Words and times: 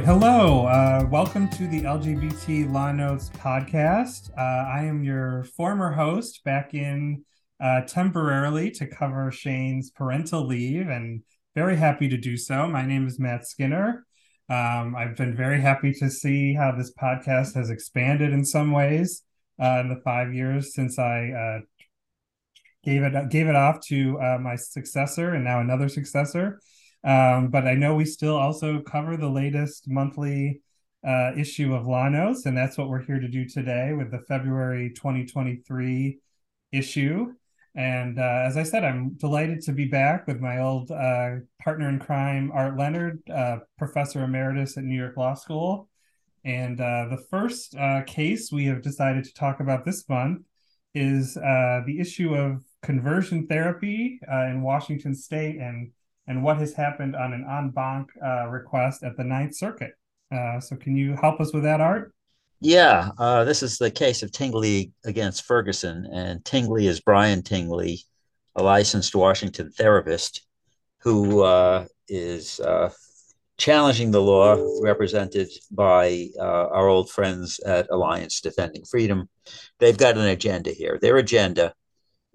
Right. 0.00 0.06
Hello. 0.06 0.64
Uh, 0.64 1.06
welcome 1.10 1.46
to 1.50 1.66
the 1.66 1.82
LGBT 1.82 2.72
Law 2.72 2.90
Notes 2.90 3.28
podcast. 3.34 4.30
Uh, 4.30 4.66
I 4.66 4.84
am 4.84 5.04
your 5.04 5.44
former 5.44 5.92
host 5.92 6.42
back 6.42 6.72
in 6.72 7.22
uh, 7.62 7.82
temporarily 7.82 8.70
to 8.70 8.86
cover 8.86 9.30
Shane's 9.30 9.90
parental 9.90 10.46
leave 10.46 10.88
and 10.88 11.22
very 11.54 11.76
happy 11.76 12.08
to 12.08 12.16
do 12.16 12.38
so. 12.38 12.66
My 12.66 12.86
name 12.86 13.06
is 13.06 13.20
Matt 13.20 13.46
Skinner. 13.46 14.06
Um, 14.48 14.96
I've 14.96 15.16
been 15.16 15.36
very 15.36 15.60
happy 15.60 15.92
to 15.92 16.08
see 16.08 16.54
how 16.54 16.72
this 16.72 16.94
podcast 16.94 17.54
has 17.54 17.68
expanded 17.68 18.32
in 18.32 18.46
some 18.46 18.72
ways 18.72 19.22
uh, 19.62 19.80
in 19.80 19.90
the 19.90 20.00
five 20.02 20.32
years 20.32 20.72
since 20.74 20.98
I 20.98 21.28
uh, 21.28 21.60
gave 22.84 23.02
it 23.02 23.28
gave 23.28 23.48
it 23.48 23.54
off 23.54 23.80
to 23.88 24.18
uh, 24.18 24.38
my 24.38 24.56
successor 24.56 25.34
and 25.34 25.44
now 25.44 25.60
another 25.60 25.90
successor. 25.90 26.58
Um, 27.02 27.48
but 27.48 27.66
I 27.66 27.74
know 27.74 27.94
we 27.94 28.04
still 28.04 28.36
also 28.36 28.80
cover 28.80 29.16
the 29.16 29.28
latest 29.28 29.88
monthly 29.88 30.60
uh, 31.06 31.32
issue 31.36 31.74
of 31.74 31.86
Law 31.86 32.08
Notes, 32.08 32.46
and 32.46 32.56
that's 32.56 32.76
what 32.76 32.88
we're 32.88 33.02
here 33.02 33.18
to 33.18 33.28
do 33.28 33.48
today 33.48 33.92
with 33.94 34.10
the 34.10 34.20
February 34.28 34.92
2023 34.94 36.18
issue. 36.72 37.32
And 37.74 38.18
uh, 38.18 38.42
as 38.44 38.56
I 38.56 38.64
said, 38.64 38.84
I'm 38.84 39.10
delighted 39.14 39.62
to 39.62 39.72
be 39.72 39.86
back 39.86 40.26
with 40.26 40.40
my 40.40 40.58
old 40.58 40.90
uh, 40.90 41.36
partner 41.62 41.88
in 41.88 42.00
crime, 42.00 42.50
Art 42.52 42.76
Leonard, 42.76 43.22
uh, 43.30 43.58
professor 43.78 44.24
emeritus 44.24 44.76
at 44.76 44.84
New 44.84 44.98
York 44.98 45.16
Law 45.16 45.34
School. 45.34 45.88
And 46.44 46.80
uh, 46.80 47.06
the 47.10 47.24
first 47.30 47.76
uh, 47.76 48.02
case 48.06 48.50
we 48.50 48.66
have 48.66 48.82
decided 48.82 49.24
to 49.24 49.34
talk 49.34 49.60
about 49.60 49.84
this 49.84 50.08
month 50.08 50.42
is 50.94 51.36
uh, 51.36 51.82
the 51.86 52.00
issue 52.00 52.34
of 52.34 52.64
conversion 52.82 53.46
therapy 53.46 54.18
in 54.28 54.62
Washington 54.62 55.14
State 55.14 55.58
and 55.58 55.92
and 56.30 56.42
what 56.42 56.56
has 56.58 56.72
happened 56.72 57.16
on 57.16 57.32
an 57.32 57.44
en 57.50 57.70
banc 57.70 58.08
request 58.48 59.02
at 59.02 59.16
the 59.16 59.24
Ninth 59.24 59.54
Circuit. 59.56 59.92
so, 60.60 60.76
can 60.76 60.96
you 60.96 61.16
help 61.16 61.40
us 61.40 61.52
with 61.52 61.64
that, 61.64 61.80
Art? 61.80 62.12
Yeah, 62.62 63.10
uh, 63.18 63.44
this 63.44 63.62
is 63.62 63.78
the 63.78 63.90
case 63.90 64.22
of 64.22 64.32
Tingley 64.32 64.92
against 65.06 65.44
Ferguson, 65.44 66.06
and 66.12 66.44
Tingley 66.44 66.86
is 66.86 67.00
Brian 67.00 67.42
Tingley, 67.42 68.02
a 68.54 68.62
licensed 68.62 69.14
Washington 69.14 69.70
therapist 69.70 70.46
who 70.98 71.42
uh, 71.42 71.86
is 72.06 72.60
uh, 72.60 72.90
challenging 73.56 74.10
the 74.10 74.20
law 74.20 74.56
represented 74.82 75.48
by 75.70 76.28
uh, 76.38 76.68
our 76.68 76.86
old 76.86 77.10
friends 77.10 77.60
at 77.60 77.88
Alliance 77.90 78.42
Defending 78.42 78.84
Freedom. 78.84 79.26
They've 79.78 79.96
got 79.96 80.18
an 80.18 80.26
agenda 80.26 80.70
here. 80.70 80.98
Their 81.00 81.16
agenda 81.16 81.72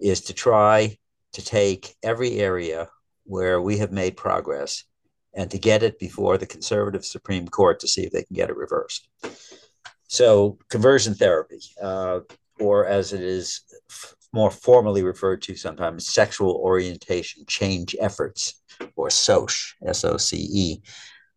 is 0.00 0.22
to 0.22 0.34
try 0.34 0.98
to 1.34 1.44
take 1.44 1.94
every 2.02 2.40
area 2.40 2.88
where 3.26 3.60
we 3.60 3.78
have 3.78 3.92
made 3.92 4.16
progress 4.16 4.84
and 5.34 5.50
to 5.50 5.58
get 5.58 5.82
it 5.82 5.98
before 5.98 6.38
the 6.38 6.46
conservative 6.46 7.04
Supreme 7.04 7.46
Court 7.46 7.78
to 7.80 7.88
see 7.88 8.04
if 8.04 8.12
they 8.12 8.22
can 8.22 8.34
get 8.34 8.50
it 8.50 8.56
reversed. 8.56 9.08
So, 10.08 10.58
conversion 10.70 11.14
therapy, 11.14 11.60
uh, 11.82 12.20
or 12.58 12.86
as 12.86 13.12
it 13.12 13.20
is 13.20 13.60
f- 13.90 14.14
more 14.32 14.50
formally 14.50 15.02
referred 15.02 15.42
to 15.42 15.56
sometimes, 15.56 16.06
sexual 16.06 16.52
orientation 16.52 17.44
change 17.46 17.94
efforts, 18.00 18.62
or 18.94 19.10
SOCE, 19.10 19.74
S 19.84 20.04
O 20.04 20.16
C 20.16 20.48
E. 20.50 20.82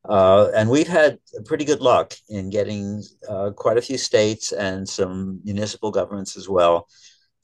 Uh, 0.08 0.50
and 0.56 0.70
we've 0.70 0.88
had 0.88 1.20
pretty 1.46 1.66
good 1.66 1.82
luck 1.82 2.14
in 2.30 2.50
getting 2.50 3.04
uh, 3.28 3.52
quite 3.52 3.78
a 3.78 3.82
few 3.82 3.98
states 3.98 4.54
and 4.54 4.88
some 4.88 5.42
municipal 5.44 5.92
governments 5.92 6.38
as 6.38 6.48
well 6.48 6.88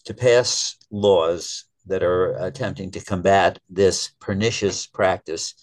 to 0.06 0.14
pass 0.14 0.78
laws 0.90 1.66
that 1.88 2.04
are 2.04 2.36
attempting 2.38 2.92
to 2.92 3.04
combat 3.04 3.60
this 3.70 4.12
pernicious 4.20 4.88
practice, 4.88 5.56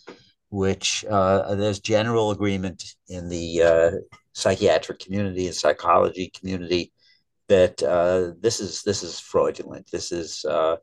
which 0.50 1.05
uh, 1.10 1.55
there's 1.55 1.81
general 1.81 2.31
agreement 2.31 2.94
in 3.09 3.28
the 3.28 3.62
uh, 3.62 3.91
psychiatric 4.33 4.99
community 4.99 5.47
and 5.47 5.55
psychology 5.55 6.31
community 6.38 6.93
that 7.49 7.83
uh, 7.83 8.33
this 8.41 8.60
is 8.60 8.83
this 8.83 9.03
is 9.03 9.19
fraudulent. 9.19 9.91
This 9.91 10.12
is 10.12 10.44
uh, 10.44 10.77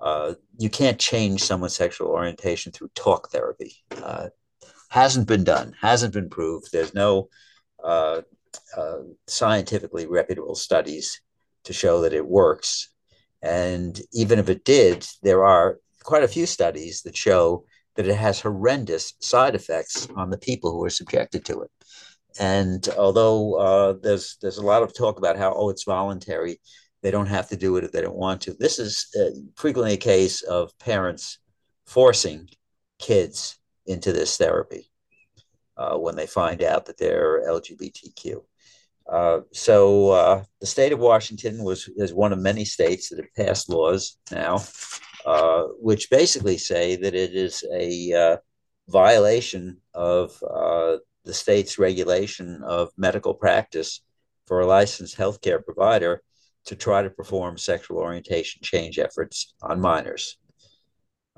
uh, 0.00 0.34
you 0.58 0.70
can't 0.70 0.98
change 0.98 1.42
someone's 1.42 1.76
sexual 1.76 2.08
orientation 2.08 2.72
through 2.72 2.90
talk 2.94 3.30
therapy. 3.30 3.76
Uh, 4.02 4.28
hasn't 4.88 5.28
been 5.28 5.44
done. 5.44 5.74
Hasn't 5.80 6.14
been 6.14 6.28
proved. 6.28 6.72
There's 6.72 6.94
no 6.94 7.28
scientifically 9.26 10.06
reputable 10.06 10.54
studies 10.54 11.20
to 11.64 11.72
show 11.72 12.02
that 12.02 12.12
it 12.12 12.26
works. 12.26 12.93
And 13.44 14.00
even 14.12 14.38
if 14.38 14.48
it 14.48 14.64
did, 14.64 15.06
there 15.22 15.44
are 15.44 15.78
quite 16.02 16.22
a 16.22 16.28
few 16.28 16.46
studies 16.46 17.02
that 17.02 17.16
show 17.16 17.64
that 17.96 18.06
it 18.06 18.16
has 18.16 18.40
horrendous 18.40 19.14
side 19.20 19.54
effects 19.54 20.08
on 20.16 20.30
the 20.30 20.38
people 20.38 20.72
who 20.72 20.84
are 20.84 20.90
subjected 20.90 21.44
to 21.44 21.60
it. 21.60 21.70
And 22.40 22.88
although 22.98 23.54
uh, 23.54 23.92
there's 24.02 24.38
there's 24.40 24.58
a 24.58 24.66
lot 24.66 24.82
of 24.82 24.94
talk 24.94 25.18
about 25.18 25.36
how 25.36 25.54
oh 25.54 25.68
it's 25.68 25.84
voluntary, 25.84 26.58
they 27.02 27.10
don't 27.10 27.26
have 27.26 27.48
to 27.50 27.56
do 27.56 27.76
it 27.76 27.84
if 27.84 27.92
they 27.92 28.00
don't 28.00 28.16
want 28.16 28.40
to. 28.42 28.54
This 28.54 28.78
is 28.78 29.06
uh, 29.20 29.38
frequently 29.56 29.92
a 29.92 29.98
case 29.98 30.42
of 30.42 30.76
parents 30.78 31.38
forcing 31.86 32.48
kids 32.98 33.58
into 33.86 34.12
this 34.12 34.36
therapy 34.36 34.90
uh, 35.76 35.96
when 35.96 36.16
they 36.16 36.26
find 36.26 36.62
out 36.62 36.86
that 36.86 36.98
they're 36.98 37.46
LGBTQ. 37.46 38.42
Uh, 39.10 39.40
so 39.52 40.10
uh, 40.10 40.44
the 40.60 40.66
state 40.66 40.92
of 40.92 40.98
Washington 40.98 41.62
was 41.62 41.88
is 41.96 42.14
one 42.14 42.32
of 42.32 42.38
many 42.38 42.64
states 42.64 43.08
that 43.08 43.18
have 43.18 43.46
passed 43.46 43.68
laws 43.68 44.18
now, 44.30 44.62
uh, 45.26 45.64
which 45.80 46.10
basically 46.10 46.56
say 46.56 46.96
that 46.96 47.14
it 47.14 47.34
is 47.34 47.64
a 47.72 48.12
uh, 48.12 48.36
violation 48.88 49.78
of 49.94 50.38
the 50.40 51.32
state's 51.32 51.78
regulation 51.78 52.62
of 52.62 52.90
medical 52.96 53.32
practice 53.32 54.00
for 54.46 54.60
a 54.60 54.66
licensed 54.66 55.16
healthcare 55.16 55.64
provider 55.64 56.22
to 56.66 56.76
try 56.76 57.02
to 57.02 57.10
perform 57.10 57.58
sexual 57.58 57.98
orientation 57.98 58.60
change 58.62 58.98
efforts 58.98 59.54
on 59.62 59.80
minors. 59.80 60.38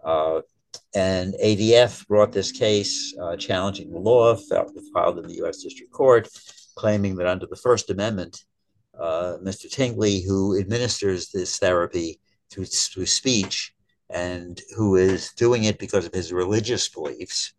Uh, 0.05 0.41
and 0.95 1.35
ADF 1.43 2.07
brought 2.07 2.33
this 2.33 2.53
case 2.53 3.15
uh, 3.21 3.37
challenging 3.37 3.91
the 3.91 3.99
law, 3.99 4.37
filed 4.37 5.19
in 5.19 5.27
the 5.27 5.45
US 5.45 5.63
District 5.63 5.93
Court, 5.93 6.29
claiming 6.77 7.17
that 7.17 7.27
under 7.27 7.47
the 7.47 7.57
First 7.57 7.91
Amendment, 7.91 8.45
uh, 8.99 9.39
Mr. 9.43 9.71
Tingley, 9.71 10.21
who 10.21 10.59
administers 10.59 11.31
this 11.31 11.59
therapy 11.59 12.21
through, 12.51 12.67
through 12.67 13.07
speech 13.07 13.75
and 14.09 14.61
who 14.77 14.97
is 14.97 15.33
doing 15.33 15.65
it 15.65 15.79
because 15.79 16.07
of 16.07 16.15
his 16.15 16.33
religious 16.33 16.89
beliefs, 16.89 17.55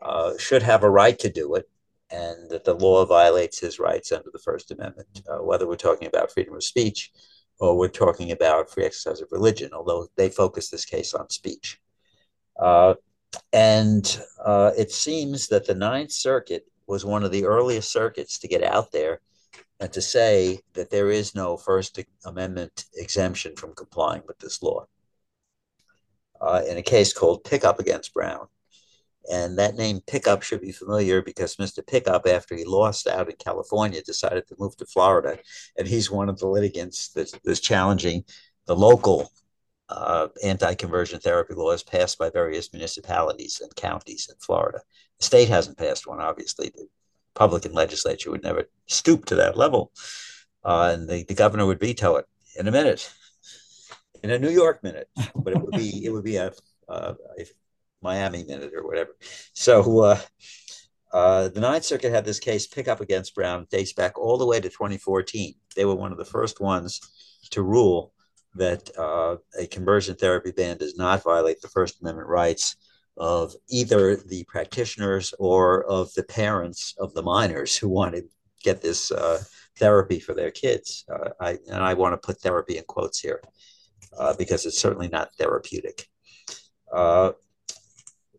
uh, 0.00 0.32
should 0.38 0.62
have 0.62 0.82
a 0.82 0.90
right 0.90 1.18
to 1.18 1.28
do 1.28 1.54
it, 1.54 1.68
and 2.10 2.48
that 2.50 2.64
the 2.64 2.74
law 2.74 3.04
violates 3.04 3.58
his 3.58 3.78
rights 3.78 4.12
under 4.12 4.30
the 4.32 4.38
First 4.38 4.70
Amendment, 4.70 5.22
uh, 5.28 5.38
whether 5.38 5.66
we're 5.66 5.76
talking 5.76 6.08
about 6.08 6.32
freedom 6.32 6.54
of 6.54 6.64
speech 6.64 7.12
or 7.60 7.76
we're 7.76 7.88
talking 7.88 8.30
about 8.30 8.70
free 8.70 8.84
exercise 8.84 9.20
of 9.20 9.28
religion, 9.32 9.70
although 9.72 10.06
they 10.16 10.28
focus 10.30 10.70
this 10.70 10.84
case 10.84 11.12
on 11.12 11.28
speech. 11.28 11.80
Uh, 12.58 12.94
and 13.52 14.20
uh, 14.44 14.70
it 14.78 14.90
seems 14.90 15.48
that 15.48 15.66
the 15.66 15.74
Ninth 15.74 16.12
Circuit 16.12 16.66
was 16.88 17.04
one 17.04 17.22
of 17.22 17.30
the 17.30 17.44
earliest 17.44 17.92
circuits 17.92 18.38
to 18.38 18.48
get 18.48 18.64
out 18.64 18.90
there 18.90 19.20
and 19.80 19.92
to 19.92 20.00
say 20.00 20.60
that 20.74 20.90
there 20.90 21.10
is 21.10 21.34
no 21.34 21.56
First 21.56 22.00
Amendment 22.24 22.86
exemption 22.96 23.54
from 23.54 23.74
complying 23.74 24.22
with 24.26 24.38
this 24.38 24.62
law. 24.62 24.86
Uh, 26.40 26.62
in 26.68 26.76
a 26.76 26.82
case 26.82 27.12
called 27.12 27.44
Pickup 27.44 27.80
against 27.80 28.14
Brown. 28.14 28.46
And 29.30 29.58
that 29.58 29.74
name 29.74 30.00
Pickup 30.06 30.42
should 30.42 30.60
be 30.60 30.72
familiar 30.72 31.20
because 31.20 31.56
Mr. 31.56 31.84
Pickup, 31.86 32.26
after 32.26 32.56
he 32.56 32.64
lost 32.64 33.06
out 33.06 33.28
in 33.28 33.36
California, 33.36 34.00
decided 34.02 34.46
to 34.46 34.56
move 34.58 34.76
to 34.76 34.86
Florida. 34.86 35.38
And 35.76 35.86
he's 35.86 36.10
one 36.10 36.28
of 36.28 36.38
the 36.38 36.46
litigants 36.46 37.08
that's, 37.08 37.32
that's 37.44 37.60
challenging 37.60 38.24
the 38.66 38.76
local 38.76 39.30
uh, 39.88 40.28
anti 40.44 40.74
conversion 40.74 41.18
therapy 41.18 41.54
laws 41.54 41.82
passed 41.82 42.18
by 42.18 42.30
various 42.30 42.72
municipalities 42.72 43.60
and 43.60 43.74
counties 43.74 44.28
in 44.30 44.36
Florida. 44.38 44.80
The 45.18 45.24
state 45.24 45.48
hasn't 45.48 45.78
passed 45.78 46.06
one, 46.06 46.20
obviously. 46.20 46.70
The 46.74 46.86
Republican 47.34 47.72
legislature 47.72 48.30
would 48.30 48.42
never 48.42 48.64
stoop 48.86 49.24
to 49.26 49.36
that 49.36 49.56
level. 49.56 49.92
Uh, 50.64 50.90
and 50.94 51.08
the, 51.08 51.24
the 51.24 51.34
governor 51.34 51.66
would 51.66 51.80
veto 51.80 52.16
it 52.16 52.26
in 52.56 52.68
a 52.68 52.72
minute, 52.72 53.12
in 54.22 54.30
a 54.30 54.38
New 54.38 54.50
York 54.50 54.82
minute. 54.82 55.08
But 55.34 55.54
it 55.54 55.62
would 55.62 55.76
be 55.76 56.04
it 56.04 56.10
would 56.10 56.24
be 56.24 56.36
a, 56.36 56.52
uh, 56.88 57.14
Miami 58.02 58.44
minute 58.44 58.72
or 58.74 58.86
whatever. 58.86 59.10
So 59.54 60.00
uh, 60.02 60.20
uh, 61.12 61.48
the 61.48 61.60
Ninth 61.60 61.84
Circuit 61.84 62.12
had 62.12 62.24
this 62.24 62.38
case 62.38 62.66
Pickup 62.66 63.00
against 63.00 63.34
Brown 63.34 63.66
dates 63.70 63.92
back 63.92 64.18
all 64.18 64.38
the 64.38 64.46
way 64.46 64.60
to 64.60 64.68
2014. 64.68 65.54
They 65.74 65.84
were 65.84 65.94
one 65.94 66.12
of 66.12 66.18
the 66.18 66.24
first 66.24 66.60
ones 66.60 67.00
to 67.50 67.62
rule 67.62 68.12
that 68.54 68.90
uh, 68.98 69.36
a 69.58 69.66
conversion 69.66 70.16
therapy 70.16 70.52
ban 70.52 70.78
does 70.78 70.96
not 70.96 71.22
violate 71.22 71.60
the 71.60 71.68
First 71.68 72.00
Amendment 72.00 72.28
rights 72.28 72.76
of 73.18 73.54
either 73.68 74.16
the 74.16 74.44
practitioners 74.44 75.34
or 75.38 75.84
of 75.84 76.12
the 76.14 76.22
parents 76.22 76.94
of 76.98 77.12
the 77.14 77.22
minors 77.22 77.76
who 77.76 77.88
want 77.88 78.14
to 78.14 78.22
get 78.62 78.80
this 78.80 79.10
uh, 79.10 79.42
therapy 79.76 80.20
for 80.20 80.34
their 80.34 80.50
kids. 80.50 81.04
Uh, 81.12 81.30
I, 81.40 81.58
and 81.70 81.82
I 81.82 81.94
want 81.94 82.14
to 82.14 82.26
put 82.26 82.40
therapy 82.40 82.78
in 82.78 82.84
quotes 82.84 83.20
here 83.20 83.42
uh, 84.18 84.34
because 84.36 84.66
it's 84.66 84.80
certainly 84.80 85.08
not 85.08 85.34
therapeutic. 85.34 86.06
Uh, 86.92 87.32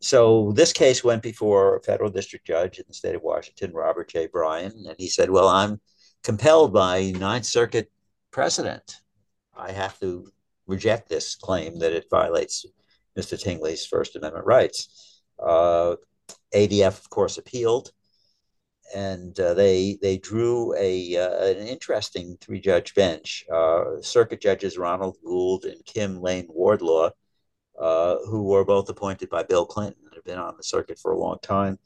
so 0.02 0.54
this 0.54 0.72
case 0.72 1.04
went 1.04 1.22
before 1.22 1.76
a 1.76 1.84
federal 1.84 2.10
district 2.10 2.48
judge 2.48 2.80
in 2.80 2.86
the 2.88 2.94
state 2.94 3.16
of 3.16 3.22
Washington, 3.22 3.74
Robert 3.74 4.10
J. 4.10 4.28
Bryan, 4.28 4.72
and 4.88 4.96
he 4.98 5.10
said, 5.10 5.30
"Well, 5.30 5.50
I'm 5.50 5.82
compelled 6.24 6.72
by 6.74 7.12
Ninth 7.12 7.46
Circuit 7.46 7.92
precedent. 8.32 8.96
I 9.56 9.72
have 9.72 10.00
to 10.00 10.32
reject 10.68 11.10
this 11.10 11.36
claim 11.36 11.80
that 11.80 11.92
it 11.92 12.06
violates 12.10 12.66
Mr. 13.18 13.42
Tingley's 13.42 13.86
First 13.86 14.16
Amendment 14.16 14.46
rights." 14.46 15.22
Uh, 15.40 15.96
ADF, 16.54 17.00
of 17.00 17.10
course, 17.10 17.38
appealed, 17.38 17.92
and 18.96 19.40
uh, 19.40 19.54
they 19.54 19.98
they 20.02 20.18
drew 20.18 20.76
a 20.76 21.18
uh, 21.18 21.46
an 21.46 21.68
interesting 21.68 22.38
three 22.42 22.60
judge 22.60 22.96
bench. 22.96 23.46
Uh, 23.52 24.02
circuit 24.02 24.42
judges 24.42 24.78
Ronald 24.78 25.18
Gould 25.24 25.66
and 25.66 25.84
Kim 25.86 26.22
Lane 26.22 26.48
Wardlaw 26.50 27.12
uh, 27.80 28.18
who 28.28 28.44
were 28.44 28.66
both 28.66 28.90
appointed 28.90 29.30
by 29.30 29.44
Bill 29.44 29.66
Clinton 29.66 30.02
and 30.06 30.14
have 30.14 30.26
been 30.26 30.38
on 30.38 30.58
the 30.58 30.64
circuit 30.64 31.00
for 31.00 31.12
a 31.12 31.18
long 31.18 31.38
time, 31.42 31.80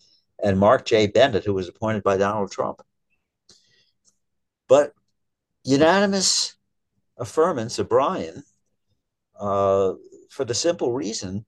and 0.43 0.59
Mark 0.59 0.85
J. 0.85 1.07
Bennett, 1.07 1.45
who 1.45 1.53
was 1.53 1.69
appointed 1.69 2.03
by 2.03 2.17
Donald 2.17 2.51
Trump. 2.51 2.81
But 4.67 4.93
unanimous 5.63 6.55
affirmance 7.19 7.77
of 7.77 7.89
Bryan 7.89 8.43
uh, 9.39 9.93
for 10.33 10.45
the 10.45 10.53
simple 10.53 10.91
reason 10.93 11.45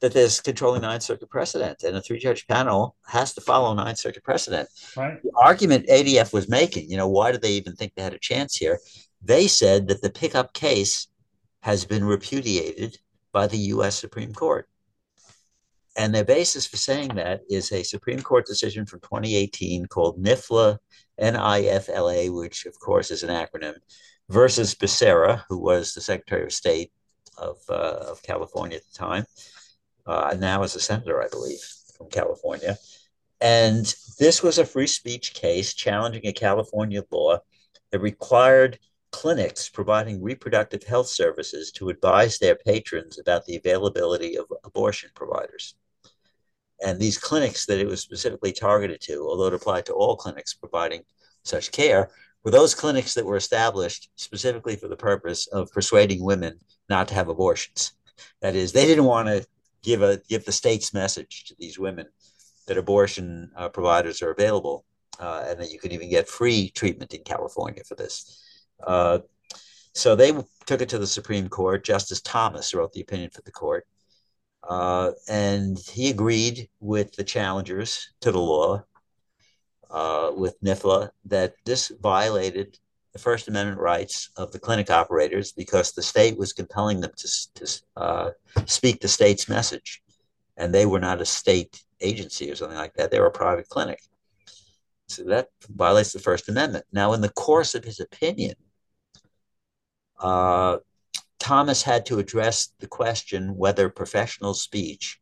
that 0.00 0.12
there's 0.12 0.40
controlling 0.40 0.82
Ninth 0.82 1.02
Circuit 1.02 1.30
precedent, 1.30 1.82
and 1.82 1.96
a 1.96 2.00
three-judge 2.00 2.46
panel 2.46 2.94
has 3.06 3.34
to 3.34 3.40
follow 3.40 3.74
Ninth 3.74 3.98
Circuit 3.98 4.22
precedent. 4.22 4.68
Right. 4.96 5.20
The 5.22 5.32
argument 5.42 5.88
ADF 5.88 6.32
was 6.32 6.48
making, 6.48 6.90
you 6.90 6.96
know, 6.96 7.08
why 7.08 7.32
did 7.32 7.42
they 7.42 7.52
even 7.52 7.74
think 7.74 7.94
they 7.94 8.02
had 8.02 8.14
a 8.14 8.18
chance 8.18 8.56
here? 8.56 8.78
They 9.22 9.48
said 9.48 9.88
that 9.88 10.02
the 10.02 10.10
pickup 10.10 10.52
case 10.52 11.08
has 11.60 11.84
been 11.84 12.04
repudiated 12.04 12.98
by 13.32 13.46
the 13.46 13.58
US 13.74 13.98
Supreme 13.98 14.32
Court. 14.32 14.68
And 15.96 16.14
their 16.14 16.24
basis 16.24 16.66
for 16.66 16.76
saying 16.76 17.14
that 17.14 17.40
is 17.48 17.72
a 17.72 17.82
Supreme 17.82 18.20
Court 18.20 18.46
decision 18.46 18.84
from 18.84 19.00
2018 19.00 19.86
called 19.86 20.22
NIFLA, 20.22 20.78
N-I-F-L-A, 21.18 22.30
which 22.30 22.66
of 22.66 22.78
course 22.78 23.10
is 23.10 23.22
an 23.22 23.30
acronym, 23.30 23.76
versus 24.28 24.74
Becerra, 24.74 25.44
who 25.48 25.58
was 25.58 25.94
the 25.94 26.00
Secretary 26.00 26.44
of 26.44 26.52
State 26.52 26.92
of, 27.38 27.58
uh, 27.68 28.10
of 28.10 28.22
California 28.22 28.76
at 28.76 28.84
the 28.84 28.98
time, 28.98 29.24
uh, 30.06 30.34
now 30.38 30.62
as 30.62 30.74
a 30.74 30.80
senator, 30.80 31.22
I 31.22 31.28
believe, 31.28 31.60
from 31.96 32.08
California. 32.10 32.76
And 33.40 33.94
this 34.18 34.42
was 34.42 34.58
a 34.58 34.64
free 34.64 34.86
speech 34.86 35.34
case 35.34 35.74
challenging 35.74 36.26
a 36.26 36.32
California 36.32 37.02
law 37.10 37.38
that 37.90 38.00
required 38.00 38.78
clinics 39.12 39.68
providing 39.68 40.22
reproductive 40.22 40.82
health 40.82 41.06
services 41.06 41.70
to 41.72 41.88
advise 41.88 42.38
their 42.38 42.56
patrons 42.56 43.18
about 43.18 43.44
the 43.46 43.56
availability 43.56 44.36
of 44.36 44.46
abortion 44.64 45.10
providers. 45.14 45.76
And 46.84 46.98
these 46.98 47.18
clinics 47.18 47.66
that 47.66 47.78
it 47.78 47.86
was 47.86 48.00
specifically 48.00 48.52
targeted 48.52 49.00
to, 49.02 49.20
although 49.20 49.46
it 49.46 49.54
applied 49.54 49.86
to 49.86 49.92
all 49.92 50.16
clinics 50.16 50.54
providing 50.54 51.02
such 51.44 51.70
care, 51.70 52.10
were 52.44 52.50
those 52.50 52.74
clinics 52.74 53.14
that 53.14 53.24
were 53.24 53.36
established 53.36 54.10
specifically 54.16 54.76
for 54.76 54.88
the 54.88 54.96
purpose 54.96 55.46
of 55.48 55.72
persuading 55.72 56.22
women 56.22 56.58
not 56.88 57.08
to 57.08 57.14
have 57.14 57.28
abortions. 57.28 57.92
That 58.42 58.54
is, 58.54 58.72
they 58.72 58.86
didn't 58.86 59.04
want 59.04 59.28
to 59.28 59.46
give 59.82 60.02
a 60.02 60.20
give 60.28 60.44
the 60.44 60.52
state's 60.52 60.94
message 60.94 61.44
to 61.44 61.54
these 61.58 61.78
women 61.78 62.06
that 62.66 62.78
abortion 62.78 63.50
uh, 63.56 63.68
providers 63.68 64.22
are 64.22 64.30
available 64.30 64.84
uh, 65.18 65.44
and 65.46 65.60
that 65.60 65.70
you 65.70 65.78
can 65.78 65.92
even 65.92 66.10
get 66.10 66.28
free 66.28 66.70
treatment 66.70 67.12
in 67.14 67.22
California 67.22 67.82
for 67.84 67.94
this. 67.94 68.42
Uh, 68.86 69.18
so 69.94 70.16
they 70.16 70.32
took 70.66 70.80
it 70.80 70.88
to 70.88 70.98
the 70.98 71.06
Supreme 71.06 71.48
Court. 71.48 71.84
Justice 71.84 72.20
Thomas 72.20 72.74
wrote 72.74 72.92
the 72.92 73.00
opinion 73.00 73.30
for 73.30 73.42
the 73.42 73.52
court. 73.52 73.86
Uh, 74.68 75.12
and 75.28 75.78
he 75.78 76.10
agreed 76.10 76.68
with 76.80 77.12
the 77.12 77.24
challengers 77.24 78.10
to 78.20 78.32
the 78.32 78.40
law, 78.40 78.82
uh, 79.94 80.32
with 80.36 80.60
NIFLA, 80.60 81.10
that 81.26 81.54
this 81.64 81.92
violated 82.02 82.78
the 83.12 83.20
First 83.20 83.46
Amendment 83.46 83.78
rights 83.78 84.28
of 84.36 84.50
the 84.50 84.58
clinic 84.58 84.90
operators 84.90 85.52
because 85.52 85.92
the 85.92 86.02
state 86.02 86.36
was 86.36 86.52
compelling 86.52 87.00
them 87.00 87.12
to, 87.16 87.54
to 87.54 87.82
uh, 87.96 88.30
speak 88.66 89.00
the 89.00 89.06
state's 89.06 89.48
message. 89.48 90.02
And 90.56 90.74
they 90.74 90.84
were 90.84 90.98
not 90.98 91.20
a 91.20 91.24
state 91.24 91.80
agency 92.00 92.50
or 92.50 92.56
something 92.56 92.76
like 92.76 92.94
that, 92.94 93.12
they 93.12 93.20
were 93.20 93.26
a 93.26 93.30
private 93.30 93.68
clinic. 93.68 94.00
So 95.06 95.22
that 95.24 95.50
violates 95.68 96.12
the 96.12 96.18
First 96.18 96.48
Amendment. 96.48 96.86
Now, 96.92 97.12
in 97.12 97.20
the 97.20 97.28
course 97.28 97.76
of 97.76 97.84
his 97.84 98.00
opinion, 98.00 98.56
uh, 100.18 100.78
Thomas 101.38 101.82
had 101.82 102.04
to 102.06 102.18
address 102.18 102.70
the 102.80 102.88
question 102.88 103.56
whether 103.56 103.88
professional 103.88 104.54
speech 104.54 105.20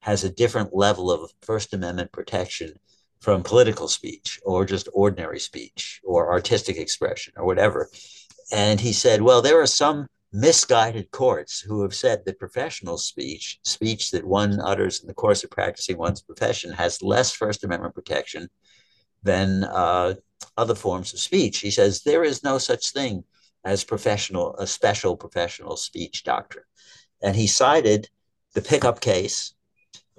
has 0.00 0.22
a 0.22 0.30
different 0.30 0.76
level 0.76 1.10
of 1.10 1.32
First 1.40 1.74
Amendment 1.74 2.12
protection 2.12 2.74
from 3.22 3.42
political 3.44 3.86
speech 3.86 4.40
or 4.44 4.64
just 4.64 4.88
ordinary 4.92 5.38
speech 5.38 6.00
or 6.02 6.32
artistic 6.32 6.76
expression 6.76 7.32
or 7.36 7.46
whatever. 7.46 7.88
And 8.50 8.80
he 8.80 8.92
said, 8.92 9.22
well, 9.22 9.40
there 9.40 9.60
are 9.60 9.66
some 9.66 10.08
misguided 10.32 11.10
courts 11.12 11.60
who 11.60 11.82
have 11.82 11.94
said 11.94 12.24
that 12.24 12.40
professional 12.40 12.98
speech, 12.98 13.60
speech 13.62 14.10
that 14.10 14.26
one 14.26 14.60
utters 14.60 15.00
in 15.00 15.06
the 15.06 15.14
course 15.14 15.44
of 15.44 15.50
practicing 15.50 15.96
one's 15.98 16.20
profession, 16.20 16.72
has 16.72 17.00
less 17.00 17.30
First 17.32 17.62
Amendment 17.62 17.94
protection 17.94 18.48
than 19.22 19.64
uh, 19.64 20.14
other 20.56 20.74
forms 20.74 21.12
of 21.12 21.20
speech. 21.20 21.60
He 21.60 21.70
says 21.70 22.02
there 22.02 22.24
is 22.24 22.42
no 22.42 22.58
such 22.58 22.90
thing 22.90 23.22
as 23.64 23.84
professional, 23.84 24.56
a 24.56 24.66
special 24.66 25.16
professional 25.16 25.76
speech 25.76 26.24
doctrine. 26.24 26.64
And 27.22 27.36
he 27.36 27.46
cited 27.46 28.08
the 28.54 28.62
pickup 28.62 29.00
case, 29.00 29.54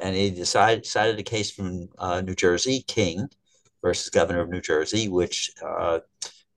and 0.03 0.15
he 0.17 0.29
decided, 0.29 0.85
cited 0.85 1.17
a 1.17 1.23
case 1.23 1.49
from 1.49 1.87
uh, 1.97 2.21
New 2.21 2.35
Jersey, 2.35 2.83
King 2.87 3.29
versus 3.81 4.09
governor 4.09 4.41
of 4.41 4.49
New 4.49 4.59
Jersey, 4.59 5.07
which 5.07 5.49
uh, 5.65 5.99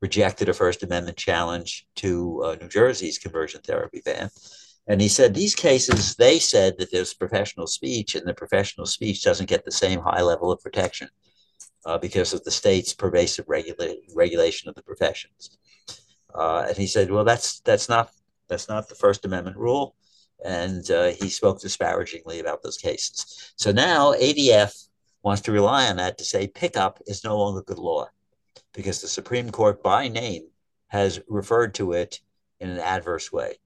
rejected 0.03 0.49
a 0.49 0.53
First 0.53 0.83
Amendment 0.83 1.17
challenge 1.17 1.87
to 1.97 2.43
uh, 2.45 2.57
New 2.61 2.69
Jersey's 2.69 3.19
conversion 3.19 3.61
therapy 3.63 4.03
ban. 4.05 4.31
And 4.89 5.01
he 5.01 5.09
said 5.09 5.33
these 5.33 5.55
cases, 5.55 6.17
they 6.17 6.39
said 6.39 6.77
that 6.79 6.91
there's 6.91 7.15
professional 7.15 7.69
speech, 7.69 8.17
and 8.17 8.27
the 8.27 8.35
professional 8.35 8.87
speech 8.87 9.23
doesn't 9.23 9.49
get 9.49 9.65
the 9.65 9.73
same 9.73 10.01
high 10.01 10.23
level 10.23 10.51
of 10.53 10.61
protection 10.61 11.09
uh, 11.85 11.99
because 11.99 12.33
of 12.33 12.45
the 12.45 12.51
state's 12.51 12.95
pervasive 12.95 13.47
regula- 13.49 13.95
regulation 14.15 14.69
of 14.69 14.75
the 14.75 14.83
professions. 14.83 15.57
Uh, 16.35 16.67
and 16.69 16.77
he 16.77 16.87
said, 16.87 17.11
"Well, 17.11 17.25
that's 17.25 17.61
that's 17.61 17.89
not 17.89 18.11
that's 18.49 18.69
not 18.69 18.89
the 18.89 18.95
First 18.95 19.25
Amendment 19.25 19.57
rule," 19.57 19.96
and 20.45 20.91
uh, 20.91 21.09
he 21.09 21.29
spoke 21.29 21.61
disparagingly 21.61 22.41
about 22.41 22.63
those 22.63 22.77
cases. 22.77 23.53
So 23.57 23.73
now 23.73 24.13
ADF 24.13 24.87
wants 25.23 25.43
to 25.43 25.53
rely 25.53 25.89
on 25.89 25.97
that 25.97 26.19
to 26.19 26.25
say 26.25 26.47
pickup 26.47 27.01
is 27.07 27.25
no 27.25 27.39
longer 27.39 27.63
good 27.63 27.79
law 27.79 28.07
because 28.73 29.01
the 29.01 29.09
Supreme 29.09 29.51
Court, 29.51 29.83
by 29.83 30.09
name, 30.09 30.49
has 30.89 31.21
referred 31.29 31.75
to 31.75 31.93
it 31.93 32.21
in 32.61 32.71
an 32.71 32.79
adverse 32.79 33.33
way. 33.33 33.59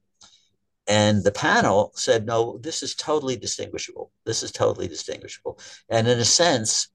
And 0.87 1.23
the 1.23 1.33
panel 1.33 1.93
said, 1.95 2.27
no, 2.27 2.59
this 2.59 2.83
is 2.83 2.95
totally 2.95 3.37
distinguishable. 3.37 4.11
This 4.25 4.43
is 4.43 4.51
totally 4.51 4.89
distinguishable. 4.89 5.59
And 5.89 6.09
in 6.09 6.19
a 6.19 6.25
sense, 6.25 6.89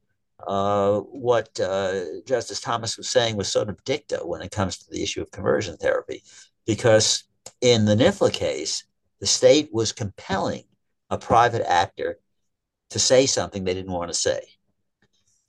uh, 0.48 1.00
what 1.00 1.58
uh, 1.60 2.01
Justice 2.25 2.60
Thomas 2.60 2.98
was 2.98 3.10
saying 3.10 3.38
was 3.38 3.48
sort 3.48 3.70
of 3.70 3.84
dicta 3.84 4.17
when 4.24 4.41
it 4.41 4.51
comes 4.51 4.77
to 4.77 4.89
the 4.89 5.01
issue 5.01 5.22
of 5.22 5.32
conversion 5.32 5.77
therapy, 5.77 6.24
because 6.65 7.24
in 7.62 7.86
the 7.86 7.96
NIFLA 7.96 8.34
case, 8.34 8.84
the 9.19 9.27
state 9.27 9.69
was 9.72 9.91
compelling 9.91 10.63
a 11.10 11.17
private 11.17 11.67
actor 11.69 12.19
to 12.89 13.00
say 13.00 13.25
something 13.25 13.63
they 13.63 13.74
didn't 13.74 13.91
want 13.91 14.10
to 14.10 14.17
say. 14.17 14.41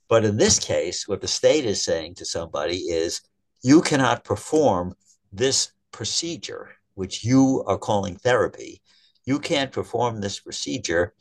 But 0.07 0.23
in 0.23 0.37
this 0.37 0.59
case, 0.59 1.07
what 1.07 1.21
the 1.21 1.27
state 1.27 1.65
is 1.65 1.83
saying 1.83 2.15
to 2.15 2.25
somebody 2.25 2.77
is, 2.77 3.21
you 3.63 3.81
cannot 3.81 4.23
perform 4.23 4.93
this 5.31 5.71
procedure, 5.91 6.69
which 6.95 7.23
you 7.23 7.63
are 7.67 7.77
calling 7.77 8.15
therapy. 8.15 8.81
You 9.25 9.39
can't 9.39 9.71
perform 9.71 10.21
this 10.21 10.39
procedure 10.39 11.13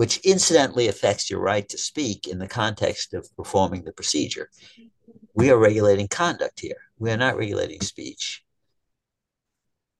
which 0.00 0.16
incidentally 0.24 0.88
affects 0.88 1.28
your 1.28 1.40
right 1.40 1.68
to 1.68 1.76
speak 1.76 2.26
in 2.26 2.38
the 2.38 2.48
context 2.48 3.12
of 3.12 3.28
performing 3.36 3.84
the 3.84 3.92
procedure. 3.92 4.48
We 5.34 5.50
are 5.50 5.58
regulating 5.58 6.08
conduct 6.08 6.60
here. 6.60 6.78
We 6.98 7.10
are 7.10 7.18
not 7.18 7.36
regulating 7.36 7.82
speech. 7.82 8.42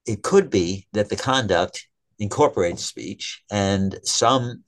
It 0.06 0.22
could 0.22 0.50
be 0.50 0.86
that 0.92 1.08
the 1.08 1.16
conduct 1.16 1.86
incorporates 2.18 2.84
speech, 2.84 3.42
and 3.50 3.98
some 4.04 4.64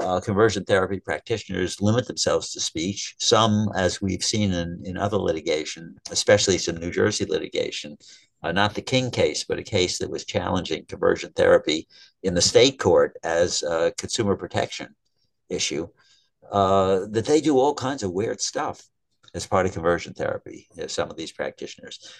uh, 0.00 0.20
conversion 0.20 0.64
therapy 0.64 1.00
practitioners 1.00 1.80
limit 1.80 2.06
themselves 2.06 2.52
to 2.52 2.60
speech. 2.60 3.14
Some, 3.18 3.68
as 3.74 4.00
we've 4.00 4.22
seen 4.22 4.52
in, 4.52 4.80
in 4.84 4.96
other 4.96 5.16
litigation, 5.16 5.96
especially 6.10 6.58
some 6.58 6.76
New 6.76 6.90
Jersey 6.90 7.24
litigation, 7.24 7.96
uh, 8.42 8.52
not 8.52 8.74
the 8.74 8.82
King 8.82 9.10
case, 9.10 9.44
but 9.44 9.58
a 9.58 9.64
case 9.64 9.98
that 9.98 10.10
was 10.10 10.24
challenging 10.24 10.84
conversion 10.86 11.32
therapy 11.32 11.88
in 12.22 12.34
the 12.34 12.40
state 12.40 12.78
court 12.78 13.16
as 13.24 13.62
a 13.62 13.92
consumer 13.98 14.36
protection 14.36 14.94
issue, 15.48 15.88
uh, 16.52 17.00
that 17.10 17.26
they 17.26 17.40
do 17.40 17.58
all 17.58 17.74
kinds 17.74 18.02
of 18.02 18.12
weird 18.12 18.40
stuff 18.40 18.80
as 19.34 19.46
part 19.46 19.66
of 19.66 19.72
conversion 19.72 20.14
therapy, 20.14 20.68
some 20.86 21.10
of 21.10 21.16
these 21.16 21.32
practitioners. 21.32 22.12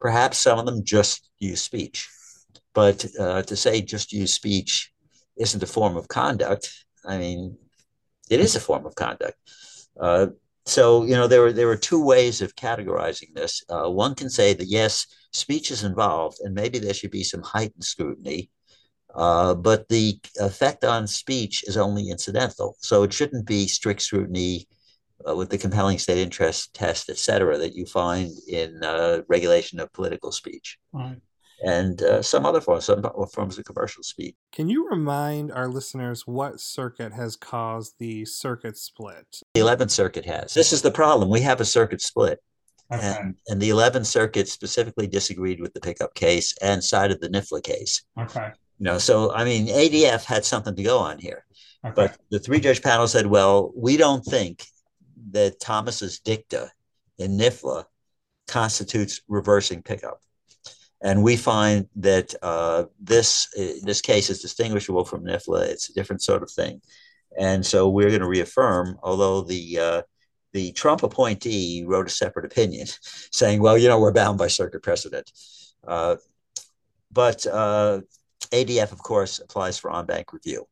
Perhaps 0.00 0.38
some 0.38 0.58
of 0.58 0.66
them 0.66 0.84
just 0.84 1.30
use 1.38 1.62
speech, 1.62 2.08
but 2.74 3.04
uh, 3.18 3.42
to 3.42 3.56
say 3.56 3.80
just 3.80 4.12
use 4.12 4.32
speech 4.34 4.92
isn't 5.36 5.62
a 5.62 5.66
form 5.66 5.96
of 5.96 6.08
conduct. 6.08 6.70
I 7.06 7.18
mean, 7.18 7.56
it 8.30 8.40
is 8.40 8.56
a 8.56 8.60
form 8.60 8.86
of 8.86 8.94
conduct. 8.94 9.36
Uh, 9.98 10.26
so 10.66 11.04
you 11.04 11.14
know 11.14 11.26
there 11.26 11.42
were 11.42 11.52
there 11.52 11.66
were 11.66 11.76
two 11.76 12.02
ways 12.02 12.40
of 12.40 12.56
categorizing 12.56 13.34
this. 13.34 13.62
Uh, 13.68 13.90
one 13.90 14.14
can 14.14 14.30
say 14.30 14.54
that 14.54 14.68
yes, 14.68 15.06
speech 15.32 15.70
is 15.70 15.84
involved, 15.84 16.38
and 16.42 16.54
maybe 16.54 16.78
there 16.78 16.94
should 16.94 17.10
be 17.10 17.24
some 17.24 17.42
heightened 17.42 17.84
scrutiny, 17.84 18.50
uh, 19.14 19.54
but 19.54 19.88
the 19.88 20.18
effect 20.40 20.84
on 20.84 21.06
speech 21.06 21.64
is 21.66 21.76
only 21.76 22.08
incidental. 22.08 22.76
So 22.80 23.02
it 23.02 23.12
shouldn't 23.12 23.46
be 23.46 23.68
strict 23.68 24.02
scrutiny 24.02 24.66
uh, 25.28 25.34
with 25.34 25.50
the 25.50 25.58
compelling 25.58 25.98
state 25.98 26.18
interest 26.18 26.74
test, 26.74 27.10
et 27.10 27.18
cetera, 27.18 27.58
that 27.58 27.74
you 27.74 27.86
find 27.86 28.30
in 28.48 28.82
uh, 28.82 29.22
regulation 29.28 29.80
of 29.80 29.92
political 29.92 30.32
speech. 30.32 30.78
Right 30.92 31.20
and 31.64 32.02
uh, 32.02 32.22
some 32.22 32.44
other 32.44 32.60
forms, 32.60 32.84
some 32.84 33.02
forms 33.32 33.58
of 33.58 33.64
commercial 33.64 34.02
speech. 34.02 34.34
Can 34.52 34.68
you 34.68 34.88
remind 34.88 35.50
our 35.50 35.68
listeners 35.68 36.26
what 36.26 36.60
circuit 36.60 37.12
has 37.12 37.36
caused 37.36 37.94
the 37.98 38.24
circuit 38.24 38.76
split? 38.76 39.40
The 39.54 39.60
11th 39.60 39.90
Circuit 39.90 40.26
has. 40.26 40.54
This 40.54 40.72
is 40.72 40.82
the 40.82 40.90
problem. 40.90 41.30
We 41.30 41.40
have 41.40 41.60
a 41.60 41.64
circuit 41.64 42.02
split. 42.02 42.42
Okay. 42.92 43.16
And, 43.18 43.34
and 43.48 43.60
the 43.60 43.70
11th 43.70 44.06
Circuit 44.06 44.48
specifically 44.48 45.06
disagreed 45.06 45.60
with 45.60 45.72
the 45.72 45.80
pickup 45.80 46.14
case 46.14 46.54
and 46.60 46.84
sided 46.84 47.20
the 47.20 47.28
NIFLA 47.28 47.62
case. 47.62 48.02
Okay. 48.18 48.50
You 48.78 48.84
know, 48.84 48.98
so 48.98 49.32
I 49.32 49.44
mean, 49.44 49.68
ADF 49.68 50.24
had 50.24 50.44
something 50.44 50.76
to 50.76 50.82
go 50.82 50.98
on 50.98 51.18
here. 51.18 51.46
Okay. 51.84 51.94
But 51.94 52.18
the 52.30 52.38
three 52.38 52.60
judge 52.60 52.82
panel 52.82 53.08
said, 53.08 53.26
well, 53.26 53.72
we 53.74 53.96
don't 53.96 54.24
think 54.24 54.66
that 55.30 55.60
Thomas's 55.60 56.20
dicta 56.20 56.70
in 57.18 57.38
NIFLA 57.38 57.84
constitutes 58.46 59.22
reversing 59.28 59.82
pickup. 59.82 60.20
And 61.02 61.22
we 61.22 61.36
find 61.36 61.86
that 61.96 62.34
uh, 62.42 62.84
this 62.98 63.48
this 63.82 64.00
case 64.00 64.30
is 64.30 64.40
distinguishable 64.40 65.04
from 65.04 65.24
NIFLA. 65.24 65.66
It's 65.68 65.90
a 65.90 65.94
different 65.94 66.22
sort 66.22 66.42
of 66.42 66.50
thing, 66.50 66.80
and 67.38 67.64
so 67.64 67.90
we're 67.90 68.08
going 68.08 68.22
to 68.22 68.28
reaffirm. 68.28 68.98
Although 69.02 69.42
the 69.42 69.78
uh, 69.78 70.02
the 70.54 70.72
Trump 70.72 71.02
appointee 71.02 71.84
wrote 71.86 72.06
a 72.06 72.10
separate 72.10 72.46
opinion, 72.46 72.86
saying, 73.32 73.60
"Well, 73.60 73.76
you 73.76 73.88
know, 73.88 74.00
we're 74.00 74.12
bound 74.12 74.38
by 74.38 74.46
circuit 74.46 74.82
precedent." 74.82 75.30
Uh, 75.86 76.16
but 77.12 77.46
uh, 77.46 78.00
ADF, 78.50 78.90
of 78.90 79.02
course, 79.02 79.40
applies 79.40 79.78
for 79.78 79.94
en 79.94 80.06
banc 80.06 80.32
review 80.32 80.66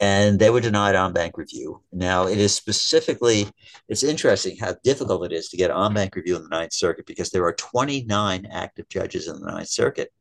and 0.00 0.38
they 0.38 0.50
were 0.50 0.60
denied 0.60 0.94
en 0.94 1.12
banc 1.12 1.38
review. 1.38 1.82
Now, 1.92 2.26
it 2.26 2.38
is 2.38 2.54
specifically, 2.54 3.48
it's 3.88 4.02
interesting 4.02 4.56
how 4.56 4.74
difficult 4.84 5.24
it 5.24 5.32
is 5.32 5.48
to 5.48 5.56
get 5.56 5.70
en 5.70 5.94
banc 5.94 6.14
review 6.14 6.36
in 6.36 6.42
the 6.42 6.48
Ninth 6.48 6.74
Circuit 6.74 7.06
because 7.06 7.30
there 7.30 7.44
are 7.44 7.54
29 7.54 8.46
active 8.50 8.88
judges 8.88 9.28
in 9.28 9.40
the 9.40 9.50
Ninth 9.50 9.68
Circuit. 9.68 10.12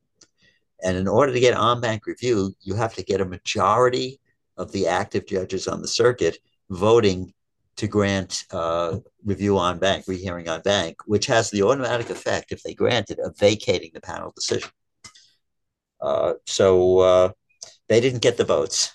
And 0.84 0.98
in 0.98 1.08
order 1.08 1.34
to 1.34 1.40
get 1.40 1.58
en 1.58 1.82
banc 1.82 2.06
review, 2.06 2.54
you 2.62 2.76
have 2.76 2.94
to 2.96 3.04
get 3.04 3.22
a 3.22 3.26
majority 3.26 4.20
of 4.58 4.72
the 4.72 4.88
active 4.88 5.28
judges 5.28 5.68
on 5.68 5.82
the 5.82 5.88
circuit 5.88 6.38
voting 6.70 7.34
to 7.76 7.88
grant 7.88 8.46
uh, 8.52 8.98
review 9.26 9.60
en 9.60 9.78
banc, 9.78 10.06
rehearing 10.08 10.48
en 10.48 10.62
banc, 10.62 10.96
which 11.06 11.26
has 11.26 11.50
the 11.50 11.64
automatic 11.64 12.10
effect, 12.10 12.54
if 12.54 12.64
they 12.64 12.74
grant 12.74 13.10
it, 13.10 13.20
of 13.20 13.38
vacating 13.38 13.92
the 13.94 14.00
panel 14.00 14.32
decision. 14.34 14.70
Uh, 16.00 16.34
so 16.46 17.00
uh, 17.00 17.30
they 17.90 18.00
didn't 18.00 18.22
get 18.22 18.38
the 18.38 18.46
votes 18.46 18.94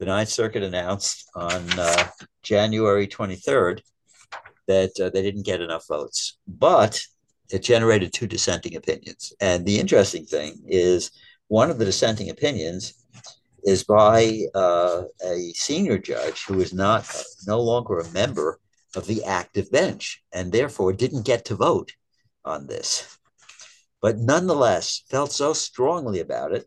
the 0.00 0.06
Ninth 0.06 0.30
Circuit 0.30 0.62
announced 0.62 1.30
on 1.34 1.62
uh, 1.78 2.08
January 2.42 3.06
23rd 3.06 3.82
that 4.66 4.98
uh, 4.98 5.10
they 5.10 5.20
didn't 5.20 5.44
get 5.44 5.60
enough 5.60 5.86
votes, 5.86 6.38
but 6.48 7.00
it 7.50 7.58
generated 7.58 8.10
two 8.10 8.26
dissenting 8.26 8.76
opinions. 8.76 9.34
And 9.42 9.66
the 9.66 9.78
interesting 9.78 10.24
thing 10.24 10.62
is, 10.66 11.10
one 11.48 11.68
of 11.68 11.78
the 11.78 11.84
dissenting 11.84 12.30
opinions 12.30 12.94
is 13.64 13.84
by 13.84 14.40
uh, 14.54 15.02
a 15.22 15.52
senior 15.52 15.98
judge 15.98 16.44
who 16.46 16.60
is 16.60 16.72
not 16.72 17.06
no 17.46 17.60
longer 17.60 17.98
a 17.98 18.10
member 18.12 18.58
of 18.96 19.06
the 19.06 19.22
active 19.24 19.70
bench 19.70 20.22
and 20.32 20.50
therefore 20.50 20.94
didn't 20.94 21.26
get 21.26 21.44
to 21.44 21.54
vote 21.54 21.92
on 22.42 22.66
this, 22.66 23.18
but 24.00 24.16
nonetheless 24.16 25.02
felt 25.10 25.30
so 25.30 25.52
strongly 25.52 26.20
about 26.20 26.52
it 26.52 26.66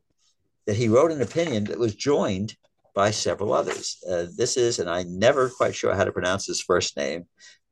that 0.68 0.76
he 0.76 0.88
wrote 0.88 1.12
an 1.12 1.22
opinion 1.22 1.64
that 1.64 1.80
was 1.80 1.96
joined 1.96 2.56
by 2.94 3.12
several 3.12 3.54
others. 3.54 4.04
Uh, 4.10 4.26
this 4.38 4.58
is, 4.58 4.80
and 4.80 4.90
I'm 4.90 5.18
never 5.18 5.50
quite 5.50 5.76
sure 5.76 5.96
how 5.96 6.04
to 6.04 6.12
pronounce 6.12 6.46
his 6.46 6.62
first 6.62 6.96
name, 6.96 7.26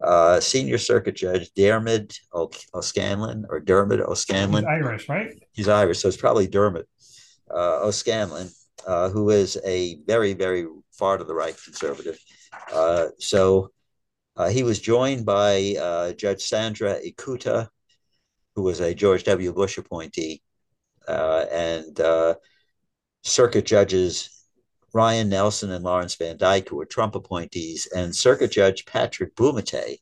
uh, 0.04 0.40
Senior 0.40 0.78
Circuit 0.78 1.16
Judge 1.16 1.52
Diarmuid 1.54 2.14
O'Scannlain 2.34 3.46
or 3.50 3.60
Diarmuid 3.60 4.02
O'Scannlain. 4.02 4.62
He's 4.62 4.86
Irish, 4.86 5.10
right? 5.10 5.44
He's 5.52 5.68
Irish, 5.68 6.00
so 6.00 6.08
it's 6.08 6.18
probably 6.18 6.48
Diarmuid 6.48 6.88
uh, 7.52 7.82
O'Scannlain, 7.84 8.52
uh, 8.88 9.10
who 9.10 9.30
is 9.30 9.60
a 9.64 10.00
very, 10.08 10.34
very 10.34 10.66
far 10.92 11.18
to 11.18 11.24
the 11.24 11.36
right 11.36 11.56
conservative. 11.64 12.18
Uh, 12.74 13.08
so 13.20 13.72
uh, 14.38 14.50
he 14.50 14.64
was 14.64 14.80
joined 14.80 15.26
by 15.26 16.14
Judge 16.18 16.44
Sandra 16.44 17.00
Ikuta, 17.00 17.68
who 18.56 18.64
was 18.64 18.80
a 18.80 18.96
George 18.96 19.24
W. 19.26 19.54
Bush 19.54 19.78
appointee, 19.78 20.42
and 21.08 22.00
circuit 23.24 23.68
judges 23.68 24.41
Ryan 24.94 25.30
Nelson 25.30 25.72
and 25.72 25.84
Lawrence 25.84 26.16
Van 26.16 26.38
Dyke, 26.38 26.70
who 26.70 26.76
were 26.76 26.86
Trump 26.86 27.16
appointees, 27.16 27.88
and 27.88 28.16
Circuit 28.16 28.52
Judge 28.52 28.86
Patrick 28.86 29.36
Bumatay, 29.36 29.98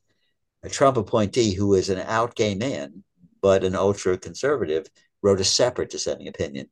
a 0.62 0.68
Trump 0.68 0.96
appointee 0.96 1.54
who 1.54 1.74
is 1.74 1.88
an 1.88 1.98
out 1.98 2.34
gay 2.34 2.54
man, 2.54 3.04
but 3.40 3.64
an 3.64 3.74
ultra 3.74 4.18
conservative, 4.18 4.88
wrote 5.22 5.40
a 5.40 5.44
separate 5.44 5.90
dissenting 5.90 6.28
opinion, 6.28 6.68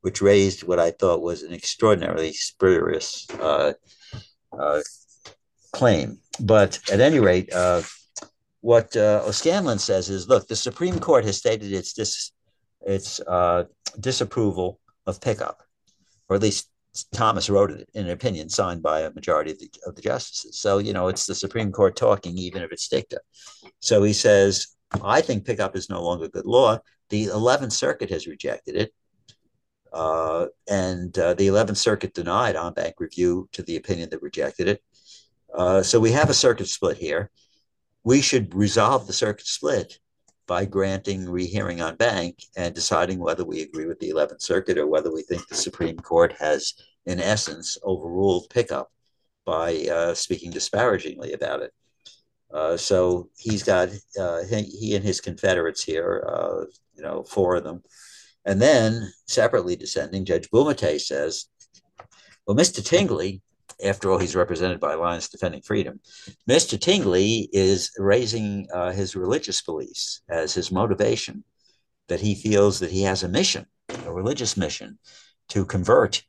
which 0.00 0.22
raised 0.22 0.62
what 0.62 0.78
I 0.78 0.90
thought 0.90 1.22
was 1.22 1.42
an 1.42 1.52
extraordinarily 1.52 2.32
spurious 2.32 3.26
uh, 3.38 3.74
uh, 4.58 4.80
claim. 5.72 6.18
But 6.40 6.80
at 6.90 7.00
any 7.00 7.20
rate, 7.20 7.52
uh, 7.52 7.82
what 8.62 8.96
uh, 8.96 9.22
O'Scannlain 9.26 9.78
says 9.78 10.08
is 10.08 10.28
look, 10.28 10.48
the 10.48 10.56
Supreme 10.56 10.98
Court 10.98 11.24
has 11.24 11.36
stated 11.36 11.72
its, 11.72 11.92
dis- 11.92 12.32
its 12.82 13.20
uh, 13.20 13.64
disapproval 13.98 14.80
of 15.06 15.20
pickup, 15.20 15.62
or 16.28 16.36
at 16.36 16.42
least 16.42 16.69
Thomas 17.12 17.48
wrote 17.48 17.70
it 17.70 17.88
in 17.94 18.06
an 18.06 18.10
opinion 18.10 18.48
signed 18.48 18.82
by 18.82 19.00
a 19.00 19.12
majority 19.12 19.52
of 19.52 19.58
the, 19.58 19.70
of 19.86 19.94
the 19.94 20.02
justices. 20.02 20.58
So, 20.58 20.78
you 20.78 20.92
know, 20.92 21.08
it's 21.08 21.26
the 21.26 21.34
Supreme 21.34 21.70
Court 21.72 21.96
talking, 21.96 22.36
even 22.36 22.62
if 22.62 22.72
it's 22.72 22.88
dicta. 22.88 23.20
So 23.78 24.02
he 24.02 24.12
says, 24.12 24.74
I 25.02 25.20
think 25.20 25.44
pickup 25.44 25.76
is 25.76 25.88
no 25.88 26.02
longer 26.02 26.28
good 26.28 26.46
law. 26.46 26.78
The 27.10 27.26
11th 27.26 27.72
Circuit 27.72 28.10
has 28.10 28.26
rejected 28.26 28.76
it. 28.76 28.92
Uh, 29.92 30.46
and 30.68 31.16
uh, 31.18 31.34
the 31.34 31.48
11th 31.48 31.76
Circuit 31.76 32.14
denied 32.14 32.56
en 32.56 32.72
banc 32.72 32.94
review 32.98 33.48
to 33.52 33.62
the 33.62 33.76
opinion 33.76 34.10
that 34.10 34.22
rejected 34.22 34.68
it. 34.68 34.82
Uh, 35.54 35.82
so 35.82 35.98
we 35.98 36.12
have 36.12 36.30
a 36.30 36.34
circuit 36.34 36.68
split 36.68 36.96
here. 36.96 37.30
We 38.04 38.20
should 38.20 38.54
resolve 38.54 39.06
the 39.06 39.12
circuit 39.12 39.46
split 39.46 39.98
by 40.50 40.64
granting 40.64 41.30
rehearing 41.30 41.80
en 41.80 41.94
banc 41.94 42.42
and 42.56 42.74
deciding 42.74 43.20
whether 43.20 43.44
we 43.44 43.62
agree 43.62 43.86
with 43.86 44.00
the 44.00 44.10
11th 44.10 44.42
Circuit 44.42 44.78
or 44.78 44.88
whether 44.88 45.12
we 45.12 45.22
think 45.22 45.46
the 45.46 45.54
Supreme 45.54 45.96
Court 45.96 46.34
has, 46.40 46.74
in 47.06 47.20
essence, 47.20 47.78
overruled 47.84 48.50
pickup 48.50 48.90
by 49.46 49.86
uh, 49.86 50.12
speaking 50.12 50.50
disparagingly 50.50 51.34
about 51.34 51.62
it. 51.62 51.72
Uh, 52.52 52.76
so 52.76 53.28
he's 53.38 53.62
got 53.62 53.90
uh, 54.18 54.42
he, 54.42 54.62
he, 54.62 54.96
and 54.96 55.04
his 55.04 55.20
Confederates 55.20 55.84
here, 55.84 56.26
uh, 56.26 56.64
you 56.96 57.04
know, 57.04 57.22
four 57.22 57.54
of 57.54 57.62
them. 57.62 57.84
And 58.44 58.60
then 58.60 59.08
separately 59.28 59.76
dissenting, 59.76 60.24
Judge 60.24 60.50
Bumatay 60.50 61.00
says, 61.00 61.46
well, 62.44 62.56
Mr. 62.56 62.84
Tingley 62.84 63.40
after 63.84 64.10
all, 64.10 64.18
he's 64.18 64.36
represented 64.36 64.80
by 64.80 64.92
Alliance 64.92 65.28
Defending 65.28 65.62
Freedom. 65.62 66.00
Mr. 66.48 66.80
Tingley 66.80 67.48
is 67.52 67.90
raising 67.98 68.66
uh, 68.72 68.92
his 68.92 69.16
religious 69.16 69.62
beliefs 69.62 70.22
as 70.28 70.54
his 70.54 70.70
motivation, 70.70 71.44
that 72.08 72.20
he 72.20 72.34
feels 72.34 72.80
that 72.80 72.90
he 72.90 73.02
has 73.02 73.22
a 73.22 73.28
mission, 73.28 73.66
a 74.06 74.12
religious 74.12 74.56
mission, 74.56 74.98
to 75.48 75.64
convert 75.64 76.22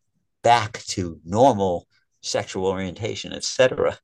back 0.44 0.84
to 0.86 1.20
normal 1.26 1.88
sexual 2.22 2.68
orientation, 2.68 3.34
etc. 3.34 3.98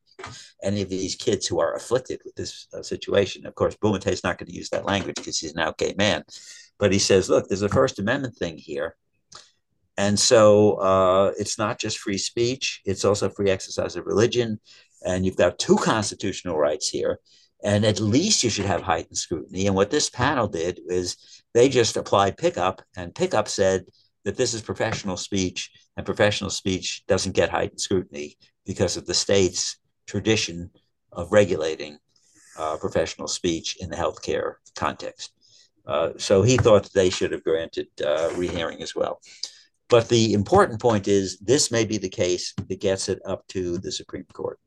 Any 0.64 0.82
of 0.82 0.90
these 0.90 1.16
kids 1.16 1.46
who 1.46 1.60
are 1.60 1.76
afflicted 1.76 2.22
with 2.26 2.36
this 2.36 2.68
uh, 2.74 2.82
situation. 2.82 3.46
Of 3.46 3.56
course, 3.56 3.76
Bumatay 3.76 4.12
is 4.12 4.24
not 4.24 4.38
going 4.38 4.48
to 4.48 4.56
use 4.56 4.70
that 4.70 4.86
language 4.86 5.16
because 5.16 5.38
he's 5.40 5.54
an 5.54 5.60
out 5.60 5.78
gay 5.78 5.94
man. 5.98 6.24
But 6.80 6.92
he 6.92 7.00
says, 7.00 7.30
look, 7.30 7.48
there's 7.48 7.62
a 7.62 7.70
First 7.70 8.00
Amendment 8.00 8.36
thing 8.36 8.58
here 8.58 8.96
and 9.98 10.20
so 10.20 10.76
uh, 10.76 11.32
it's 11.38 11.58
not 11.58 11.80
just 11.80 11.98
free 11.98 12.20
speech, 12.20 12.82
it's 12.86 13.04
also 13.04 13.30
free 13.30 13.50
exercise 13.50 13.96
of 13.96 14.06
religion. 14.06 14.60
And 15.06 15.26
you've 15.26 15.38
got 15.38 15.60
two 15.60 15.78
constitutional 15.78 16.58
rights 16.58 16.90
here. 16.90 17.20
And 17.64 17.86
at 17.86 18.00
least 18.00 18.44
you 18.44 18.50
should 18.52 18.66
have 18.66 18.82
heightened 18.82 19.18
scrutiny. 19.18 19.66
And 19.66 19.76
what 19.76 19.90
this 19.90 20.10
panel 20.10 20.48
did 20.48 20.80
is 20.88 21.18
they 21.54 21.70
just 21.70 21.98
applied 21.98 22.38
pickup, 22.38 22.84
and 22.96 23.16
pickup 23.16 23.48
said 23.48 23.86
that 24.26 24.38
this 24.38 24.54
is 24.54 24.62
professional 24.62 25.18
speech, 25.18 25.72
and 25.96 26.06
professional 26.06 26.52
speech 26.52 27.04
doesn't 27.08 27.36
get 27.36 27.50
heightened 27.50 27.82
scrutiny 27.82 28.38
because 28.66 28.98
of 28.98 29.08
the 29.08 29.14
state's 29.14 29.78
tradition 30.06 30.70
of 31.12 31.32
regulating 31.32 31.98
uh, 32.60 32.78
professional 32.78 33.28
speech 33.28 33.78
in 33.80 33.90
the 33.90 33.96
healthcare 33.96 34.56
context. 34.76 35.32
Uh, 35.88 36.12
so 36.18 36.44
he 36.44 36.58
thought 36.58 36.92
they 36.94 37.10
should 37.10 37.32
have 37.32 37.44
granted 37.44 37.88
uh, 38.06 38.30
rehearing 38.36 38.84
as 38.84 38.94
well. 38.94 39.20
But 39.90 40.10
the 40.10 40.34
important 40.34 40.82
point 40.82 41.08
is 41.08 41.38
this 41.40 41.72
may 41.72 41.86
be 41.86 41.98
the 41.98 42.10
case 42.10 42.54
that 42.68 42.82
gets 42.82 43.08
it 43.10 43.20
up 43.26 43.48
to 43.50 43.78
the 43.78 43.92
Supreme 43.92 44.26
Court. 44.34 44.60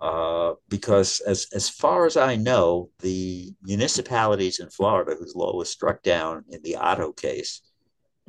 Uh, 0.00 0.54
because 0.68 1.20
as, 1.20 1.46
as 1.54 1.68
far 1.68 2.04
as 2.04 2.16
I 2.16 2.36
know, 2.36 2.90
the 3.00 3.54
municipalities 3.62 4.58
in 4.58 4.68
Florida 4.68 5.14
whose 5.18 5.34
law 5.34 5.56
was 5.56 5.70
struck 5.70 6.02
down 6.02 6.44
in 6.50 6.60
the 6.62 6.76
Otto 6.76 7.12
case 7.12 7.62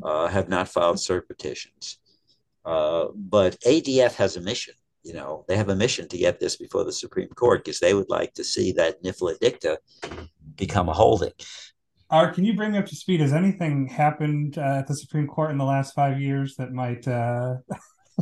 uh, 0.03 0.27
have 0.27 0.48
not 0.48 0.69
filed 0.69 0.98
cert 0.98 1.27
petitions. 1.27 1.98
Uh, 2.63 3.07
but 3.13 3.60
ADF 3.62 4.15
has 4.15 4.38
a 4.38 4.41
mission. 4.41 4.75
You 5.03 5.13
know, 5.13 5.45
they 5.48 5.57
have 5.57 5.69
a 5.69 5.75
mission 5.75 6.07
to 6.07 6.17
get 6.17 6.39
this 6.39 6.55
before 6.55 6.84
the 6.84 6.91
Supreme 6.91 7.29
Court 7.29 7.63
because 7.63 7.79
they 7.79 7.93
would 7.93 8.10
like 8.10 8.34
to 8.36 8.43
see 8.43 8.72
that 8.74 9.03
NIFLA 9.03 9.38
dicta 9.39 9.79
become 10.55 10.89
a 10.89 10.93
holding. 10.93 11.34
Art, 12.09 12.35
can 12.35 12.45
you 12.45 12.55
bring 12.55 12.71
me 12.71 12.77
up 12.77 12.85
to 12.88 12.95
speed? 12.95 13.19
Has 13.19 13.33
anything 13.33 13.88
happened 13.88 14.57
uh, 14.57 14.79
at 14.79 14.88
the 14.88 14.95
Supreme 14.95 15.27
Court 15.27 15.51
in 15.51 15.57
the 15.57 15.65
last 15.65 15.95
five 15.95 16.21
years 16.21 16.55
that 16.57 16.71
might? 16.71 17.07
Uh... 17.07 17.57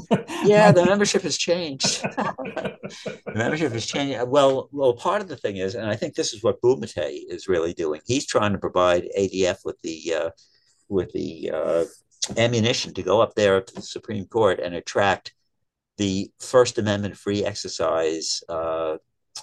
yeah, 0.45 0.71
the 0.71 0.85
membership 0.85 1.21
has 1.23 1.37
changed. 1.37 2.01
the 2.03 3.33
membership 3.35 3.73
has 3.73 3.85
changed. 3.85 4.19
Well, 4.27 4.69
well, 4.71 4.93
part 4.93 5.21
of 5.21 5.27
the 5.27 5.35
thing 5.35 5.57
is, 5.57 5.75
and 5.75 5.87
I 5.87 5.95
think 5.95 6.15
this 6.15 6.33
is 6.33 6.41
what 6.43 6.61
Bumatay 6.61 7.19
is 7.27 7.47
really 7.47 7.73
doing. 7.73 8.01
He's 8.05 8.25
trying 8.25 8.53
to 8.53 8.57
provide 8.57 9.09
ADF 9.17 9.65
with 9.65 9.79
the 9.81 10.13
uh, 10.13 10.29
with 10.87 11.11
the 11.11 11.51
uh, 11.53 11.85
ammunition 12.37 12.93
to 12.93 13.03
go 13.03 13.21
up 13.21 13.35
there 13.35 13.61
to 13.61 13.75
the 13.75 13.81
Supreme 13.81 14.25
Court 14.25 14.59
and 14.59 14.75
attract 14.75 15.33
the 15.97 16.31
First 16.39 16.77
Amendment 16.77 17.17
free 17.17 17.45
exercise 17.45 18.41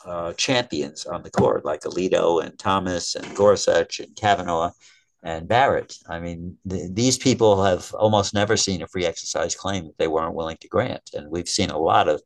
uh, 0.05 0.33
champions 0.35 1.07
on 1.07 1.23
the 1.23 1.31
court, 1.31 1.65
like 1.65 1.83
Alito 1.83 2.45
and 2.45 2.59
Thomas 2.59 3.15
and 3.15 3.35
Gorsuch 3.35 4.01
and 4.01 4.15
Kavanaugh 4.17 4.71
and 5.23 5.49
Barrett. 5.49 5.97
I 6.09 6.21
mean, 6.21 6.57
th- 6.69 6.91
these 6.93 7.19
people 7.19 7.63
have 7.63 7.93
almost 7.95 8.33
never 8.35 8.57
seen 8.57 8.83
a 8.83 8.87
free 8.87 9.05
exercise 9.05 9.55
claim 9.55 9.85
that 9.85 9.99
they 9.99 10.09
weren't 10.09 10.35
willing 10.35 10.57
to 10.61 10.69
grant. 10.69 11.11
And 11.15 11.31
we've 11.31 11.49
seen 11.49 11.71
a 11.71 11.79
lot 11.79 12.09
of 12.09 12.23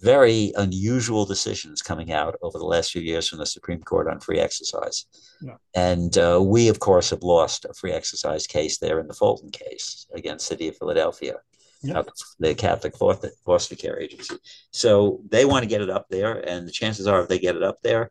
very 0.00 0.52
unusual 0.56 1.24
decisions 1.24 1.82
coming 1.82 2.12
out 2.12 2.36
over 2.40 2.56
the 2.58 2.64
last 2.64 2.92
few 2.92 3.02
years 3.02 3.28
from 3.28 3.40
the 3.40 3.46
Supreme 3.46 3.82
Court 3.82 4.06
on 4.06 4.20
free 4.20 4.38
exercise. 4.38 5.06
Yeah. 5.40 5.56
And 5.74 6.16
uh, 6.16 6.40
we, 6.40 6.68
of 6.68 6.78
course, 6.78 7.10
have 7.10 7.22
lost 7.22 7.64
a 7.64 7.74
free 7.74 7.92
exercise 7.92 8.46
case 8.46 8.78
there 8.78 9.00
in 9.00 9.08
the 9.08 9.14
Fulton 9.14 9.50
case 9.50 10.06
against 10.14 10.46
City 10.46 10.68
of 10.68 10.76
Philadelphia 10.76 11.34
yeah. 11.82 12.02
the 12.38 12.54
Catholic 12.54 12.94
foster 12.96 13.76
care 13.76 14.00
agency. 14.00 14.36
So 14.70 15.20
they 15.28 15.44
want 15.44 15.62
to 15.62 15.68
get 15.68 15.80
it 15.80 15.90
up 15.90 16.06
there, 16.08 16.46
and 16.48 16.66
the 16.66 16.72
chances 16.72 17.06
are, 17.06 17.22
if 17.22 17.28
they 17.28 17.38
get 17.38 17.56
it 17.56 17.62
up 17.62 17.80
there, 17.82 18.10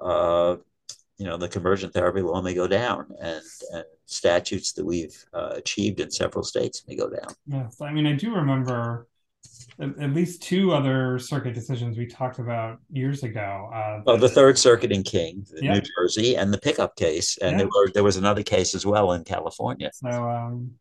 uh, 0.00 0.56
you 1.16 1.26
know, 1.26 1.36
the 1.36 1.48
conversion 1.48 1.90
therapy 1.90 2.22
law 2.22 2.42
may 2.42 2.54
go 2.54 2.66
down, 2.66 3.06
and, 3.20 3.42
and 3.72 3.84
statutes 4.06 4.72
that 4.72 4.84
we've 4.84 5.16
uh, 5.32 5.52
achieved 5.54 6.00
in 6.00 6.10
several 6.10 6.44
states 6.44 6.84
may 6.88 6.96
go 6.96 7.08
down. 7.08 7.32
Yes, 7.46 7.80
I 7.80 7.92
mean, 7.92 8.06
I 8.06 8.14
do 8.14 8.34
remember 8.34 9.06
at, 9.78 9.96
at 10.00 10.12
least 10.12 10.42
two 10.42 10.72
other 10.72 11.18
circuit 11.18 11.54
decisions 11.54 11.96
we 11.96 12.06
talked 12.06 12.40
about 12.40 12.78
years 12.90 13.22
ago. 13.22 13.70
Uh, 13.72 14.02
well, 14.04 14.16
the 14.16 14.28
Third 14.28 14.58
Circuit 14.58 14.90
in 14.90 15.04
King, 15.04 15.46
yeah. 15.54 15.74
New 15.74 15.82
Jersey, 15.96 16.36
and 16.36 16.52
the 16.52 16.58
pickup 16.58 16.96
case, 16.96 17.38
and 17.38 17.52
yeah. 17.52 17.58
there 17.58 17.66
were 17.68 17.90
there 17.94 18.04
was 18.04 18.16
another 18.16 18.42
case 18.42 18.74
as 18.74 18.84
well 18.84 19.12
in 19.12 19.22
California. 19.24 19.90
So. 19.94 20.08
Um, 20.08 20.72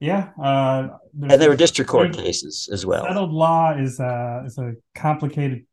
yeah, 0.00 0.30
uh, 0.40 0.88
and 1.22 1.42
there 1.42 1.48
were 1.48 1.56
district 1.56 1.90
court 1.90 2.12
cases 2.12 2.68
as 2.72 2.86
well. 2.86 3.04
Settled 3.04 3.32
law 3.32 3.76
is 3.76 3.98
a 3.98 4.44
is 4.46 4.56
a 4.58 4.74
complicated 4.94 5.66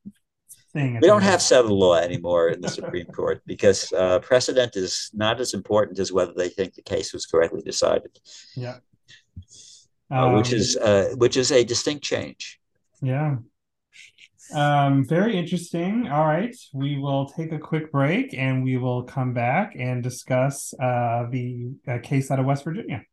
thing. 0.73 0.99
We 0.99 1.07
don't 1.07 1.21
have 1.21 1.41
settled 1.41 1.71
law 1.71 1.95
anymore 1.95 2.49
in 2.49 2.61
the 2.61 2.69
Supreme 2.69 3.05
Court 3.19 3.41
because 3.45 3.93
uh, 3.93 4.19
precedent 4.19 4.75
is 4.75 5.11
not 5.13 5.39
as 5.39 5.53
important 5.53 5.99
as 5.99 6.11
whether 6.11 6.33
they 6.35 6.49
think 6.49 6.73
the 6.73 6.81
case 6.81 7.13
was 7.13 7.27
correctly 7.27 7.61
decided. 7.61 8.19
Yeah, 8.55 8.77
uh, 10.09 10.31
which 10.31 10.51
um, 10.51 10.59
is 10.59 10.77
uh, 10.77 11.13
which 11.17 11.38
is 11.38 11.51
a 11.51 11.63
distinct 11.63 12.03
change. 12.03 12.59
Yeah. 13.01 13.38
Um, 14.53 15.05
very 15.05 15.38
interesting. 15.38 16.07
All 16.07 16.25
right, 16.25 16.55
we 16.73 16.97
will 16.97 17.27
take 17.27 17.51
a 17.51 17.59
quick 17.59 17.91
break 17.91 18.33
and 18.33 18.63
we 18.63 18.77
will 18.77 19.03
come 19.03 19.33
back 19.33 19.75
and 19.77 20.03
discuss 20.03 20.73
uh, 20.79 21.25
the 21.31 21.71
uh, 21.88 21.97
case 22.03 22.29
out 22.29 22.39
of 22.39 22.45
West 22.45 22.63
Virginia. 22.63 23.03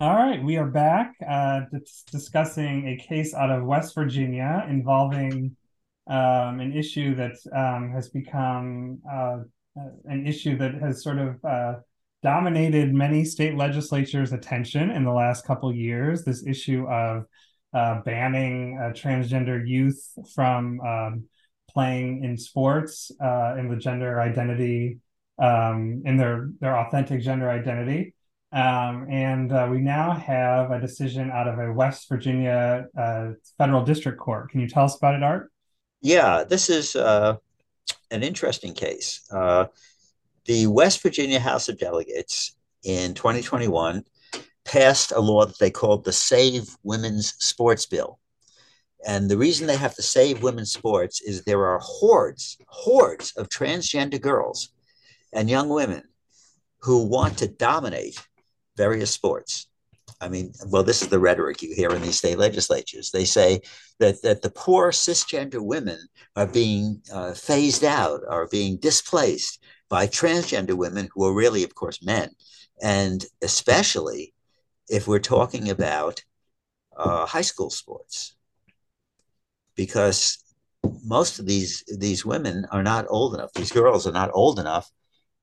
All 0.00 0.16
right, 0.16 0.42
we 0.42 0.56
are 0.56 0.66
back 0.66 1.14
uh, 1.24 1.60
discussing 2.10 2.88
a 2.88 2.96
case 2.96 3.32
out 3.32 3.52
of 3.52 3.62
West 3.62 3.94
Virginia 3.94 4.66
involving 4.68 5.56
um, 6.08 6.58
an 6.58 6.72
issue 6.76 7.14
that 7.14 7.36
um, 7.54 7.92
has 7.92 8.08
become 8.08 9.00
uh, 9.08 9.38
uh, 9.78 9.90
an 10.06 10.26
issue 10.26 10.58
that 10.58 10.74
has 10.74 11.04
sort 11.04 11.18
of 11.18 11.44
uh, 11.44 11.74
dominated 12.24 12.92
many 12.92 13.24
state 13.24 13.56
legislatures' 13.56 14.32
attention 14.32 14.90
in 14.90 15.04
the 15.04 15.12
last 15.12 15.46
couple 15.46 15.72
years. 15.72 16.24
This 16.24 16.44
issue 16.44 16.88
of 16.88 17.26
uh, 17.72 18.00
banning 18.00 18.76
uh, 18.82 18.92
transgender 18.94 19.64
youth 19.64 20.04
from 20.34 20.80
um, 20.80 21.28
playing 21.70 22.24
in 22.24 22.36
sports 22.36 23.12
in 23.20 23.68
the 23.68 23.76
gender 23.76 24.20
identity 24.20 24.98
um, 25.38 26.02
in 26.04 26.16
their 26.16 26.50
their 26.58 26.76
authentic 26.76 27.20
gender 27.20 27.48
identity. 27.48 28.12
Um, 28.54 29.08
and 29.10 29.52
uh, 29.52 29.66
we 29.68 29.78
now 29.78 30.12
have 30.12 30.70
a 30.70 30.80
decision 30.80 31.32
out 31.32 31.48
of 31.48 31.58
a 31.58 31.72
West 31.72 32.08
Virginia 32.08 32.86
uh, 32.96 33.30
federal 33.58 33.84
district 33.84 34.18
court. 34.18 34.50
Can 34.50 34.60
you 34.60 34.68
tell 34.68 34.84
us 34.84 34.96
about 34.96 35.16
it, 35.16 35.24
Art? 35.24 35.50
Yeah, 36.00 36.44
this 36.44 36.70
is 36.70 36.94
uh, 36.94 37.36
an 38.12 38.22
interesting 38.22 38.72
case. 38.72 39.26
Uh, 39.32 39.66
the 40.44 40.68
West 40.68 41.02
Virginia 41.02 41.40
House 41.40 41.68
of 41.68 41.78
Delegates 41.78 42.56
in 42.84 43.14
2021 43.14 44.04
passed 44.64 45.10
a 45.10 45.20
law 45.20 45.44
that 45.46 45.58
they 45.58 45.70
called 45.70 46.04
the 46.04 46.12
Save 46.12 46.76
Women's 46.84 47.34
Sports 47.44 47.86
Bill. 47.86 48.20
And 49.04 49.28
the 49.28 49.36
reason 49.36 49.66
they 49.66 49.76
have 49.76 49.96
to 49.96 50.02
save 50.02 50.44
women's 50.44 50.72
sports 50.72 51.20
is 51.20 51.42
there 51.42 51.66
are 51.66 51.80
hordes, 51.80 52.56
hordes 52.68 53.32
of 53.36 53.48
transgender 53.48 54.20
girls 54.20 54.70
and 55.32 55.50
young 55.50 55.68
women 55.68 56.04
who 56.78 57.04
want 57.04 57.38
to 57.38 57.48
dominate 57.48 58.18
various 58.76 59.10
sports. 59.10 59.68
I 60.20 60.28
mean, 60.28 60.52
well, 60.68 60.82
this 60.82 61.02
is 61.02 61.08
the 61.08 61.18
rhetoric 61.18 61.62
you 61.62 61.74
hear 61.74 61.90
in 61.90 62.02
these 62.02 62.18
state 62.18 62.38
legislatures. 62.38 63.10
They 63.10 63.24
say 63.24 63.60
that, 63.98 64.22
that 64.22 64.42
the 64.42 64.50
poor 64.50 64.90
cisgender 64.90 65.60
women 65.60 65.98
are 66.36 66.46
being 66.46 67.02
uh, 67.12 67.34
phased 67.34 67.84
out, 67.84 68.20
are 68.28 68.46
being 68.48 68.78
displaced 68.78 69.62
by 69.88 70.06
transgender 70.06 70.74
women 70.74 71.08
who 71.12 71.24
are 71.24 71.34
really, 71.34 71.64
of 71.64 71.74
course, 71.74 72.02
men. 72.02 72.30
And 72.82 73.24
especially 73.42 74.34
if 74.88 75.06
we're 75.06 75.18
talking 75.18 75.70
about 75.70 76.22
uh, 76.96 77.26
high 77.26 77.42
school 77.42 77.70
sports, 77.70 78.36
because 79.76 80.38
most 81.04 81.38
of 81.38 81.46
these 81.46 81.84
these 81.98 82.24
women 82.24 82.66
are 82.70 82.82
not 82.82 83.06
old 83.08 83.34
enough. 83.34 83.52
These 83.52 83.72
girls 83.72 84.06
are 84.06 84.12
not 84.12 84.30
old 84.34 84.58
enough 84.58 84.90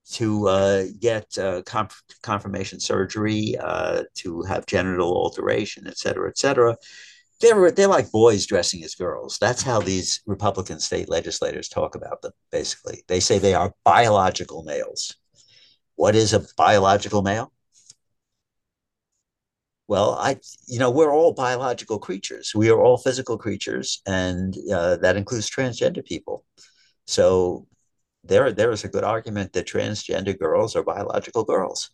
to 0.10 0.48
uh, 0.48 0.84
get 1.00 1.38
uh, 1.38 1.62
conf- 1.64 2.04
confirmation 2.22 2.80
surgery, 2.80 3.56
uh, 3.60 4.04
to 4.16 4.42
have 4.44 4.66
genital 4.66 5.14
alteration, 5.16 5.88
et 5.88 5.98
cetera, 5.98 6.30
et 6.30 6.38
cetera. 6.38 6.76
They're, 7.40 7.72
they're 7.72 7.88
like 7.88 8.12
boys 8.12 8.46
dressing 8.46 8.84
as 8.84 8.96
girls. 8.96 9.38
That's 9.40 9.64
how 9.64 9.80
these 9.80 10.22
Republican 10.28 10.80
state 10.80 11.10
legislators 11.10 11.70
talk 11.70 11.96
about 11.96 12.22
them, 12.22 12.34
basically. 12.52 13.04
They 13.08 13.20
say 13.20 13.40
they 13.40 13.54
are 13.56 13.74
biological 13.84 14.64
males. 14.64 15.16
What 15.96 16.16
is 16.16 16.34
a 16.34 16.46
biological 16.58 17.22
male? 17.22 17.52
Well, 19.88 20.14
I, 20.14 20.38
you 20.68 20.80
know, 20.80 20.90
we're 20.90 21.14
all 21.14 21.34
biological 21.34 22.00
creatures. 22.00 22.54
We 22.56 22.70
are 22.70 22.82
all 22.82 22.98
physical 22.98 23.38
creatures, 23.38 24.02
and 24.06 24.56
uh, 24.74 24.98
that 24.98 25.18
includes 25.18 25.50
transgender 25.50 26.06
people. 26.06 26.46
So 27.08 27.68
there 28.24 28.52
there 28.52 28.72
is 28.72 28.84
a 28.84 28.90
good 28.90 29.04
argument 29.04 29.54
that 29.54 29.68
transgender 29.68 30.38
girls 30.38 30.76
are 30.76 30.84
biological 30.84 31.44
girls, 31.44 31.92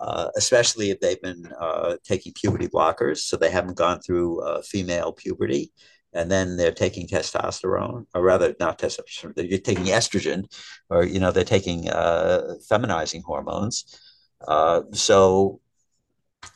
uh, 0.00 0.28
especially 0.36 0.90
if 0.90 1.00
they've 1.00 1.20
been 1.20 1.52
uh, 1.60 1.96
taking 2.04 2.32
puberty 2.32 2.68
blockers, 2.68 3.18
so 3.18 3.36
they 3.36 3.50
haven't 3.50 3.76
gone 3.76 4.00
through 4.00 4.40
uh, 4.42 4.62
female 4.62 5.12
puberty, 5.12 5.72
and 6.12 6.30
then 6.30 6.56
they're 6.56 6.72
taking 6.72 7.08
testosterone, 7.08 8.06
or 8.14 8.22
rather 8.22 8.54
not 8.60 8.78
testosterone, 8.78 9.34
they're 9.34 9.58
taking 9.58 9.86
estrogen, 9.86 10.44
or 10.90 11.04
you 11.04 11.18
know 11.18 11.32
they're 11.32 11.44
taking 11.44 11.88
uh, 11.90 12.54
feminizing 12.70 13.22
hormones. 13.22 13.98
Uh, 14.46 14.82
so 14.92 15.60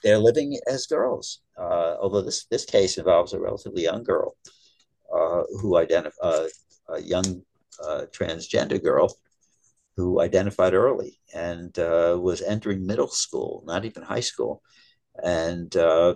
they're 0.03 0.19
living 0.19 0.59
as 0.69 0.87
girls. 0.87 1.41
Uh, 1.59 1.97
although 2.01 2.23
this 2.23 2.47
this 2.47 2.65
case 2.65 2.99
involves 2.99 3.33
a 3.33 3.41
relatively 3.41 3.83
young 3.83 4.03
girl 4.05 4.37
who 5.61 5.77
identify 5.77 6.47
a 6.89 7.01
young 7.01 7.43
uh, 7.83 8.07
transgender 8.13 8.83
girl 8.83 9.15
who 9.97 10.21
identified 10.21 10.75
early 10.75 11.19
and 11.33 11.79
uh, 11.79 12.19
was 12.21 12.43
entering 12.43 12.87
middle 12.87 13.09
school, 13.09 13.63
not 13.67 13.85
even 13.85 14.03
high 14.03 14.21
school, 14.21 14.63
and 15.23 15.77
uh, 15.77 16.15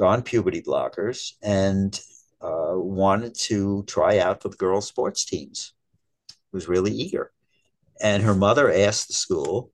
on 0.00 0.22
puberty 0.22 0.60
blockers. 0.60 1.32
And 1.42 1.98
uh, 2.40 2.72
wanted 2.74 3.34
to 3.34 3.84
try 3.84 4.18
out 4.18 4.42
for 4.42 4.48
the 4.48 4.56
girls' 4.56 4.88
sports 4.88 5.24
teams, 5.24 5.74
was 6.52 6.68
really 6.68 6.92
eager. 6.92 7.32
And 8.00 8.22
her 8.22 8.34
mother 8.34 8.72
asked 8.72 9.08
the 9.08 9.14
school 9.14 9.70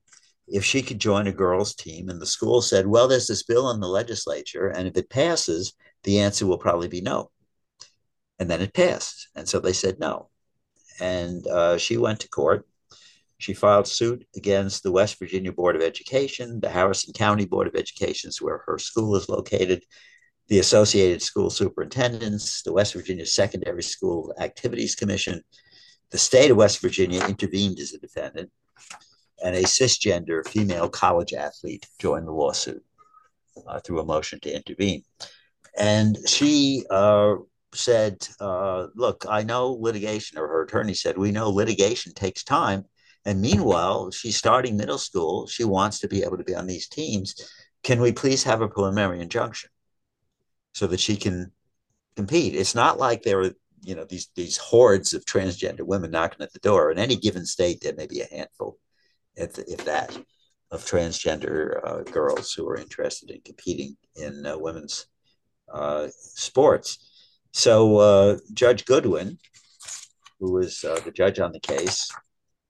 if 0.47 0.63
she 0.65 0.81
could 0.81 0.99
join 0.99 1.27
a 1.27 1.31
girls' 1.31 1.75
team. 1.75 2.09
And 2.09 2.21
the 2.21 2.25
school 2.25 2.61
said, 2.61 2.87
Well, 2.87 3.07
there's 3.07 3.27
this 3.27 3.43
bill 3.43 3.71
in 3.71 3.79
the 3.79 3.87
legislature, 3.87 4.67
and 4.67 4.87
if 4.87 4.97
it 4.97 5.09
passes, 5.09 5.73
the 6.03 6.19
answer 6.19 6.45
will 6.45 6.57
probably 6.57 6.87
be 6.87 7.01
no. 7.01 7.31
And 8.39 8.49
then 8.49 8.61
it 8.61 8.73
passed. 8.73 9.29
And 9.35 9.47
so 9.47 9.59
they 9.59 9.73
said 9.73 9.99
no. 9.99 10.29
And 10.99 11.45
uh, 11.47 11.77
she 11.77 11.97
went 11.97 12.19
to 12.21 12.29
court. 12.29 12.67
She 13.39 13.53
filed 13.53 13.87
suit 13.87 14.25
against 14.35 14.81
the 14.81 14.91
West 14.91 15.19
Virginia 15.19 15.51
Board 15.51 15.75
of 15.75 15.83
Education, 15.83 16.59
the 16.59 16.69
Harrison 16.69 17.13
County 17.13 17.45
Board 17.45 17.67
of 17.67 17.75
Education, 17.75 18.31
where 18.41 18.63
her 18.65 18.79
school 18.79 19.15
is 19.15 19.29
located, 19.29 19.83
the 20.47 20.59
Associated 20.59 21.21
School 21.21 21.51
Superintendents, 21.51 22.63
the 22.63 22.73
West 22.73 22.93
Virginia 22.93 23.25
Secondary 23.25 23.83
School 23.83 24.33
Activities 24.39 24.95
Commission. 24.95 25.43
The 26.09 26.17
state 26.17 26.49
of 26.49 26.57
West 26.57 26.79
Virginia 26.81 27.23
intervened 27.25 27.79
as 27.79 27.93
a 27.93 27.99
defendant, 27.99 28.49
and 29.43 29.55
a 29.55 29.63
cisgender 29.63 30.47
female 30.47 30.89
college 30.89 31.33
athlete 31.33 31.85
joined 31.99 32.27
the 32.27 32.31
lawsuit 32.31 32.83
uh, 33.67 33.79
through 33.79 33.99
a 33.99 34.05
motion 34.05 34.39
to 34.39 34.55
intervene. 34.55 35.03
And 35.77 36.17
she 36.27 36.85
uh, 36.89 37.35
said, 37.77 38.27
uh, 38.39 38.87
Look, 38.95 39.25
I 39.29 39.43
know 39.43 39.71
litigation, 39.71 40.37
or 40.37 40.47
her 40.47 40.63
attorney 40.63 40.93
said, 40.93 41.17
We 41.17 41.31
know 41.31 41.49
litigation 41.49 42.13
takes 42.13 42.43
time. 42.43 42.85
And 43.25 43.41
meanwhile, 43.41 44.11
she's 44.11 44.37
starting 44.37 44.77
middle 44.77 44.97
school. 44.97 45.47
She 45.47 45.63
wants 45.63 45.99
to 45.99 46.07
be 46.07 46.23
able 46.23 46.37
to 46.37 46.43
be 46.43 46.55
on 46.55 46.67
these 46.67 46.87
teams. 46.87 47.35
Can 47.83 48.01
we 48.01 48.11
please 48.11 48.43
have 48.43 48.61
a 48.61 48.69
preliminary 48.69 49.21
injunction? 49.21 49.69
so 50.77 50.85
that 50.85 50.99
she 50.99 51.17
can 51.17 51.51
compete. 52.15 52.53
It's 52.53 52.75
not 52.75 52.99
like 52.99 53.23
there 53.23 53.41
are, 53.41 53.51
you 53.81 53.95
know, 53.95 54.05
these 54.05 54.29
these 54.35 54.57
hordes 54.57 55.11
of 55.15 55.25
transgender 55.25 55.81
women 55.81 56.11
knocking 56.11 56.43
at 56.43 56.53
the 56.53 56.59
door. 56.59 56.91
In 56.91 56.99
any 56.99 57.15
given 57.15 57.47
state, 57.47 57.79
there 57.81 57.95
may 57.95 58.05
be 58.05 58.21
a 58.21 58.27
handful, 58.27 58.77
if, 59.35 59.57
if 59.57 59.85
that, 59.85 60.15
of 60.69 60.85
transgender 60.85 61.83
uh, 61.83 62.03
girls 62.03 62.53
who 62.53 62.69
are 62.69 62.77
interested 62.77 63.31
in 63.31 63.41
competing 63.41 63.97
in 64.15 64.45
uh, 64.45 64.55
women's 64.55 65.07
uh, 65.73 66.09
sports. 66.11 67.16
So 67.53 67.97
uh, 67.97 68.37
Judge 68.53 68.85
Goodwin, 68.85 69.37
who 70.39 70.53
was 70.53 70.83
uh, 70.83 70.99
the 71.03 71.11
judge 71.11 71.39
on 71.39 71.51
the 71.51 71.59
case, 71.59 72.09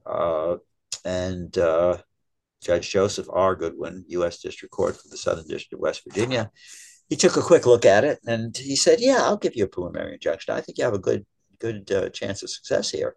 uh, 0.05 0.57
and 1.03 1.57
Judge 2.61 2.91
Joseph 2.91 3.27
R. 3.31 3.55
Goodwin, 3.55 4.03
U.S. 4.09 4.39
District 4.39 4.71
Court 4.71 4.95
for 4.95 5.07
the 5.09 5.17
Southern 5.17 5.47
District 5.47 5.73
of 5.73 5.79
West 5.79 6.03
Virginia, 6.03 6.51
he 7.09 7.15
took 7.15 7.37
a 7.37 7.41
quick 7.41 7.65
look 7.65 7.85
at 7.85 8.03
it 8.03 8.19
and 8.25 8.55
he 8.57 8.75
said, 8.75 8.99
"Yeah, 8.99 9.19
I'll 9.21 9.37
give 9.37 9.55
you 9.55 9.63
a 9.63 9.69
preliminary 9.69 10.15
injunction. 10.15 10.53
I 10.53 10.61
think 10.61 10.77
you 10.77 10.83
have 10.83 10.93
a 10.93 10.99
good 10.99 11.25
good 11.59 11.91
uh, 11.91 12.09
chance 12.09 12.43
of 12.43 12.49
success 12.49 12.89
here." 12.89 13.15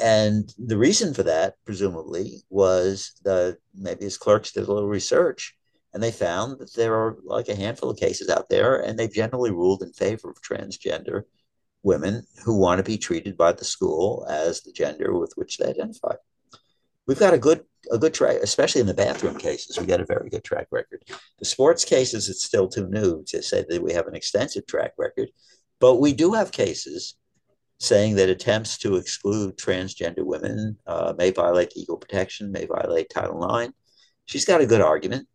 And 0.00 0.52
the 0.58 0.78
reason 0.78 1.12
for 1.12 1.24
that, 1.24 1.54
presumably, 1.64 2.42
was 2.50 3.12
that 3.24 3.58
maybe 3.74 4.04
his 4.04 4.16
clerks 4.16 4.52
did 4.52 4.68
a 4.68 4.72
little 4.72 4.88
research 4.88 5.57
and 5.94 6.02
they 6.02 6.12
found 6.12 6.58
that 6.58 6.74
there 6.74 6.94
are 6.94 7.16
like 7.24 7.48
a 7.48 7.54
handful 7.54 7.90
of 7.90 7.98
cases 7.98 8.28
out 8.28 8.48
there, 8.48 8.76
and 8.76 8.98
they've 8.98 9.12
generally 9.12 9.50
ruled 9.50 9.82
in 9.82 9.92
favor 9.92 10.30
of 10.30 10.42
transgender 10.42 11.22
women 11.82 12.24
who 12.44 12.58
want 12.58 12.78
to 12.78 12.84
be 12.84 12.98
treated 12.98 13.36
by 13.36 13.52
the 13.52 13.64
school 13.64 14.26
as 14.28 14.62
the 14.62 14.72
gender 14.72 15.16
with 15.16 15.32
which 15.36 15.56
they 15.56 15.66
identify. 15.66 16.14
We've 17.06 17.18
got 17.18 17.34
a 17.34 17.38
good 17.38 17.64
a 17.90 17.98
good 17.98 18.12
track, 18.12 18.36
especially 18.42 18.82
in 18.82 18.86
the 18.86 18.94
bathroom 18.94 19.38
cases. 19.38 19.78
We 19.78 19.86
got 19.86 20.00
a 20.00 20.06
very 20.06 20.28
good 20.28 20.44
track 20.44 20.66
record. 20.70 21.04
The 21.38 21.44
sports 21.44 21.84
cases, 21.84 22.28
it's 22.28 22.44
still 22.44 22.68
too 22.68 22.86
new 22.88 23.24
to 23.28 23.42
say 23.42 23.64
that 23.66 23.82
we 23.82 23.92
have 23.94 24.06
an 24.06 24.14
extensive 24.14 24.66
track 24.66 24.92
record, 24.98 25.30
but 25.80 25.96
we 25.96 26.12
do 26.12 26.34
have 26.34 26.52
cases 26.52 27.14
saying 27.80 28.16
that 28.16 28.28
attempts 28.28 28.76
to 28.78 28.96
exclude 28.96 29.56
transgender 29.56 30.24
women 30.24 30.76
uh, 30.86 31.14
may 31.16 31.30
violate 31.30 31.72
equal 31.76 31.96
protection, 31.96 32.50
may 32.50 32.66
violate 32.66 33.08
Title 33.08 33.42
IX. 33.56 33.72
She's 34.26 34.44
got 34.44 34.60
a 34.60 34.66
good 34.66 34.80
argument. 34.80 35.28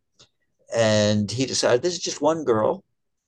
And 0.74 1.30
he 1.30 1.46
decided 1.46 1.82
this 1.82 1.94
is 1.94 2.00
just 2.00 2.20
one 2.20 2.44
girl. 2.44 2.84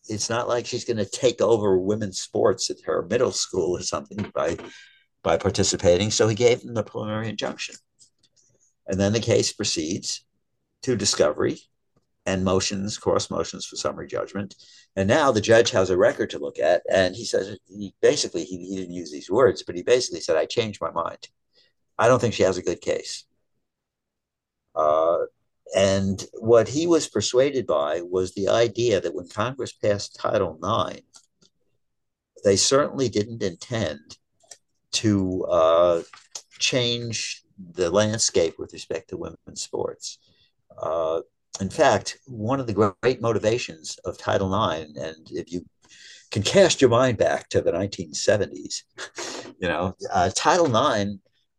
It's 0.09 0.31
not 0.31 0.49
like 0.49 0.67
she's 0.67 0.85
going 0.85 0.99
to 0.99 1.05
take 1.05 1.41
over 1.41 1.79
women's 1.79 2.21
sports 2.21 2.71
at 2.71 2.81
her 2.85 3.03
middle 3.03 3.33
school 3.33 3.77
or 3.77 3.83
something 3.83 4.31
by, 4.35 4.57
by 5.23 5.37
participating. 5.37 6.11
So 6.11 6.29
he 6.29 6.37
gave 6.37 6.63
them 6.63 6.75
the 6.75 6.85
preliminary 6.85 7.29
injunction. 7.29 7.75
And 8.87 9.01
then 9.01 9.13
the 9.13 9.21
case 9.21 9.53
proceeds 9.53 10.25
to 10.83 10.97
discovery 10.97 11.59
and 12.25 12.45
motions, 12.45 12.99
cross 12.99 13.31
motions 13.31 13.67
for 13.67 13.77
summary 13.77 14.07
judgment. 14.07 14.55
And 14.97 15.09
now 15.09 15.31
the 15.33 15.41
judge 15.41 15.71
has 15.71 15.91
a 15.91 15.97
record 15.97 16.31
to 16.31 16.39
look 16.39 16.59
at. 16.59 16.83
And 16.91 17.15
he 17.15 17.25
says, 17.25 17.59
he 17.67 17.95
basically, 18.01 18.45
he, 18.45 18.59
he 18.59 18.77
didn't 18.77 18.95
use 18.95 19.13
these 19.13 19.31
words, 19.31 19.63
but 19.63 19.77
he 19.77 19.83
basically 19.83 20.21
said, 20.21 20.37
I 20.37 20.47
changed 20.47 20.81
my 20.81 20.91
mind. 20.91 21.29
I 21.99 22.09
don't 22.09 22.21
think 22.21 22.35
she 22.35 22.43
has 22.43 22.59
a 22.59 22.63
good 22.63 22.81
case. 22.81 23.25
Uh, 24.75 25.19
and 25.75 26.25
what 26.35 26.69
he 26.69 26.87
was 26.87 27.09
persuaded 27.09 27.67
by 27.67 28.01
was 28.03 28.33
the 28.33 28.49
idea 28.49 29.01
that 29.01 29.15
when 29.15 29.29
Congress 29.29 29.73
passed 29.73 30.17
Title 30.19 30.59
IX, 30.63 31.01
they 32.45 32.57
certainly 32.57 33.09
didn't 33.09 33.43
intend 33.43 34.19
to 34.93 35.45
uh, 35.45 36.03
change 36.59 37.43
the 37.73 37.91
landscape 37.91 38.59
with 38.59 38.73
respect 38.73 39.09
to 39.11 39.17
women's 39.17 39.63
sports. 39.63 40.19
Uh, 40.81 41.23
in 41.61 41.71
fact, 41.71 42.19
one 42.27 42.61
of 42.61 42.67
the 42.67 42.95
great 43.03 43.21
motivations 43.21 43.99
of 44.05 44.19
Title 44.19 44.53
IX, 44.55 44.97
and 44.97 45.31
if 45.31 45.51
you 45.51 45.65
can 46.31 46.43
cast 46.43 46.81
your 46.81 46.91
mind 46.91 47.19
back 47.19 47.49
to 47.49 47.61
the 47.61 47.73
1970s, 47.73 48.83
you 49.59 49.69
know, 49.69 49.95
uh, 50.13 50.31
Title 50.35 50.67
IX 50.67 51.13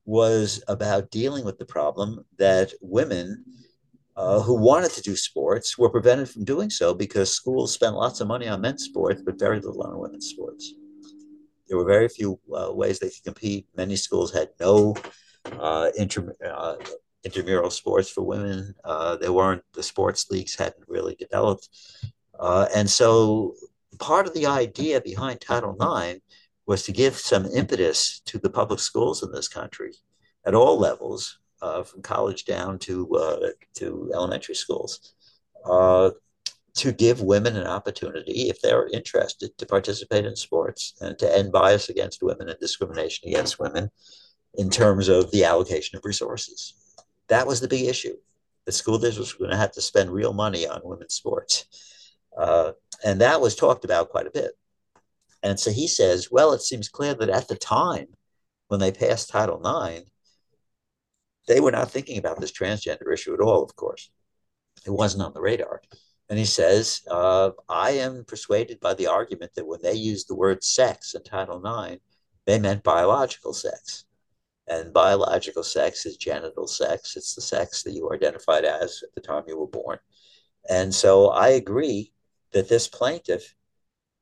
was 0.06 0.64
about 0.68 1.12
dealing 1.12 1.44
with 1.44 1.58
the 1.58 1.66
problem 1.66 2.24
that 2.38 2.72
women 2.82 3.44
uh, 4.18 4.42
who 4.42 4.56
wanted 4.56 4.90
to 4.92 5.02
do 5.02 5.16
sports 5.16 5.78
were 5.78 5.90
prevented 5.90 6.28
from 6.28 6.44
doing 6.44 6.72
so 6.72 6.94
because 6.94 7.32
schools 7.32 7.72
spent 7.72 7.96
lots 7.96 8.20
of 8.20 8.28
money 8.28 8.48
on 8.48 8.60
men's 8.60 8.84
sports, 8.84 9.22
but 9.24 9.38
very 9.38 9.60
little 9.60 9.84
on 9.84 10.00
women's 10.00 10.28
sports. 10.28 10.74
There 11.68 11.78
were 11.78 11.86
very 11.86 12.10
few 12.10 12.40
uh, 12.52 12.72
ways 12.74 12.98
they 12.98 13.10
could 13.10 13.24
compete. 13.24 13.68
Many 13.76 13.96
schools 13.96 14.34
had 14.34 14.50
no 14.60 14.96
uh, 15.60 15.92
inter, 15.96 16.36
uh, 16.44 16.78
intramural 17.24 17.70
sports 17.70 18.10
for 18.10 18.24
women. 18.24 18.74
Uh, 18.84 19.18
there 19.18 19.34
weren't 19.34 19.64
the 19.74 19.84
sports 19.84 20.32
leagues 20.32 20.56
hadn't 20.56 20.88
really 20.88 21.16
developed, 21.16 21.70
and 22.76 22.90
so 22.90 23.54
part 24.00 24.26
of 24.26 24.34
the 24.34 24.48
idea 24.48 25.00
behind 25.00 25.42
Title 25.42 25.76
IX 25.80 26.20
was 26.66 26.84
to 26.84 26.92
give 26.92 27.18
some 27.18 27.46
impetus 27.46 28.22
to 28.26 28.40
the 28.40 28.50
public 28.50 28.80
schools 28.80 29.22
in 29.22 29.32
this 29.32 29.48
country 29.48 29.94
at 30.46 30.56
all 30.56 30.78
levels, 30.80 31.40
uh, 31.62 31.84
from 31.84 32.02
college 32.02 32.46
down 32.46 32.80
to 32.80 33.10
uh, 33.16 33.48
to 33.76 34.12
elementary 34.14 34.56
schools. 34.56 35.14
to 36.76 36.92
give 36.92 37.22
women 37.22 37.56
an 37.56 37.66
opportunity, 37.66 38.50
if 38.50 38.62
they're 38.62 38.88
interested, 38.90 39.50
to 39.58 39.66
participate 39.66 40.26
in 40.26 40.36
sports 40.36 40.94
and 41.02 41.18
to 41.18 41.38
end 41.38 41.52
bias 41.52 41.90
against 41.90 42.22
women 42.22 42.50
and 42.50 42.60
discrimination 42.60 43.28
against 43.28 43.58
women, 43.58 43.90
in 44.58 44.70
terms 44.70 45.08
of 45.08 45.32
the 45.32 45.46
allocation 45.46 45.98
of 45.98 46.04
resources. 46.04 46.74
That 47.30 47.48
was 47.48 47.62
the 47.62 47.68
big 47.68 47.86
issue. 47.86 48.16
The 48.66 48.72
school 48.72 48.98
district 48.98 49.20
was 49.20 49.34
going 49.34 49.52
to 49.52 49.58
have 49.58 49.72
to 49.74 49.82
spend 49.82 50.12
real 50.12 50.34
money 50.34 50.68
on 50.68 50.82
women's 50.84 51.14
sports. 51.14 51.66
Uh, 52.38 52.74
and 53.06 53.22
that 53.22 53.40
was 53.40 53.56
talked 53.56 53.86
about 53.86 54.10
quite 54.10 54.28
a 54.28 54.32
bit. 54.32 54.52
And 55.44 55.60
so 55.60 55.72
he 55.72 55.88
says, 55.88 56.30
well, 56.32 56.54
it 56.54 56.62
seems 56.62 56.90
clear 56.90 57.14
that 57.14 57.30
at 57.30 57.48
the 57.48 57.56
time 57.56 58.08
when 58.68 58.80
they 58.80 58.92
passed 58.92 59.30
Title 59.30 59.60
IX, 59.60 60.10
they 61.48 61.60
were 61.60 61.72
not 61.72 61.92
thinking 61.92 62.18
about 62.18 62.40
this 62.40 62.52
transgender 62.52 63.12
issue 63.14 63.34
at 63.34 63.40
all, 63.40 63.64
of 63.64 63.76
course. 63.76 64.10
It 64.86 64.92
wasn't 64.92 65.24
on 65.24 65.34
the 65.34 65.42
radar. 65.42 65.82
And 66.30 66.38
he 66.38 66.46
says, 66.46 67.02
uh, 67.10 67.52
I 67.70 67.92
am 67.92 68.26
persuaded 68.26 68.80
by 68.80 68.94
the 68.94 69.08
argument 69.08 69.54
that 69.56 69.66
when 69.66 69.82
they 69.82 69.94
used 69.94 70.28
the 70.28 70.36
word 70.36 70.64
sex 70.64 71.16
in 71.16 71.24
Title 71.24 71.58
IX, 71.66 72.02
they 72.46 72.60
meant 72.60 72.84
biological 72.84 73.54
sex. 73.54 74.06
And 74.68 74.94
biological 74.94 75.64
sex 75.64 76.06
is 76.06 76.18
genital 76.18 76.68
sex. 76.68 77.16
It's 77.16 77.34
the 77.34 77.42
sex 77.42 77.84
that 77.84 77.94
you 77.94 78.12
identified 78.12 78.66
as 78.66 79.02
at 79.04 79.16
the 79.16 79.22
time 79.22 79.44
you 79.48 79.58
were 79.58 79.68
born. 79.68 80.00
And 80.70 80.94
so 80.94 81.30
I 81.30 81.50
agree 81.50 82.12
that 82.52 82.68
this 82.68 82.90
plaintiff 82.90 83.56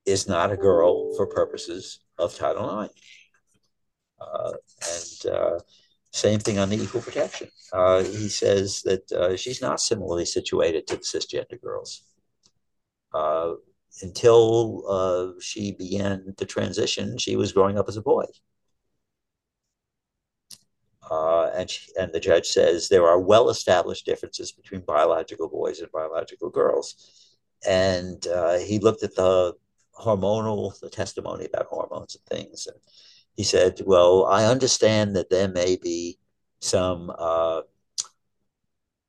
is 0.06 0.28
not 0.28 0.52
a 0.52 0.58
girl 0.58 1.16
for 1.16 1.26
purposes 1.26 2.00
of 2.20 2.36
Title 2.36 2.82
IX. 2.82 2.94
Uh, 4.22 4.54
and 4.88 5.34
uh, 5.34 5.60
same 6.16 6.40
thing 6.40 6.58
on 6.60 6.70
the 6.70 6.82
equal 6.82 7.02
protection. 7.02 7.50
Uh, 7.74 8.02
he 8.04 8.30
says 8.30 8.82
that 8.84 9.12
uh, 9.12 9.36
she's 9.36 9.62
not 9.62 9.82
similarly 9.82 10.26
situated 10.26 10.88
to 10.88 10.96
the 10.96 11.02
cisgender 11.02 11.62
girls. 11.62 12.04
Uh, 13.14 13.54
until 14.02 14.84
uh, 14.90 15.40
she 15.42 15.74
began 15.74 16.34
to 16.38 16.46
transition, 16.46 17.18
she 17.18 17.36
was 17.36 17.52
growing 17.52 17.78
up 17.78 17.90
as 17.90 17.98
a 17.98 18.02
boy. 18.02 18.24
Uh, 21.12 21.48
and, 21.56 21.70
she, 21.70 21.92
and 22.00 22.12
the 22.14 22.20
judge 22.20 22.48
says 22.48 22.88
there 22.88 23.08
are 23.08 23.20
well 23.20 23.50
established 23.50 24.06
differences 24.06 24.54
between 24.54 24.82
biological 24.82 25.50
boys 25.50 25.80
and 25.80 25.92
biological 25.92 26.50
girls. 26.50 27.38
And 27.68 28.26
uh, 28.28 28.58
he 28.60 28.80
looked 28.80 29.04
at 29.04 29.16
the 29.16 29.54
hormonal, 30.00 30.80
the 30.80 30.90
testimony 30.90 31.46
about 31.46 31.68
hormones 31.68 32.16
and 32.16 32.26
things. 32.26 32.68
And 32.68 32.78
he 33.36 33.44
said, 33.44 33.82
Well, 33.86 34.26
I 34.26 34.46
understand 34.46 35.16
that 35.16 35.30
there 35.30 35.48
may 35.48 35.76
be 35.76 36.18
some 36.62 37.12
uh, 37.18 37.62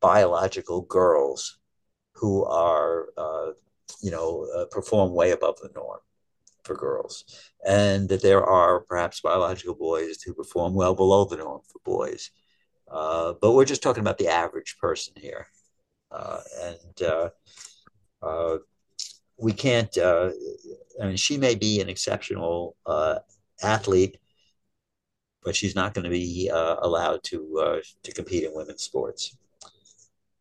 biological 0.01 0.83
girls 0.83 1.59
who 2.15 2.45
are, 2.45 3.07
uh, 3.17 3.53
you 4.03 4.11
know, 4.11 4.47
uh, 4.57 4.65
perform 4.67 5.15
way 5.15 5.31
above 5.31 5.59
the 5.61 5.71
norm 5.75 6.01
for 6.65 6.75
girls, 6.75 7.25
and 7.67 8.09
that 8.09 8.23
there 8.23 8.45
are 8.45 8.81
perhaps 8.81 9.21
biological 9.21 9.75
boys 9.75 10.23
who 10.23 10.35
perform 10.35 10.75
well 10.75 10.95
below 10.95 11.25
the 11.25 11.37
norm 11.37 11.61
for 11.71 11.79
boys. 11.85 12.31
Uh, 12.91 13.35
but 13.41 13.53
we're 13.53 13.65
just 13.65 13.83
talking 13.83 14.01
about 14.01 14.19
the 14.19 14.29
average 14.29 14.77
person 14.81 15.15
here. 15.17 15.47
Uh, 16.11 16.41
and 16.63 17.09
uh, 18.23 18.59
we 19.39 19.53
can't, 19.53 19.97
I 19.99 20.33
mean, 21.01 21.17
she 21.17 21.37
may 21.37 21.55
be 21.55 21.81
an 21.81 21.89
exceptional 21.89 22.77
athlete, 23.63 24.19
but 25.43 25.57
she's 25.57 25.75
not 25.75 25.95
going 25.95 26.05
to 26.05 26.11
be 26.11 26.49
allowed 26.53 27.23
to, 27.25 27.81
to 28.03 28.13
compete 28.13 28.45
in 28.45 28.55
women's 28.55 28.83
sports. 28.83 29.37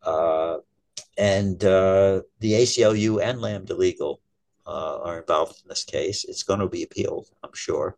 and 0.05 1.59
the 1.59 2.23
ACLU 2.41 3.21
and 3.21 3.41
Lambda 3.41 3.75
Legal 3.75 4.21
uh, 4.65 4.99
are 5.03 5.19
involved 5.19 5.61
in 5.63 5.69
this 5.69 5.83
case. 5.83 6.25
It's 6.25 6.43
going 6.43 6.59
to 6.59 6.67
be 6.67 6.83
appealed, 6.83 7.29
I'm 7.43 7.53
sure. 7.53 7.97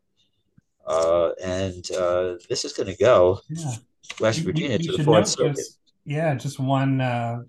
Uh, 0.86 1.32
and 1.43 1.89
uh, 1.91 2.36
this 2.49 2.63
is 2.63 2.73
going 2.73 2.88
to 2.88 2.97
go 2.97 3.41
yeah. 3.49 3.73
West 4.19 4.39
Virginia 4.39 4.77
to 4.77 4.97
the 4.97 5.03
Fourth 5.03 5.27
Circuit. 5.27 5.56
Just, 5.56 5.80
yeah, 6.06 6.34
just 6.36 6.60
one 6.60 7.01
uh, 7.01 7.39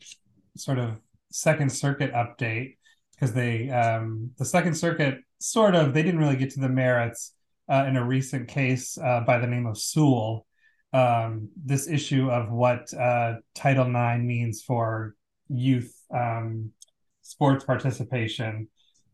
sort 0.57 0.78
of 0.78 0.96
Second 1.31 1.70
Circuit 1.70 2.12
update 2.12 2.76
because 3.14 3.33
they 3.33 3.70
um, 3.70 4.31
the 4.38 4.44
Second 4.44 4.74
Circuit 4.74 5.20
sort 5.38 5.76
of 5.76 5.94
they 5.94 6.02
didn't 6.02 6.18
really 6.18 6.37
get 6.37 6.50
to 6.50 6.61
the 6.61 6.68
merits 6.68 7.33
uh, 7.68 7.85
in 7.88 7.96
a 7.96 8.04
recent 8.04 8.48
case 8.48 8.98
uh, 8.98 9.20
by 9.26 9.38
the 9.38 9.46
name 9.46 9.66
of 9.66 9.78
Soule. 9.78 10.46
Um, 10.92 11.50
this 11.57 11.87
issue 11.88 12.31
of 12.31 12.50
what 12.50 12.88
Title 13.54 13.87
IX 13.87 14.22
means 14.22 14.62
for 14.62 15.14
youth 15.48 15.94
um, 16.12 16.72
sports 17.22 17.64
participation 17.64 18.68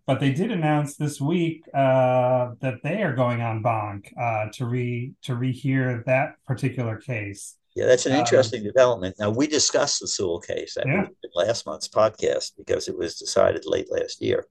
but 0.06 0.20
they 0.20 0.32
did 0.32 0.50
announce 0.50 0.96
this 0.96 1.20
week 1.20 1.64
uh, 1.74 2.50
that 2.60 2.82
they 2.82 3.02
are 3.02 3.14
going 3.14 3.40
en 3.40 3.62
banc 3.62 4.12
uh, 4.20 4.46
to 4.52 4.66
re 4.66 5.12
to 5.22 5.34
rehear 5.34 6.04
that 6.04 6.34
particular 6.46 6.98
case. 6.98 7.56
Yeah, 7.74 7.86
that's 7.86 8.06
an 8.06 8.12
um, 8.12 8.18
interesting 8.18 8.60
um, 8.60 8.66
development. 8.66 9.16
Now 9.18 9.30
we 9.30 9.46
discussed 9.46 10.00
the 10.00 10.08
Soule 10.08 10.40
case 10.40 10.76
yeah. 10.84 11.06
last 11.34 11.66
month's 11.66 11.88
podcast 11.88 12.52
because 12.56 12.88
it 12.88 12.96
was 12.96 13.16
decided 13.16 13.64
late 13.64 13.90
last 13.90 14.20
year, 14.20 14.46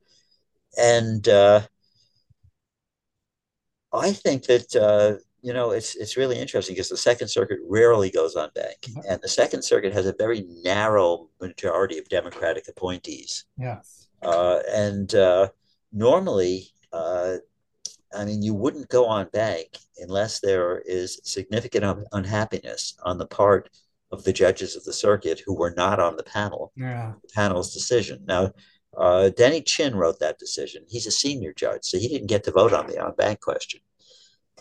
and 0.78 1.28
uh, 1.28 1.62
I 3.94 4.12
think 4.12 4.46
that 4.46 4.76
uh, 4.76 5.20
you 5.42 5.54
know 5.54 5.72
it's 5.72 5.96
it's 5.96 6.18
really 6.18 6.40
interesting 6.40 6.76
because 6.76 6.90
the 6.90 6.98
Second 6.98 7.28
Circuit 7.28 7.60
rarely 7.68 8.10
goes 8.10 8.36
en 8.36 8.50
banc, 8.56 8.82
mm-hmm. 8.82 9.00
and 9.10 9.22
the 9.22 9.30
Second 9.30 9.64
Circuit 9.64 9.94
has 9.94 10.06
a 10.06 10.16
very 10.18 10.46
narrow 10.64 11.30
majority 11.40 11.98
of 11.98 12.10
Democratic 12.10 12.68
appointees. 12.68 13.46
Yes 13.58 14.04
uh, 14.24 14.60
and 14.72 15.14
uh, 15.16 15.50
normally, 15.92 16.68
uh, 16.92 17.36
I 18.16 18.26
mean, 18.26 18.42
you 18.42 18.54
wouldn't 18.54 18.90
go 18.90 19.12
en 19.18 19.28
banc 19.34 19.68
unless 19.98 20.40
there 20.40 20.80
is 20.80 21.20
significant 21.24 21.84
un- 21.84 22.06
unhappiness 22.12 22.96
on 23.04 23.18
the 23.18 23.26
part 23.26 23.70
of 24.12 24.24
the 24.24 24.34
judges 24.34 24.76
of 24.76 24.84
the 24.84 24.94
circuit 24.94 25.42
who 25.46 25.56
were 25.56 25.74
not 25.76 26.00
on 26.00 26.16
the 26.16 26.24
panel, 26.24 26.72
yeah. 26.76 27.14
the 27.22 27.30
panel's 27.34 27.74
decision. 27.74 28.24
Now, 28.28 28.52
uh, 28.98 29.30
Denny 29.30 29.62
Chin 29.62 29.96
wrote 29.96 30.20
that 30.20 30.40
decision. 30.40 30.84
He's 30.88 31.08
a 31.08 31.12
senior 31.12 31.54
judge, 31.54 31.84
so 31.84 31.98
he 31.98 32.08
didn't 32.08 32.28
get 32.28 32.44
to 32.46 32.52
vote 32.52 32.74
on 32.74 32.88
the 32.88 33.04
en 33.04 33.14
banc 33.18 33.40
question. 33.40 33.82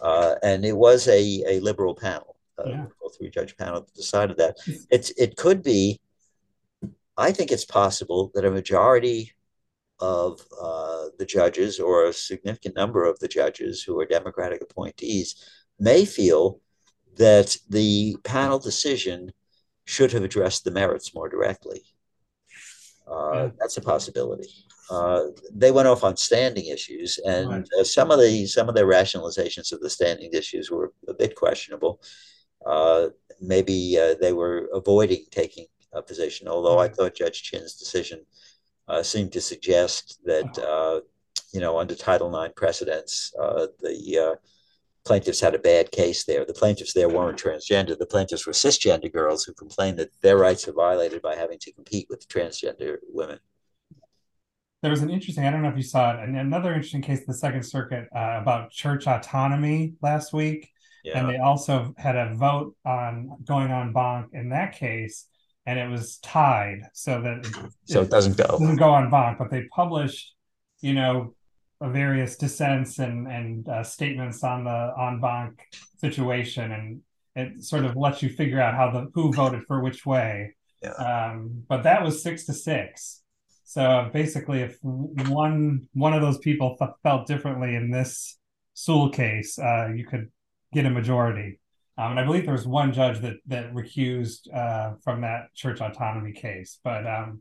Uh, 0.01 0.35
and 0.43 0.65
it 0.65 0.77
was 0.77 1.07
a, 1.09 1.43
a 1.47 1.61
liberal 1.61 1.95
panel, 1.95 2.37
a 2.59 2.69
yeah. 2.69 2.87
three 3.17 3.31
judge 3.31 3.57
panel 3.57 3.81
that 3.81 3.95
decided 3.95 4.37
that. 4.39 4.57
It's, 4.91 5.11
it 5.11 5.37
could 5.37 5.63
be, 5.63 6.01
I 7.17 7.31
think 7.31 7.53
it's 7.53 7.65
possible 7.65 8.31
that 8.35 8.45
a 8.45 8.51
majority 8.51 9.33
of 10.01 10.41
uh, 10.61 11.05
the 11.19 11.27
judges 11.27 11.79
or 11.79 12.07
a 12.07 12.13
significant 12.13 12.75
number 12.75 13.05
of 13.05 13.19
the 13.21 13.29
judges 13.29 13.83
who 13.83 13.99
are 14.01 14.07
Democratic 14.07 14.63
appointees 14.63 15.37
may 15.79 16.05
feel 16.05 16.61
that 17.17 17.57
the 17.69 18.17
panel 18.25 18.59
decision 18.59 19.33
should 19.85 20.13
have 20.13 20.25
addressed 20.25 20.65
the 20.65 20.71
merits 20.71 21.15
more 21.15 21.29
directly. 21.29 21.83
Uh. 23.07 23.51
That's 23.59 23.77
a 23.77 23.81
possibility. 23.81 24.49
Uh, 24.91 25.29
they 25.55 25.71
went 25.71 25.89
off 25.89 26.05
on 26.05 26.17
standing 26.17 26.67
issues, 26.67 27.19
and 27.25 27.49
right. 27.49 27.69
uh, 27.81 27.85
some 27.85 28.11
of 28.11 28.19
the 28.19 28.47
some 28.47 28.69
of 28.69 28.75
their 28.75 28.87
rationalizations 28.87 29.73
of 29.73 29.81
the 29.81 29.89
standing 29.89 30.31
issues 30.33 30.71
were 30.71 30.93
a 31.09 31.15
bit 31.15 31.35
questionable. 31.35 32.03
Uh, 32.67 33.09
maybe 33.41 33.99
uh, 33.99 34.15
they 34.21 34.33
were 34.33 34.69
avoiding 34.73 35.25
taking 35.31 35.67
a 35.93 36.03
position, 36.03 36.49
although. 36.49 36.79
I 36.79 36.89
thought 36.89 37.15
Judge 37.15 37.43
Chin's 37.43 37.75
decision 37.75 38.21
uh, 38.89 39.03
seem 39.03 39.31
to 39.31 39.41
suggest 39.41 40.21
that, 40.25 40.59
uh, 40.59 41.01
you 41.53 41.61
know, 41.61 41.79
under 41.79 41.95
Title 41.95 42.35
IX 42.35 42.53
precedents, 42.55 43.33
uh, 43.41 43.67
the 43.81 44.19
uh, 44.19 44.35
plaintiffs 45.05 45.41
had 45.41 45.55
a 45.55 45.59
bad 45.59 45.91
case 45.91 46.25
there. 46.25 46.45
The 46.45 46.55
plaintiffs 46.55 46.93
there 46.93 47.09
weren't 47.09 47.39
transgender. 47.39 47.99
The 47.99 48.07
plaintiffs 48.07 48.47
were 48.47 48.53
cisgender 48.53 49.13
girls 49.13 49.45
who 49.45 49.53
complained 49.55 49.99
that 49.99 50.11
their 50.23 50.37
rights 50.37 50.69
are 50.69 50.73
violated 50.73 51.23
by 51.23 51.35
having 51.35 51.59
to 51.61 51.73
compete 51.73 52.07
with 52.09 52.29
transgender 52.29 52.99
women. 53.09 53.39
There 54.83 54.91
was 54.91 55.03
an 55.03 55.11
interesting, 55.11 55.47
I 55.47 55.51
don't 55.51 55.63
know 55.63 55.69
if 55.69 55.77
you 55.77 55.83
saw 55.83 56.15
it, 56.15 56.21
and 56.21 56.37
another 56.37 56.73
interesting 56.73 57.03
case, 57.03 57.25
the 57.25 57.35
Second 57.35 57.63
Circuit, 57.63 58.09
uh, 58.15 58.39
about 58.43 58.73
church 58.73 59.07
autonomy 59.07 59.95
last 60.03 60.33
week. 60.33 60.71
Yeah. 61.05 61.19
And 61.19 61.29
they 61.29 61.39
also 61.39 61.95
had 61.97 62.17
a 62.17 62.35
vote 62.35 62.77
on 62.85 63.37
going 63.45 63.71
en 63.71 63.93
banc 63.93 64.31
in 64.33 64.51
that 64.51 64.77
case 64.77 65.27
and 65.67 65.79
it 65.79 65.89
was 65.89 66.19
tied 66.19 66.83
so 66.93 67.21
that 67.23 67.47
so 67.85 68.01
it, 68.01 68.05
it 68.05 68.11
doesn't 68.11 68.37
go 68.37 68.45
doesn't 68.45 68.77
go 68.77 68.95
en 68.95 69.11
banc 69.11 69.39
but 69.39 69.51
they 69.51 69.65
published 69.65 70.35
you 70.81 70.95
know 70.95 71.35
various 71.91 72.37
dissents 72.37 72.99
and 72.99 73.27
and 73.29 73.69
uh, 73.69 73.83
statements 73.83 74.43
on 74.45 74.65
the 74.65 74.93
en 75.01 75.21
banc 75.21 75.61
situation 75.99 76.73
and 76.73 77.01
it 77.35 77.63
sort 77.65 77.85
of 77.85 77.97
lets 77.97 78.23
you 78.23 78.29
figure 78.29 78.61
out 78.61 78.75
how 78.75 78.91
the 78.91 79.11
who 79.15 79.33
voted 79.33 79.63
for 79.67 79.83
which 79.83 80.05
way 80.05 80.55
yeah. 80.83 80.91
um, 80.91 81.65
but 81.69 81.83
that 81.83 82.03
was 82.03 82.23
six 82.23 82.45
to 82.45 82.53
six 82.53 83.23
so 83.65 84.11
basically 84.13 84.61
if 84.61 84.79
one 84.83 85.89
one 85.93 86.13
of 86.13 86.23
those 86.23 86.39
people 86.39 86.77
felt 87.03 87.27
differently 87.27 87.75
in 87.75 87.91
this 87.91 88.39
Soule 88.75 89.11
case 89.11 89.59
uh, 89.59 89.89
you 89.95 90.07
could 90.07 90.31
get 90.73 90.87
a 90.87 90.91
majority 90.91 91.59
um, 91.99 92.13
and 92.13 92.21
I 92.21 92.25
believe 92.25 92.45
there 92.45 92.55
was 92.55 92.67
one 92.67 92.93
judge 92.93 93.21
that 93.21 93.37
that 93.47 93.73
recused 93.75 94.53
uh, 94.55 94.95
from 95.05 95.21
that 95.21 95.55
church 95.55 95.81
autonomy 95.81 96.33
case. 96.33 96.79
But 96.83 97.07
um, 97.07 97.41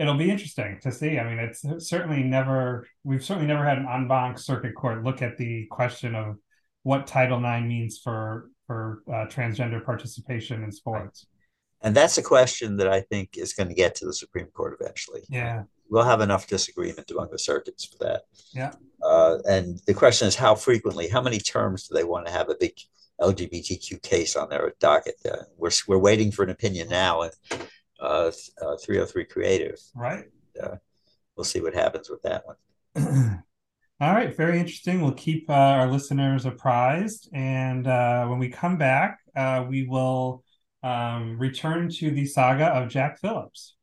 it'll 0.00 0.16
be 0.16 0.30
interesting 0.30 0.78
to 0.82 0.90
see. 0.90 1.18
I 1.18 1.28
mean, 1.28 1.38
it's 1.38 1.62
certainly 1.88 2.22
never 2.22 2.86
we've 3.04 3.24
certainly 3.24 3.46
never 3.46 3.64
had 3.64 3.78
an 3.78 3.86
en 3.86 4.08
banc 4.08 4.38
circuit 4.38 4.74
court 4.74 5.04
look 5.04 5.20
at 5.20 5.36
the 5.36 5.66
question 5.70 6.14
of 6.14 6.36
what 6.82 7.06
Title 7.06 7.38
IX 7.38 7.66
means 7.66 7.98
for 8.02 8.50
for 8.66 9.02
uh, 9.08 9.26
transgender 9.26 9.84
participation 9.84 10.64
in 10.64 10.72
sports. 10.72 11.26
And 11.82 11.94
that's 11.94 12.18
a 12.18 12.22
question 12.22 12.76
that 12.78 12.88
I 12.88 13.02
think 13.02 13.36
is 13.36 13.52
going 13.52 13.68
to 13.68 13.74
get 13.74 13.94
to 13.96 14.06
the 14.06 14.12
Supreme 14.14 14.46
Court 14.46 14.76
eventually. 14.80 15.22
Yeah, 15.28 15.64
we'll 15.90 16.04
have 16.04 16.22
enough 16.22 16.46
disagreement 16.46 17.10
among 17.10 17.30
the 17.30 17.38
circuits 17.38 17.84
for 17.84 18.04
that. 18.04 18.22
Yeah. 18.52 18.72
Uh, 19.02 19.38
and 19.48 19.80
the 19.86 19.94
question 19.94 20.28
is 20.28 20.34
how 20.34 20.54
frequently, 20.54 21.08
how 21.08 21.22
many 21.22 21.38
terms 21.38 21.88
do 21.88 21.94
they 21.94 22.04
want 22.04 22.26
to 22.26 22.32
have 22.32 22.50
a 22.50 22.56
big 22.58 22.72
LGBTQ 23.20 24.02
case 24.02 24.34
on 24.34 24.48
their 24.48 24.72
docket. 24.80 25.16
Uh, 25.30 25.44
we're, 25.56 25.70
we're 25.86 25.98
waiting 25.98 26.32
for 26.32 26.42
an 26.42 26.50
opinion 26.50 26.88
now 26.88 27.22
and 27.22 27.32
uh, 28.00 28.30
uh, 28.62 28.76
303 28.76 29.24
Creative. 29.24 29.78
Right. 29.94 30.24
Uh, 30.60 30.76
we'll 31.36 31.44
see 31.44 31.60
what 31.60 31.74
happens 31.74 32.10
with 32.10 32.22
that 32.22 32.44
one. 32.46 32.56
All 34.00 34.14
right, 34.14 34.34
very 34.34 34.58
interesting. 34.58 35.02
We'll 35.02 35.12
keep 35.12 35.50
uh, 35.50 35.52
our 35.52 35.86
listeners 35.86 36.46
apprised. 36.46 37.28
And 37.34 37.86
uh, 37.86 38.26
when 38.26 38.38
we 38.38 38.48
come 38.48 38.78
back, 38.78 39.18
uh, 39.36 39.66
we 39.68 39.86
will 39.86 40.42
um, 40.82 41.38
return 41.38 41.90
to 41.96 42.10
the 42.10 42.24
saga 42.24 42.66
of 42.68 42.88
Jack 42.88 43.20
Phillips. 43.20 43.76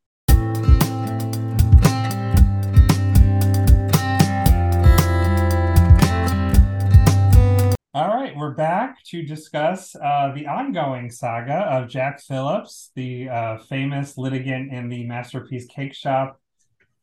All 7.98 8.10
right, 8.10 8.38
we're 8.38 8.52
back 8.52 9.04
to 9.06 9.24
discuss 9.24 9.96
uh, 9.96 10.32
the 10.36 10.46
ongoing 10.46 11.10
saga 11.10 11.62
of 11.62 11.90
Jack 11.90 12.22
Phillips, 12.22 12.92
the 12.94 13.28
uh, 13.28 13.58
famous 13.58 14.20
litigant 14.20 14.72
in 14.72 14.88
the 14.88 15.04
Masterpiece 15.08 15.66
Cakeshop 15.66 16.36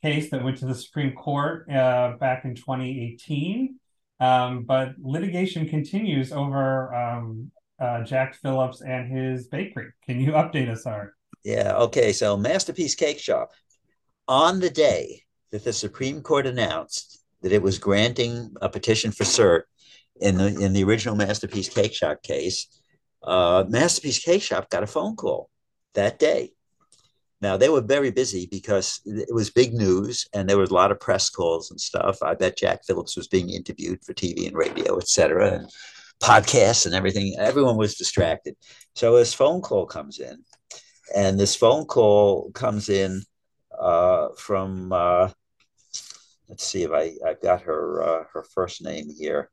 case 0.05 0.31
that 0.31 0.45
went 0.45 0.59
to 0.59 0.67
the 0.67 0.75
Supreme 0.77 1.13
Court 1.13 1.69
uh, 1.69 2.13
back 2.21 2.45
in 2.45 2.55
2018. 2.55 3.75
Um, 4.21 4.63
but 4.63 4.91
litigation 5.03 5.69
continues 5.69 6.31
over 6.31 6.95
um, 6.95 7.51
uh, 7.81 8.05
Jack 8.05 8.37
Phillips 8.37 8.81
and 8.81 9.11
his 9.11 9.49
bakery. 9.49 9.89
Can 10.07 10.21
you 10.21 10.31
update 10.31 10.71
us, 10.71 10.87
Art? 10.87 11.15
Yeah, 11.43 11.75
okay. 11.75 12.13
So, 12.13 12.37
Masterpiece 12.37 12.95
Cakeshop, 12.95 13.49
on 14.29 14.61
the 14.61 14.71
day 14.71 15.23
that 15.51 15.65
the 15.65 15.73
Supreme 15.73 16.21
Court 16.21 16.47
announced 16.47 17.21
that 17.43 17.51
it 17.51 17.63
was 17.63 17.81
granting 17.81 18.55
a 18.63 18.69
petition 18.69 19.11
for 19.11 19.25
cert 19.25 19.63
in 20.21 20.39
the 20.39 20.47
in 20.59 20.73
the 20.73 20.85
original 20.85 21.17
Masterpiece 21.17 21.69
Cakeshop 21.69 22.23
case. 22.23 22.67
Uh, 23.23 23.65
Masterpiece 23.69 24.25
Cakeshop 24.25 24.69
got 24.71 24.83
a 24.83 24.87
phone 24.87 25.17
call 25.17 25.51
that 25.95 26.19
day. 26.19 26.53
Now 27.41 27.57
they 27.57 27.69
were 27.69 27.81
very 27.81 28.11
busy 28.11 28.47
because 28.51 29.01
it 29.05 29.35
was 29.35 29.51
big 29.51 29.75
news 29.75 30.27
and 30.33 30.49
there 30.49 30.59
was 30.59 30.71
a 30.71 30.75
lot 30.75 30.91
of 30.91 31.01
press 31.01 31.29
calls 31.29 31.71
and 31.71 31.81
stuff. 31.81 32.23
I 32.23 32.35
bet 32.35 32.57
Jack 32.57 32.81
Phillips 32.87 33.17
was 33.17 33.29
being 33.29 33.51
interviewed 33.51 34.05
for 34.05 34.15
TV 34.15 34.47
and 34.47 34.57
radio, 34.57 34.97
et 34.97 35.09
cetera, 35.09 35.53
and 35.53 35.71
podcasts 36.23 36.87
and 36.87 36.95
everything. 36.95 37.37
Everyone 37.39 37.77
was 37.77 37.97
distracted. 37.97 38.57
So 38.95 39.17
this 39.17 39.35
phone 39.35 39.61
call 39.61 39.85
comes 39.85 40.21
in, 40.21 40.43
and 41.15 41.39
this 41.39 41.55
phone 41.55 41.85
call 41.85 42.51
comes 42.53 42.89
in 42.89 43.23
uh, 43.79 44.29
from 44.39 44.93
uh, 44.93 45.29
let's 46.49 46.65
see 46.65 46.85
if 46.85 46.93
I 46.93 47.15
I've 47.27 47.43
got 47.43 47.63
her 47.63 48.03
uh, 48.03 48.25
her 48.33 48.43
first 48.43 48.83
name 48.83 49.11
here, 49.11 49.51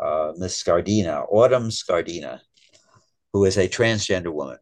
uh, 0.00 0.32
Miss 0.36 0.62
Scardina, 0.62 1.26
Autumn 1.30 1.68
Scardina, 1.68 2.40
who 3.32 3.44
is 3.44 3.56
a 3.56 3.68
transgender 3.68 4.32
woman. 4.32 4.58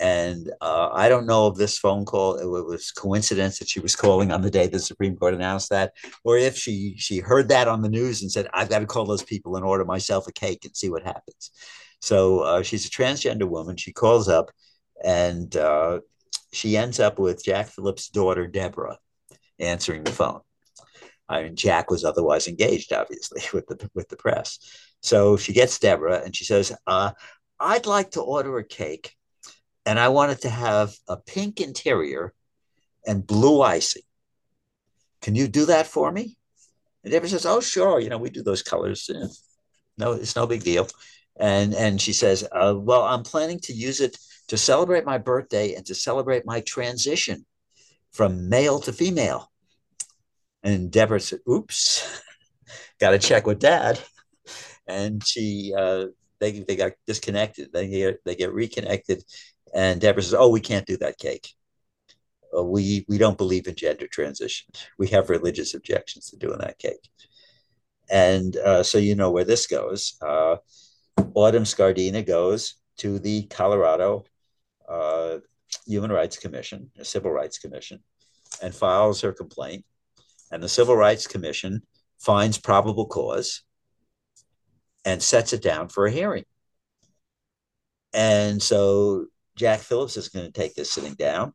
And 0.00 0.50
uh, 0.60 0.88
I 0.92 1.08
don't 1.08 1.26
know 1.26 1.46
if 1.46 1.56
this 1.56 1.78
phone 1.78 2.04
call 2.04 2.36
it 2.36 2.46
was 2.46 2.90
coincidence 2.90 3.60
that 3.60 3.68
she 3.68 3.78
was 3.78 3.94
calling 3.94 4.32
on 4.32 4.42
the 4.42 4.50
day 4.50 4.66
the 4.66 4.80
Supreme 4.80 5.16
Court 5.16 5.34
announced 5.34 5.70
that, 5.70 5.92
or 6.24 6.36
if 6.36 6.56
she 6.56 6.94
she 6.98 7.18
heard 7.18 7.48
that 7.50 7.68
on 7.68 7.82
the 7.82 7.88
news 7.88 8.20
and 8.20 8.30
said, 8.30 8.48
"I've 8.52 8.68
got 8.68 8.80
to 8.80 8.86
call 8.86 9.04
those 9.04 9.22
people 9.22 9.54
and 9.54 9.64
order 9.64 9.84
myself 9.84 10.26
a 10.26 10.32
cake 10.32 10.64
and 10.64 10.76
see 10.76 10.90
what 10.90 11.04
happens." 11.04 11.52
So 12.00 12.40
uh, 12.40 12.62
she's 12.62 12.86
a 12.86 12.90
transgender 12.90 13.48
woman. 13.48 13.76
She 13.76 13.92
calls 13.92 14.28
up, 14.28 14.50
and 15.04 15.56
uh, 15.56 16.00
she 16.52 16.76
ends 16.76 16.98
up 16.98 17.20
with 17.20 17.44
Jack 17.44 17.68
Phillips' 17.68 18.08
daughter 18.08 18.48
Deborah 18.48 18.98
answering 19.60 20.02
the 20.02 20.12
phone. 20.12 20.40
I 21.28 21.42
mean, 21.42 21.56
Jack 21.56 21.90
was 21.90 22.04
otherwise 22.04 22.48
engaged, 22.48 22.92
obviously, 22.92 23.42
with 23.52 23.66
the 23.66 23.90
with 23.94 24.08
the 24.08 24.16
press. 24.16 24.58
So 25.00 25.36
she 25.36 25.52
gets 25.52 25.78
Deborah, 25.78 26.22
and 26.24 26.34
she 26.34 26.44
says, 26.44 26.72
uh, 26.86 27.12
"I'd 27.60 27.86
like 27.86 28.12
to 28.12 28.22
order 28.22 28.58
a 28.58 28.64
cake." 28.64 29.14
and 29.86 29.98
I 29.98 30.08
want 30.08 30.32
it 30.32 30.40
to 30.42 30.50
have 30.50 30.94
a 31.08 31.16
pink 31.16 31.60
interior 31.60 32.32
and 33.06 33.26
blue 33.26 33.62
icing. 33.62 34.02
Can 35.20 35.34
you 35.34 35.48
do 35.48 35.66
that 35.66 35.86
for 35.86 36.10
me? 36.10 36.36
And 37.02 37.12
Deborah 37.12 37.28
says, 37.28 37.46
"Oh, 37.46 37.60
sure. 37.60 38.00
You 38.00 38.08
know, 38.08 38.18
we 38.18 38.30
do 38.30 38.42
those 38.42 38.62
colors. 38.62 39.10
No, 39.98 40.12
it's 40.12 40.36
no 40.36 40.46
big 40.46 40.64
deal." 40.64 40.88
And 41.38 41.74
and 41.74 42.00
she 42.00 42.12
says, 42.12 42.46
uh, 42.52 42.74
"Well, 42.76 43.02
I'm 43.02 43.22
planning 43.22 43.60
to 43.60 43.72
use 43.72 44.00
it 44.00 44.16
to 44.48 44.56
celebrate 44.56 45.04
my 45.04 45.18
birthday 45.18 45.74
and 45.74 45.84
to 45.86 45.94
celebrate 45.94 46.46
my 46.46 46.60
transition 46.60 47.44
from 48.12 48.48
male 48.48 48.80
to 48.80 48.92
female." 48.92 49.50
And 50.64 50.90
Deborah 50.90 51.20
said, 51.20 51.40
"Oops, 51.48 52.22
got 53.00 53.10
to 53.10 53.18
check 53.18 53.46
with 53.46 53.60
Dad." 53.60 54.00
And 54.86 55.24
she, 55.24 55.72
uh, 55.76 56.06
they 56.40 56.60
they 56.60 56.76
got 56.76 56.92
disconnected. 57.06 57.72
They 57.72 57.88
get 57.88 58.24
they 58.24 58.34
get 58.34 58.52
reconnected, 58.52 59.22
and 59.74 60.00
Deborah 60.00 60.22
says, 60.22 60.34
"Oh, 60.34 60.48
we 60.48 60.60
can't 60.60 60.86
do 60.86 60.96
that 60.98 61.18
cake. 61.18 61.48
Uh, 62.56 62.64
we 62.64 63.04
we 63.08 63.18
don't 63.18 63.38
believe 63.38 63.66
in 63.68 63.76
gender 63.76 64.08
transition. 64.08 64.66
We 64.98 65.08
have 65.08 65.30
religious 65.30 65.74
objections 65.74 66.30
to 66.30 66.36
doing 66.36 66.58
that 66.58 66.78
cake." 66.78 67.08
And 68.10 68.56
uh, 68.56 68.82
so 68.82 68.98
you 68.98 69.14
know 69.14 69.30
where 69.30 69.44
this 69.44 69.66
goes. 69.66 70.16
Uh, 70.20 70.56
Autumn 71.34 71.64
Scardina 71.64 72.26
goes 72.26 72.74
to 72.98 73.18
the 73.18 73.44
Colorado 73.44 74.24
uh, 74.88 75.38
Human 75.86 76.12
Rights 76.12 76.38
Commission, 76.38 76.90
Civil 77.02 77.30
Rights 77.30 77.58
Commission, 77.58 78.00
and 78.62 78.74
files 78.74 79.20
her 79.22 79.32
complaint. 79.32 79.84
And 80.54 80.62
the 80.62 80.68
Civil 80.68 80.96
Rights 80.96 81.26
Commission 81.26 81.82
finds 82.20 82.58
probable 82.58 83.06
cause 83.06 83.62
and 85.04 85.20
sets 85.20 85.52
it 85.52 85.60
down 85.60 85.88
for 85.88 86.06
a 86.06 86.12
hearing. 86.12 86.44
And 88.12 88.62
so 88.62 89.26
Jack 89.56 89.80
Phillips 89.80 90.16
is 90.16 90.28
going 90.28 90.46
to 90.46 90.52
take 90.52 90.76
this 90.76 90.92
sitting 90.92 91.14
down. 91.14 91.54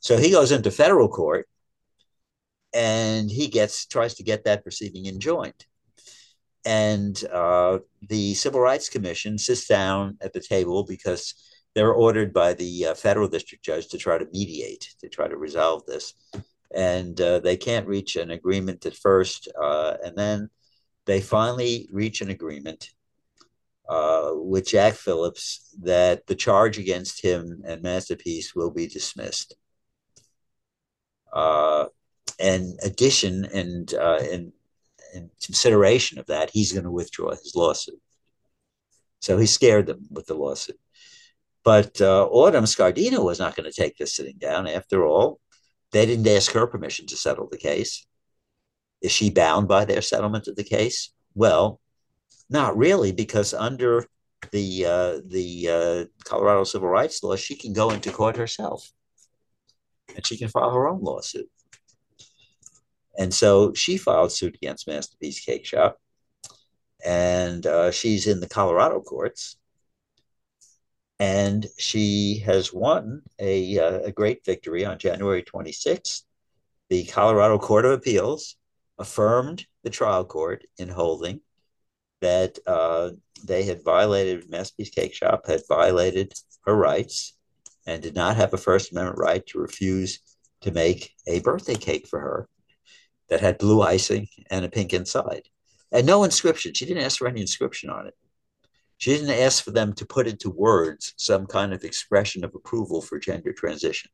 So 0.00 0.16
he 0.16 0.32
goes 0.32 0.50
into 0.50 0.72
federal 0.72 1.08
court 1.08 1.48
and 2.72 3.30
he 3.30 3.46
gets 3.46 3.86
tries 3.86 4.14
to 4.14 4.24
get 4.24 4.42
that 4.44 4.64
proceeding 4.64 5.06
enjoined. 5.06 5.64
And 6.64 7.16
uh, 7.32 7.78
the 8.02 8.34
Civil 8.34 8.58
Rights 8.58 8.88
Commission 8.88 9.38
sits 9.38 9.68
down 9.68 10.18
at 10.20 10.32
the 10.32 10.40
table 10.40 10.82
because 10.82 11.34
they're 11.76 11.92
ordered 11.92 12.32
by 12.32 12.54
the 12.54 12.86
uh, 12.86 12.94
federal 12.94 13.28
district 13.28 13.64
judge 13.64 13.86
to 13.90 13.98
try 13.98 14.18
to 14.18 14.26
mediate, 14.32 14.92
to 15.02 15.08
try 15.08 15.28
to 15.28 15.36
resolve 15.36 15.86
this. 15.86 16.14
And 16.72 17.20
uh, 17.20 17.40
they 17.40 17.56
can't 17.56 17.86
reach 17.86 18.16
an 18.16 18.30
agreement 18.30 18.86
at 18.86 18.94
first. 18.94 19.48
Uh, 19.60 19.94
and 20.04 20.16
then 20.16 20.50
they 21.06 21.20
finally 21.20 21.88
reach 21.92 22.20
an 22.20 22.30
agreement 22.30 22.90
uh, 23.88 24.30
with 24.34 24.68
Jack 24.68 24.94
Phillips 24.94 25.74
that 25.82 26.26
the 26.26 26.34
charge 26.34 26.78
against 26.78 27.22
him 27.22 27.62
and 27.66 27.82
Masterpiece 27.82 28.54
will 28.54 28.70
be 28.70 28.86
dismissed. 28.86 29.56
Uh, 31.32 31.86
in 32.38 32.76
addition, 32.82 33.44
and 33.44 33.92
uh, 33.94 34.20
in, 34.30 34.52
in 35.14 35.30
consideration 35.44 36.18
of 36.18 36.26
that, 36.26 36.50
he's 36.50 36.72
going 36.72 36.84
to 36.84 36.90
withdraw 36.90 37.30
his 37.30 37.54
lawsuit. 37.54 38.00
So 39.20 39.38
he 39.38 39.46
scared 39.46 39.86
them 39.86 40.06
with 40.10 40.26
the 40.26 40.34
lawsuit. 40.34 40.78
But 41.64 42.00
uh, 42.00 42.26
Autumn 42.26 42.64
Scardina 42.64 43.24
was 43.24 43.38
not 43.38 43.56
going 43.56 43.70
to 43.70 43.72
take 43.72 43.96
this 43.96 44.14
sitting 44.14 44.36
down. 44.38 44.66
After 44.66 45.06
all, 45.06 45.40
they 45.94 46.04
didn't 46.06 46.26
ask 46.26 46.50
her 46.52 46.66
permission 46.66 47.06
to 47.06 47.16
settle 47.16 47.48
the 47.48 47.56
case. 47.56 48.04
Is 49.00 49.12
she 49.12 49.30
bound 49.30 49.68
by 49.68 49.84
their 49.84 50.02
settlement 50.02 50.48
of 50.48 50.56
the 50.56 50.64
case? 50.64 51.12
Well, 51.34 51.80
not 52.50 52.76
really, 52.76 53.12
because 53.12 53.54
under 53.54 54.04
the 54.50 54.86
uh, 54.86 55.20
the 55.24 55.68
uh, 55.70 56.04
Colorado 56.24 56.64
civil 56.64 56.88
rights 56.88 57.22
law, 57.22 57.36
she 57.36 57.54
can 57.54 57.72
go 57.72 57.90
into 57.90 58.10
court 58.10 58.36
herself, 58.36 58.90
and 60.16 60.26
she 60.26 60.36
can 60.36 60.48
file 60.48 60.72
her 60.72 60.88
own 60.88 61.00
lawsuit. 61.00 61.48
And 63.16 63.32
so 63.32 63.72
she 63.74 63.96
filed 63.96 64.32
suit 64.32 64.56
against 64.56 64.88
Masterpiece 64.88 65.46
Cakeshop, 65.46 65.94
and 67.04 67.64
uh, 67.66 67.92
she's 67.92 68.26
in 68.26 68.40
the 68.40 68.48
Colorado 68.48 69.00
courts, 69.00 69.56
and 71.20 71.66
she 71.78 72.38
has 72.44 72.72
won 72.72 73.22
a, 73.38 73.78
uh, 73.78 74.00
a 74.00 74.12
great 74.12 74.44
victory 74.44 74.84
on 74.84 74.98
January 74.98 75.42
26th. 75.42 76.22
The 76.90 77.04
Colorado 77.04 77.58
Court 77.58 77.84
of 77.84 77.92
Appeals 77.92 78.56
affirmed 78.98 79.66
the 79.82 79.90
trial 79.90 80.24
court 80.24 80.64
in 80.78 80.88
holding 80.88 81.40
that 82.20 82.58
uh, 82.66 83.10
they 83.44 83.64
had 83.64 83.84
violated 83.84 84.50
Masterpiece 84.50 84.90
Cakeshop 84.90 85.46
had 85.46 85.62
violated 85.68 86.32
her 86.64 86.74
rights 86.74 87.36
and 87.86 88.02
did 88.02 88.14
not 88.14 88.36
have 88.36 88.54
a 88.54 88.58
First 88.58 88.92
Amendment 88.92 89.18
right 89.18 89.44
to 89.48 89.58
refuse 89.58 90.20
to 90.62 90.70
make 90.70 91.12
a 91.26 91.40
birthday 91.40 91.74
cake 91.74 92.06
for 92.08 92.20
her 92.20 92.48
that 93.28 93.40
had 93.40 93.58
blue 93.58 93.82
icing 93.82 94.28
and 94.50 94.64
a 94.64 94.68
pink 94.68 94.92
inside 94.94 95.48
and 95.94 96.06
no 96.06 96.24
inscription. 96.24 96.74
She 96.74 96.84
didn't 96.84 97.04
ask 97.04 97.18
for 97.18 97.28
any 97.28 97.40
inscription 97.40 97.88
on 97.88 98.06
it. 98.06 98.14
She 98.98 99.12
didn't 99.12 99.30
ask 99.30 99.64
for 99.64 99.70
them 99.70 99.92
to 99.94 100.06
put 100.06 100.26
into 100.26 100.50
words 100.50 101.14
some 101.16 101.46
kind 101.46 101.72
of 101.72 101.84
expression 101.84 102.44
of 102.44 102.54
approval 102.54 103.02
for 103.02 103.18
gender 103.18 103.52
transition. 103.52 104.10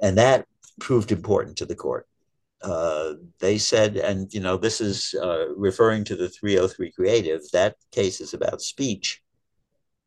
And 0.00 0.18
that 0.18 0.46
proved 0.80 1.12
important 1.12 1.56
to 1.58 1.66
the 1.66 1.76
court. 1.76 2.06
Uh, 2.62 3.14
they 3.38 3.58
said, 3.58 3.96
and 3.96 4.32
you 4.32 4.40
know, 4.40 4.56
this 4.56 4.80
is 4.80 5.14
uh, 5.22 5.54
referring 5.54 6.04
to 6.04 6.16
the 6.16 6.28
303 6.28 6.90
Creative, 6.92 7.40
that 7.52 7.76
case 7.92 8.20
is 8.20 8.34
about 8.34 8.62
speech 8.62 9.22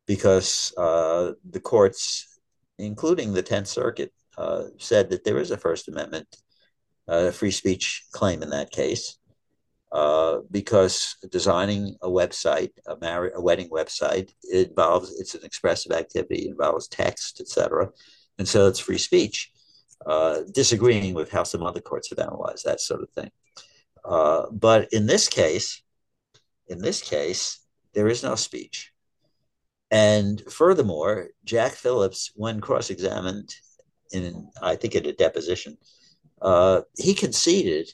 because 0.06 0.74
uh, 0.76 1.32
the 1.48 1.60
courts, 1.60 2.40
including 2.78 3.32
the 3.32 3.42
10th 3.42 3.68
Circuit, 3.68 4.12
uh, 4.36 4.64
said 4.78 5.10
that 5.10 5.24
there 5.24 5.38
is 5.38 5.50
a 5.50 5.56
First 5.56 5.88
Amendment 5.88 6.26
uh, 7.06 7.30
free 7.30 7.50
speech 7.50 8.04
claim 8.12 8.42
in 8.42 8.50
that 8.50 8.70
case. 8.70 9.19
Because 10.50 11.16
designing 11.30 11.96
a 12.02 12.08
website, 12.08 12.70
a, 12.86 12.96
mar- 13.00 13.32
a 13.34 13.40
wedding 13.40 13.68
website, 13.70 14.32
it 14.42 14.68
involves 14.68 15.18
it's 15.20 15.34
an 15.34 15.44
expressive 15.44 15.92
activity, 15.92 16.46
it 16.46 16.50
involves 16.50 16.88
text, 16.88 17.40
etc., 17.40 17.90
and 18.38 18.48
so 18.48 18.68
it's 18.68 18.78
free 18.78 18.98
speech 18.98 19.50
uh, 20.06 20.40
disagreeing 20.52 21.14
with 21.14 21.30
how 21.30 21.42
some 21.42 21.62
other 21.62 21.80
courts 21.80 22.10
have 22.10 22.18
analyzed 22.18 22.64
that 22.64 22.80
sort 22.80 23.02
of 23.02 23.10
thing. 23.10 23.30
Uh, 24.04 24.46
but 24.50 24.88
in 24.92 25.06
this 25.06 25.28
case, 25.28 25.82
in 26.68 26.78
this 26.78 27.02
case, 27.02 27.60
there 27.92 28.08
is 28.08 28.22
no 28.22 28.34
speech. 28.34 28.92
And 29.90 30.40
furthermore, 30.48 31.28
Jack 31.44 31.72
Phillips, 31.72 32.30
when 32.34 32.60
cross-examined 32.60 33.54
in, 34.12 34.48
I 34.62 34.76
think, 34.76 34.94
at 34.94 35.06
a 35.06 35.12
deposition, 35.12 35.76
uh, 36.40 36.82
he 36.96 37.12
conceded 37.12 37.92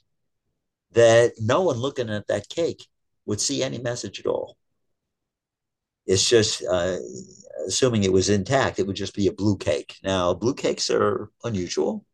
that 0.96 1.34
no 1.38 1.62
one 1.62 1.76
looking 1.76 2.10
at 2.10 2.26
that 2.26 2.48
cake 2.48 2.84
would 3.26 3.40
see 3.40 3.62
any 3.62 3.78
message 3.78 4.18
at 4.18 4.26
all. 4.26 4.56
It's 6.06 6.28
just 6.28 6.64
uh, 6.64 6.96
assuming 7.66 8.02
it 8.02 8.12
was 8.12 8.28
intact, 8.28 8.78
it 8.78 8.86
would 8.86 8.96
just 8.96 9.14
be 9.14 9.28
a 9.28 9.32
blue 9.32 9.56
cake. 9.56 9.96
Now, 10.02 10.34
blue 10.34 10.54
cakes 10.54 10.90
are 10.90 11.30
unusual. 11.44 12.04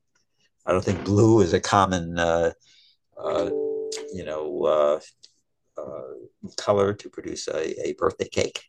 I 0.67 0.73
don't 0.73 0.85
think 0.85 1.05
blue 1.05 1.41
is 1.41 1.53
a 1.53 1.61
common 1.61 2.19
uh, 2.19 2.53
uh, 3.17 3.51
you 4.13 4.25
know, 4.25 4.65
uh, 4.65 5.01
uh, 5.81 6.51
color 6.57 6.95
to 6.95 7.09
produce 7.09 7.49
a, 7.49 7.89
a 7.89 7.95
birthday 7.95 8.29
cake. 8.29 8.65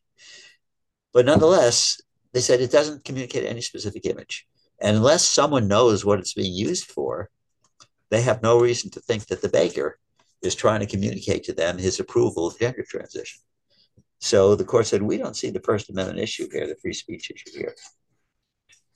But 1.14 1.26
nonetheless, 1.26 2.01
they 2.34 2.41
said 2.41 2.61
it 2.61 2.72
doesn't 2.72 3.05
communicate 3.05 3.45
any 3.45 3.61
specific 3.61 4.05
image. 4.05 4.45
And 4.82 4.97
unless 4.97 5.24
someone 5.24 5.68
knows 5.68 6.03
what 6.03 6.20
it's 6.20 6.34
being 6.34 6.53
used 6.53 6.86
for, 6.86 7.30
they 8.09 8.22
have 8.22 8.43
no 8.43 8.59
reason 8.59 8.91
to 8.91 8.99
think 8.99 9.28
that 9.28 9.41
the 9.41 9.49
baker 9.49 9.99
is 10.43 10.55
trying 10.55 10.81
to 10.81 10.85
communicate 10.85 11.43
to 11.45 11.53
them 11.53 11.77
his 11.77 11.99
approval 11.99 12.47
of 12.47 12.59
gender 12.59 12.85
transition. 12.87 13.39
So 14.19 14.55
the 14.55 14.65
court 14.65 14.85
said, 14.87 15.01
we 15.01 15.17
don't 15.17 15.35
see 15.35 15.49
the 15.49 15.61
First 15.61 15.89
Amendment 15.89 16.19
issue 16.19 16.47
here, 16.51 16.67
the 16.67 16.77
free 16.81 16.93
speech 16.93 17.31
issue 17.31 17.57
here. 17.57 17.75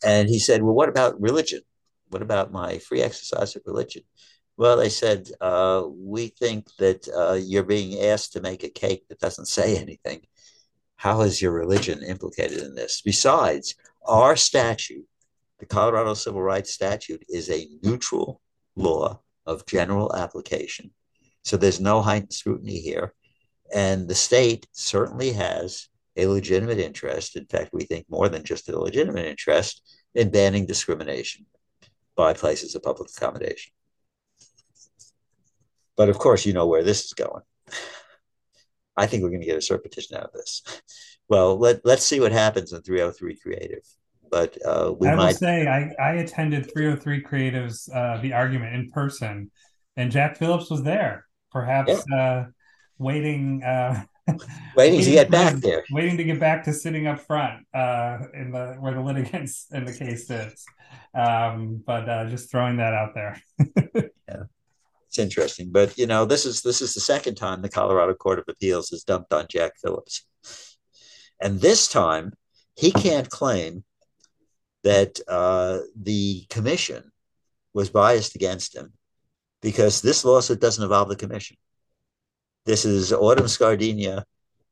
And 0.03 0.29
he 0.29 0.39
said, 0.39 0.61
well, 0.61 0.75
what 0.75 0.89
about 0.89 1.19
religion? 1.19 1.61
What 2.09 2.21
about 2.21 2.51
my 2.51 2.77
free 2.77 3.01
exercise 3.01 3.55
of 3.55 3.63
religion? 3.65 4.03
Well, 4.55 4.77
they 4.77 4.89
said, 4.89 5.29
uh, 5.41 5.83
we 5.87 6.27
think 6.27 6.67
that 6.79 7.07
uh, 7.09 7.33
you're 7.33 7.63
being 7.63 8.01
asked 8.05 8.33
to 8.33 8.41
make 8.41 8.63
a 8.63 8.69
cake 8.69 9.07
that 9.07 9.19
doesn't 9.19 9.47
say 9.47 9.77
anything. 9.77 10.21
How 10.95 11.21
is 11.21 11.41
your 11.41 11.51
religion 11.51 12.03
implicated 12.03 12.59
in 12.63 12.73
this? 12.73 13.01
Besides, 13.01 13.75
our 14.05 14.35
statute, 14.35 15.05
the 15.59 15.65
Colorado 15.65 16.13
Civil 16.13 16.41
Rights 16.41 16.73
Statute, 16.73 17.23
is 17.29 17.49
a 17.49 17.67
neutral 17.83 18.41
law 18.75 19.19
of 19.45 19.65
general 19.65 20.15
application. 20.15 20.91
So 21.47 21.55
there's 21.55 21.79
no 21.79 22.01
heightened 22.01 22.33
scrutiny 22.33 22.77
here. 22.79 23.13
And 23.73 24.09
the 24.09 24.15
state 24.15 24.67
certainly 24.73 25.31
has 25.31 25.87
a 26.17 26.25
legitimate 26.27 26.77
interest. 26.77 27.37
In 27.37 27.45
fact, 27.45 27.69
we 27.71 27.85
think 27.85 28.05
more 28.09 28.27
than 28.27 28.43
just 28.43 28.67
a 28.67 28.77
legitimate 28.77 29.25
interest 29.25 29.81
in 30.13 30.29
banning 30.29 30.65
discrimination 30.65 31.45
by 32.17 32.33
places 32.33 32.75
of 32.75 32.83
public 32.83 33.09
accommodation. 33.15 33.71
But 35.95 36.09
of 36.09 36.19
course, 36.19 36.45
you 36.45 36.51
know 36.51 36.67
where 36.67 36.83
this 36.83 37.05
is 37.05 37.13
going. 37.13 37.43
I 38.97 39.07
think 39.07 39.23
we're 39.23 39.29
going 39.29 39.39
to 39.39 39.47
get 39.47 39.55
a 39.55 39.59
cert 39.59 39.83
petition 39.83 40.17
out 40.17 40.25
of 40.25 40.33
this. 40.33 40.63
Well, 41.29 41.57
let, 41.57 41.85
let's 41.85 42.03
see 42.03 42.19
what 42.19 42.33
happens 42.33 42.73
in 42.73 42.81
303 42.81 43.37
Creative. 43.37 43.83
But 44.29 44.57
uh, 44.65 44.93
we 44.99 45.07
I 45.07 45.11
will 45.11 45.23
might 45.23 45.37
say 45.37 45.65
I, 45.65 45.93
I 45.97 46.15
attended 46.15 46.69
303 46.73 47.21
Creative's 47.21 47.89
uh, 47.93 48.19
the 48.21 48.33
argument 48.33 48.75
in 48.75 48.89
person, 48.89 49.49
and 49.95 50.11
Jack 50.11 50.35
Phillips 50.35 50.69
was 50.69 50.83
there, 50.83 51.26
perhaps 51.51 52.03
yeah. 52.09 52.17
uh, 52.17 52.45
waiting 52.97 53.63
uh, 53.63 54.03
waiting 54.75 55.01
to 55.01 55.11
get 55.11 55.31
back 55.31 55.55
there, 55.55 55.83
waiting 55.91 56.17
to 56.17 56.23
get 56.23 56.39
back 56.39 56.63
to 56.63 56.73
sitting 56.73 57.07
up 57.07 57.19
front 57.19 57.65
uh, 57.73 58.19
in 58.33 58.51
the 58.51 58.75
where 58.79 58.93
the 58.93 59.01
litigants 59.01 59.67
in 59.71 59.85
the 59.85 59.93
case 59.93 60.27
sits. 60.27 60.65
Um, 61.13 61.81
but 61.85 62.07
uh, 62.07 62.29
just 62.29 62.51
throwing 62.51 62.77
that 62.77 62.93
out 62.93 63.13
there. 63.13 63.41
yeah, 64.27 64.43
it's 65.07 65.19
interesting. 65.19 65.71
But 65.71 65.97
you 65.97 66.07
know, 66.07 66.25
this 66.25 66.45
is 66.45 66.61
this 66.61 66.81
is 66.81 66.93
the 66.93 66.99
second 66.99 67.35
time 67.35 67.61
the 67.61 67.69
Colorado 67.69 68.13
Court 68.13 68.39
of 68.39 68.45
Appeals 68.47 68.89
has 68.89 69.03
dumped 69.03 69.33
on 69.33 69.47
Jack 69.49 69.73
Phillips, 69.81 70.25
and 71.41 71.59
this 71.59 71.87
time 71.87 72.33
he 72.75 72.91
can't 72.91 73.29
claim 73.29 73.83
that 74.83 75.19
uh, 75.27 75.79
the 75.99 76.45
commission 76.49 77.11
was 77.73 77.89
biased 77.89 78.35
against 78.35 78.75
him 78.75 78.93
because 79.61 80.01
this 80.01 80.23
lawsuit 80.23 80.59
doesn't 80.59 80.83
involve 80.83 81.09
the 81.09 81.15
commission. 81.15 81.57
This 82.65 82.85
is 82.85 83.13
Autumn 83.13 83.45
Scardina 83.45 84.23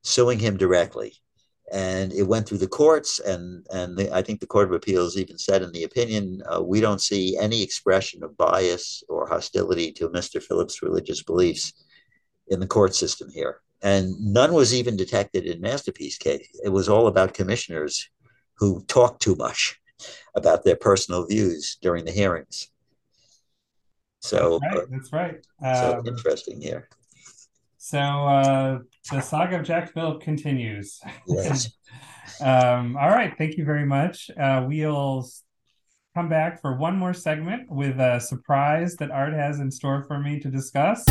suing 0.02 0.38
him 0.38 0.56
directly. 0.56 1.14
And 1.72 2.12
it 2.12 2.22
went 2.22 2.46
through 2.46 2.58
the 2.58 2.68
courts, 2.68 3.18
and, 3.18 3.66
and 3.72 3.96
the, 3.96 4.14
I 4.14 4.22
think 4.22 4.38
the 4.38 4.46
Court 4.46 4.68
of 4.68 4.74
Appeals 4.74 5.16
even 5.16 5.36
said 5.36 5.62
in 5.62 5.72
the 5.72 5.82
opinion, 5.82 6.40
uh, 6.48 6.62
we 6.62 6.80
don't 6.80 7.00
see 7.00 7.36
any 7.36 7.60
expression 7.60 8.22
of 8.22 8.36
bias 8.36 9.02
or 9.08 9.26
hostility 9.26 9.90
to 9.92 10.08
Mr. 10.10 10.40
Phillips' 10.40 10.80
religious 10.80 11.24
beliefs 11.24 11.72
in 12.46 12.60
the 12.60 12.68
court 12.68 12.94
system 12.94 13.28
here. 13.30 13.62
And 13.82 14.14
none 14.20 14.52
was 14.52 14.72
even 14.72 14.96
detected 14.96 15.44
in 15.44 15.60
Masterpiece 15.60 16.18
case. 16.18 16.48
It 16.64 16.68
was 16.68 16.88
all 16.88 17.08
about 17.08 17.34
commissioners 17.34 18.08
who 18.58 18.84
talked 18.84 19.20
too 19.20 19.34
much 19.34 19.80
about 20.36 20.64
their 20.64 20.76
personal 20.76 21.26
views 21.26 21.78
during 21.82 22.04
the 22.04 22.12
hearings. 22.12 22.70
So 24.20 24.58
that's 24.60 24.74
right. 24.74 24.86
That's 24.90 25.12
right. 25.12 25.46
Um, 25.64 26.04
so 26.04 26.10
interesting 26.10 26.60
here. 26.60 26.88
So 27.78 27.98
uh, 27.98 28.78
the 29.12 29.20
saga 29.20 29.60
of 29.60 29.64
Jack 29.64 29.92
Phillip 29.92 30.20
continues. 30.20 31.00
Yes. 31.26 31.70
um, 32.40 32.96
all 32.96 33.10
right. 33.10 33.32
Thank 33.38 33.56
you 33.56 33.64
very 33.64 33.86
much. 33.86 34.30
Uh, 34.30 34.64
we'll 34.66 35.28
come 36.16 36.28
back 36.28 36.60
for 36.60 36.76
one 36.76 36.96
more 36.96 37.14
segment 37.14 37.70
with 37.70 38.00
a 38.00 38.18
surprise 38.20 38.96
that 38.96 39.10
Art 39.10 39.34
has 39.34 39.60
in 39.60 39.70
store 39.70 40.02
for 40.02 40.18
me 40.18 40.40
to 40.40 40.50
discuss. 40.50 41.04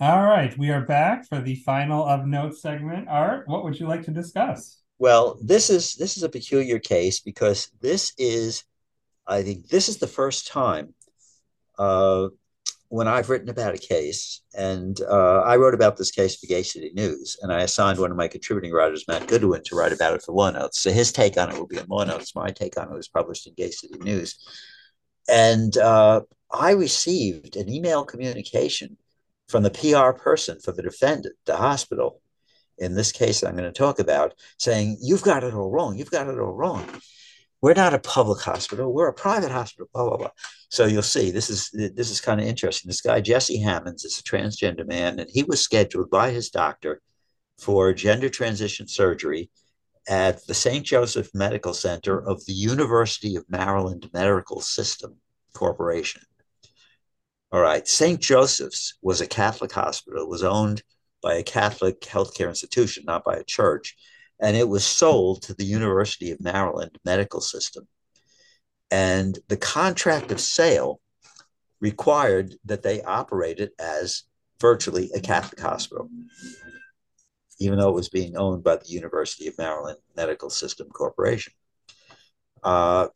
All 0.00 0.22
right, 0.24 0.52
we 0.58 0.70
are 0.70 0.80
back 0.80 1.28
for 1.28 1.40
the 1.40 1.54
final 1.54 2.04
of 2.04 2.26
note 2.26 2.56
segment. 2.56 3.08
Art, 3.08 3.46
what 3.46 3.62
would 3.62 3.78
you 3.78 3.86
like 3.86 4.02
to 4.02 4.10
discuss? 4.10 4.81
Well, 5.02 5.36
this 5.42 5.68
is 5.68 5.96
this 5.96 6.16
is 6.16 6.22
a 6.22 6.28
peculiar 6.28 6.78
case 6.78 7.18
because 7.18 7.72
this 7.80 8.12
is 8.18 8.62
I 9.26 9.42
think 9.42 9.66
this 9.66 9.88
is 9.88 9.98
the 9.98 10.06
first 10.06 10.46
time 10.46 10.94
uh, 11.76 12.28
when 12.88 13.08
I've 13.08 13.28
written 13.28 13.48
about 13.48 13.74
a 13.74 13.78
case, 13.78 14.42
and 14.56 14.96
uh, 15.00 15.40
I 15.40 15.56
wrote 15.56 15.74
about 15.74 15.96
this 15.96 16.12
case 16.12 16.36
for 16.36 16.46
Gay 16.46 16.62
City 16.62 16.92
News, 16.94 17.36
and 17.42 17.52
I 17.52 17.62
assigned 17.62 17.98
one 17.98 18.12
of 18.12 18.16
my 18.16 18.28
contributing 18.28 18.70
writers, 18.70 19.04
Matt 19.08 19.26
Goodwin, 19.26 19.64
to 19.64 19.74
write 19.74 19.92
about 19.92 20.14
it 20.14 20.22
for 20.22 20.36
Law 20.36 20.52
Notes. 20.52 20.80
So 20.80 20.92
his 20.92 21.10
take 21.10 21.36
on 21.36 21.50
it 21.50 21.58
will 21.58 21.66
be 21.66 21.78
in 21.78 21.86
Law 21.88 22.04
Notes. 22.04 22.36
My 22.36 22.52
take 22.52 22.78
on 22.78 22.92
it 22.92 22.94
was 22.94 23.08
published 23.08 23.48
in 23.48 23.54
Gay 23.54 23.72
City 23.72 23.98
News. 23.98 24.38
And 25.28 25.76
uh, 25.78 26.20
I 26.52 26.70
received 26.74 27.56
an 27.56 27.68
email 27.68 28.04
communication 28.04 28.98
from 29.48 29.64
the 29.64 29.70
PR 29.70 30.16
person 30.16 30.60
for 30.60 30.70
the 30.70 30.82
defendant, 30.82 31.34
the 31.44 31.56
hospital, 31.56 32.21
in 32.82 32.94
this 32.94 33.12
case 33.12 33.42
I'm 33.42 33.56
going 33.56 33.64
to 33.64 33.72
talk 33.72 33.98
about, 33.98 34.34
saying, 34.58 34.98
You've 35.00 35.22
got 35.22 35.44
it 35.44 35.54
all 35.54 35.70
wrong. 35.70 35.96
You've 35.96 36.10
got 36.10 36.28
it 36.28 36.38
all 36.38 36.52
wrong. 36.52 36.86
We're 37.62 37.74
not 37.74 37.94
a 37.94 38.00
public 38.00 38.40
hospital. 38.40 38.92
We're 38.92 39.08
a 39.08 39.14
private 39.14 39.52
hospital 39.52 39.88
blah 39.94 40.08
blah 40.08 40.16
blah. 40.16 40.30
So 40.68 40.84
you'll 40.86 41.02
see 41.02 41.30
this 41.30 41.48
is 41.48 41.70
this 41.72 42.10
is 42.10 42.20
kind 42.20 42.40
of 42.40 42.46
interesting. 42.46 42.88
This 42.88 43.00
guy 43.00 43.20
jesse 43.20 43.60
hammonds 43.60 44.04
is 44.04 44.18
a 44.18 44.22
transgender 44.24 44.86
man 44.86 45.20
and 45.20 45.30
he 45.32 45.44
was 45.44 45.60
scheduled 45.62 46.10
by 46.10 46.30
his 46.30 46.50
doctor 46.50 47.00
for 47.58 47.92
gender 47.92 48.28
transition 48.28 48.88
surgery 48.88 49.48
at 50.08 50.44
the 50.48 50.54
st 50.54 50.84
joseph 50.84 51.30
medical 51.32 51.72
center 51.72 52.18
of 52.28 52.44
the 52.46 52.52
university 52.52 53.36
of 53.36 53.44
maryland 53.48 54.10
medical 54.12 54.60
system 54.60 55.16
corporation. 55.54 56.22
All 57.52 57.60
right. 57.60 57.86
St 57.86 58.20
joseph's 58.20 58.98
was 59.02 59.20
a 59.20 59.26
catholic 59.28 59.70
hospital. 59.70 60.24
It 60.24 60.28
was 60.28 60.42
owned 60.42 60.82
by 61.22 61.34
a 61.34 61.42
catholic 61.42 62.00
healthcare 62.00 62.48
institution 62.48 63.04
not 63.06 63.24
by 63.24 63.34
a 63.34 63.44
church 63.44 63.96
and 64.42 64.56
it 64.56 64.68
was 64.68 64.84
sold 64.84 65.42
to 65.42 65.54
the 65.54 65.64
University 65.64 66.32
of 66.32 66.40
Maryland 66.40 66.98
medical 67.04 67.40
system. 67.40 67.86
And 68.90 69.38
the 69.48 69.56
contract 69.56 70.32
of 70.32 70.40
sale 70.40 71.00
required 71.80 72.56
that 72.64 72.82
they 72.82 73.02
operate 73.02 73.60
it 73.60 73.72
as 73.78 74.24
virtually 74.60 75.10
a 75.14 75.20
Catholic 75.20 75.60
hospital, 75.60 76.10
even 77.60 77.78
though 77.78 77.88
it 77.88 77.94
was 77.94 78.08
being 78.08 78.36
owned 78.36 78.64
by 78.64 78.76
the 78.76 78.88
University 78.88 79.46
of 79.46 79.56
Maryland 79.56 79.98
Medical 80.16 80.50
System 80.50 80.88
Corporation. 80.88 81.52
Uh, 82.64 83.08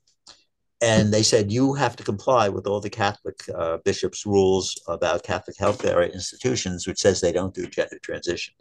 and 0.83 1.13
they 1.13 1.23
said 1.23 1.51
you 1.51 1.73
have 1.75 1.97
to 1.97 2.05
comply 2.05 2.49
with 2.49 2.67
all 2.67 2.81
the 2.81 2.91
Catholic 2.91 3.41
uh, 3.55 3.79
bishops' 3.85 4.27
rules 4.27 4.81
about 4.89 5.23
Catholic 5.23 5.57
healthcare 5.57 6.13
institutions, 6.13 6.87
which 6.87 6.99
says 6.99 7.21
they 7.21 7.33
don't 7.33 7.55
do 7.55 7.67
gender 7.67 7.99
transition. 8.03 8.55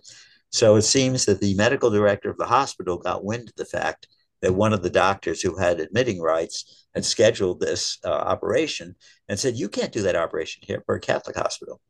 So 0.51 0.77
it 0.77 0.83
seems 0.83 1.25
that 1.25 1.41
the 1.41 1.55
medical 1.55 1.89
director 1.89 2.29
of 2.29 2.37
the 2.37 2.45
hospital 2.45 2.97
got 2.97 3.25
wind 3.25 3.49
of 3.49 3.55
the 3.55 3.65
fact 3.65 4.07
that 4.41 4.53
one 4.53 4.71
of 4.71 4.83
the 4.83 4.89
doctors 4.89 5.41
who 5.41 5.57
had 5.57 5.79
admitting 5.79 6.21
rights 6.21 6.87
had 6.93 7.03
scheduled 7.03 7.59
this 7.59 7.97
uh, 8.05 8.09
operation 8.09 8.95
and 9.27 9.37
said, 9.37 9.57
You 9.57 9.67
can't 9.67 9.91
do 9.91 10.03
that 10.03 10.15
operation 10.15 10.63
here. 10.65 10.83
We're 10.87 10.95
a 10.95 11.01
Catholic 11.01 11.35
hospital. 11.35 11.81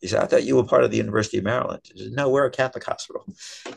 He 0.00 0.08
said, 0.08 0.22
I 0.22 0.26
thought 0.26 0.44
you 0.44 0.56
were 0.56 0.64
part 0.64 0.84
of 0.84 0.90
the 0.90 0.96
University 0.96 1.38
of 1.38 1.44
Maryland. 1.44 1.82
Said, 1.84 2.12
no, 2.12 2.30
we're 2.30 2.46
a 2.46 2.50
Catholic 2.50 2.84
hospital. 2.84 3.24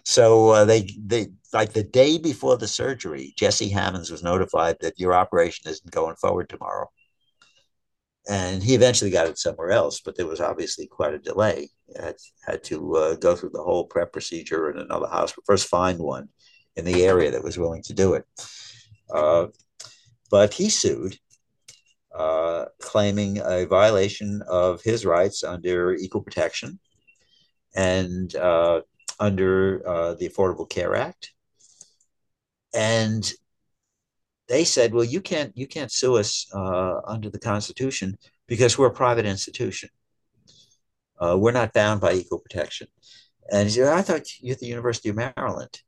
So 0.03 0.49
uh, 0.49 0.66
they, 0.66 0.89
they, 0.97 1.28
like 1.53 1.74
the 1.74 1.84
day 1.84 2.18
before 2.18 2.58
the 2.58 2.68
surgery, 2.68 3.34
Jesse 3.38 3.70
Hammonds 3.70 4.10
was 4.10 4.24
notified 4.24 4.78
that 4.80 4.99
your 4.99 5.14
operation 5.14 5.70
isn't 5.70 5.91
going 5.91 6.16
forward 6.16 6.47
tomorrow 6.47 6.89
and 8.28 8.62
he 8.62 8.76
eventually 8.76 9.10
got 9.10 9.28
it 9.28 9.38
somewhere 9.38 9.72
else, 9.72 10.01
but 10.01 10.16
there 10.16 10.28
was 10.28 10.41
obviously 10.41 10.86
quite 10.86 11.14
a 11.14 11.20
delay. 11.20 11.70
Had, 11.95 12.16
had 12.45 12.64
to 12.66 12.95
uh, 12.95 13.16
go 13.16 13.36
through 13.36 13.51
the 13.53 13.64
whole 13.64 13.86
prep 13.86 14.12
procedure 14.12 14.70
in 14.70 14.78
another 14.78 15.08
hospital, 15.08 15.43
first 15.45 15.68
find 15.68 15.99
one 15.99 16.28
in 16.76 16.84
the 16.84 17.05
area 17.05 17.32
that 17.32 17.43
was 17.43 17.58
willing 17.58 17.82
to 17.84 17.93
do 17.93 18.16
it. 18.16 18.26
Uh, 19.10 19.47
but 20.30 20.53
he 20.53 20.70
sued, 20.70 21.18
uh, 22.18 22.65
claiming 22.82 23.39
a 23.43 23.65
violation 23.65 24.41
of 24.49 24.82
his 24.82 25.05
rights 25.05 25.43
under 25.43 25.93
equal 25.93 26.22
protection 26.22 26.80
and 27.76 28.36
uh, 28.36 28.82
under 29.20 29.88
uh, 29.88 30.13
the 30.15 30.28
Affordable 30.28 30.70
Care 30.70 30.95
Act. 30.95 31.34
And 32.74 33.32
they 34.47 34.63
said, 34.63 34.93
well, 34.93 35.03
you 35.03 35.22
can't 35.22 35.51
you 35.55 35.68
can't 35.68 35.91
sue 35.91 36.18
us 36.18 36.47
uh, 36.53 37.01
under 37.05 37.30
the 37.30 37.39
Constitution 37.39 38.18
because 38.47 38.78
we're 38.78 38.88
a 38.88 38.93
private 38.93 39.26
institution. 39.26 39.89
We're 41.20 41.51
not 41.51 41.74
bound 41.74 41.99
by 42.01 42.13
equal 42.13 42.39
protection. 42.39 42.88
And 43.51 43.68
he 43.68 43.76
said, 43.76 43.88
I 43.88 44.01
thought 44.01 44.24
you're 44.39 44.53
at 44.53 44.59
the 44.59 44.68
University 44.68 45.09
of 45.09 45.15
Maryland. 45.15 45.82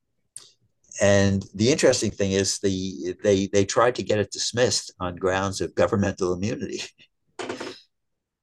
And 1.01 1.45
the 1.55 1.71
interesting 1.71 2.11
thing 2.11 2.33
is 2.33 2.59
the 2.59 3.15
they 3.23 3.47
they 3.47 3.65
tried 3.65 3.95
to 3.95 4.03
get 4.03 4.19
it 4.19 4.31
dismissed 4.31 4.93
on 4.99 5.15
grounds 5.15 5.61
of 5.61 5.75
governmental 5.75 6.33
immunity. 6.33 6.81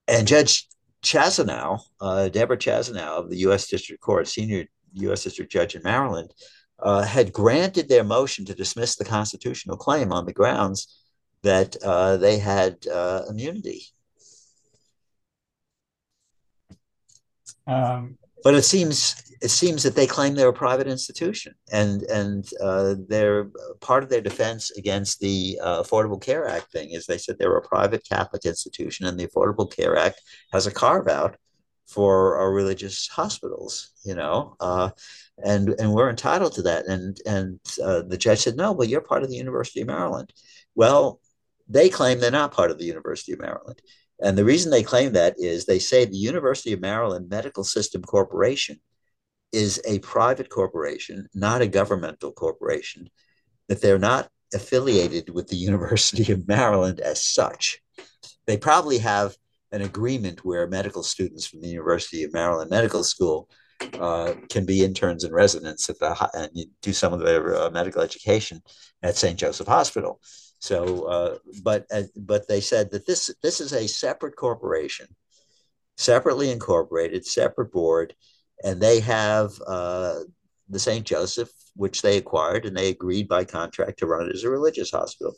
And 0.09 0.27
Judge 0.27 0.69
Chasanow, 1.05 1.81
uh, 2.01 2.29
Deborah 2.29 2.57
Chasanow 2.57 3.19
of 3.19 3.31
the 3.31 3.39
U.S. 3.39 3.69
District 3.69 4.01
Court, 4.01 4.27
senior 4.27 4.65
U.S. 4.95 5.25
District 5.25 5.51
Judge 5.53 5.75
in 5.75 5.83
Maryland, 5.83 6.33
uh, 6.79 7.03
had 7.03 7.33
granted 7.33 7.89
their 7.89 8.05
motion 8.05 8.45
to 8.47 8.55
dismiss 8.55 8.97
the 8.97 9.05
constitutional 9.05 9.77
claim 9.77 10.13
on 10.13 10.27
the 10.27 10.33
grounds 10.33 11.03
that 11.43 11.77
uh, 11.83 12.17
they 12.17 12.39
had 12.39 12.87
uh, 12.87 13.23
immunity. 13.29 13.83
Um, 17.67 18.19
but 18.47 18.55
it 18.55 18.63
seems 18.63 19.17
it 19.43 19.49
seems 19.49 19.83
that 19.83 19.97
they 19.97 20.07
claim 20.07 20.37
they're 20.37 20.51
a 20.51 20.53
private 20.53 20.87
institution, 20.87 21.53
and 21.73 22.03
and 22.03 22.49
uh, 22.63 22.95
they're 23.09 23.51
part 23.81 24.05
of 24.05 24.09
their 24.09 24.21
defense 24.21 24.71
against 24.79 25.19
the 25.19 25.59
uh, 25.61 25.83
Affordable 25.83 26.23
Care 26.23 26.47
Act 26.47 26.71
thing 26.71 26.91
is 26.91 27.07
they 27.07 27.19
said 27.19 27.41
they're 27.41 27.57
a 27.57 27.69
private 27.69 28.07
Catholic 28.09 28.45
institution, 28.45 29.05
and 29.05 29.19
the 29.19 29.27
Affordable 29.27 29.69
Care 29.69 29.97
Act 29.97 30.21
has 30.53 30.69
a 30.69 30.71
carve 30.71 31.09
out 31.09 31.37
for 31.89 32.37
our 32.37 32.53
religious 32.53 33.09
hospitals, 33.09 33.91
you 34.05 34.15
know, 34.15 34.55
uh, 34.61 34.91
and 35.45 35.71
and 35.81 35.93
we're 35.93 36.09
entitled 36.09 36.53
to 36.53 36.63
that. 36.63 36.87
And 36.87 37.17
and 37.27 37.59
uh, 37.83 38.03
the 38.03 38.17
judge 38.17 38.43
said, 38.43 38.57
no, 38.57 38.71
well, 38.71 38.87
you're 38.87 39.01
part 39.01 39.25
of 39.25 39.29
the 39.29 39.43
University 39.45 39.81
of 39.81 39.89
Maryland. 39.89 40.33
Well, 40.77 41.21
they 41.69 41.89
claim 41.89 42.21
they're 42.21 42.31
not 42.31 42.55
part 42.55 42.71
of 42.71 42.79
the 42.79 42.85
University 42.85 43.33
of 43.33 43.41
Maryland. 43.41 43.83
And 44.21 44.37
the 44.37 44.45
reason 44.45 44.71
they 44.71 44.83
claim 44.83 45.13
that 45.13 45.35
is 45.39 45.65
they 45.65 45.79
say 45.79 46.05
the 46.05 46.17
University 46.17 46.73
of 46.73 46.81
Maryland 46.81 47.29
Medical 47.29 47.65
System 47.65 48.03
Corporation 48.03 48.81
is 49.53 49.81
a 49.87 49.99
private 50.01 50.49
corporation, 50.49 51.29
not 51.35 51.63
a 51.63 51.67
governmental 51.67 52.33
corporation, 52.33 53.09
that 53.69 53.81
they're 53.81 53.99
not 53.99 54.29
affiliated 54.55 55.31
with 55.31 55.49
the 55.49 55.57
University 55.71 56.33
of 56.33 56.49
Maryland 56.49 57.01
as 57.01 57.23
such. 57.23 57.81
They 58.47 58.57
probably 58.57 58.99
have 58.99 59.37
an 59.73 59.83
agreement 59.83 60.45
where 60.45 60.67
medical 60.69 61.03
students 61.03 61.47
from 61.47 61.61
the 61.61 61.69
University 61.69 62.23
of 62.23 62.33
Maryland 62.33 62.71
Medical 62.71 63.05
School 63.05 63.49
uh, 64.01 64.35
can 64.49 64.65
be 64.65 64.85
interns 64.85 65.25
and 65.25 65.35
residents 65.35 65.91
at 65.91 65.99
the 65.99 66.31
and 66.35 66.67
do 66.81 66.93
some 66.93 67.13
of 67.13 67.21
their 67.21 67.57
uh, 67.57 67.71
medical 67.71 68.01
education 68.01 68.63
at 69.03 69.17
St. 69.17 69.39
Joseph 69.39 69.67
Hospital. 69.67 70.21
So, 70.67 71.05
uh, 71.05 71.39
but 71.63 71.87
uh, 71.93 72.03
but 72.17 72.49
they 72.49 72.61
said 72.61 72.91
that 72.91 73.07
this 73.07 73.33
this 73.41 73.61
is 73.61 73.73
a 73.73 73.87
separate 73.87 74.35
corporation, 74.35 75.07
separately 75.97 76.51
incorporated, 76.51 77.25
separate 77.25 77.71
board, 77.71 78.17
and 78.65 78.81
they 78.81 78.99
have 78.99 79.53
uh, 79.65 80.19
the 80.69 80.81
St. 80.81 81.07
Joseph, 81.07 81.51
which 81.77 82.03
they 82.03 82.17
acquired, 82.17 82.67
and 82.67 82.77
they 82.77 82.89
agreed 82.89 83.29
by 83.29 83.45
contract 83.45 84.01
to 84.01 84.07
run 84.07 84.27
it 84.29 84.35
as 84.35 84.43
a 84.43 84.51
religious 84.51 84.91
hospital. 84.91 85.35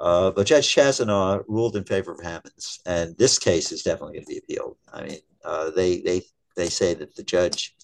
Uh, 0.00 0.32
but 0.32 0.48
Judge 0.48 0.74
Chasanow 0.74 1.44
ruled 1.46 1.76
in 1.76 1.84
favor 1.84 2.10
of 2.10 2.20
Hammonds, 2.20 2.80
and 2.84 3.16
this 3.16 3.38
case 3.38 3.70
is 3.70 3.84
definitely 3.84 4.14
going 4.14 4.24
to 4.24 4.32
be 4.32 4.38
appealed. 4.38 4.76
I 4.92 5.02
mean, 5.04 5.20
uh, 5.44 5.70
they 5.70 6.00
they 6.00 6.22
they 6.56 6.68
say 6.68 6.94
that 6.94 7.14
the 7.14 7.22
judge 7.22 7.76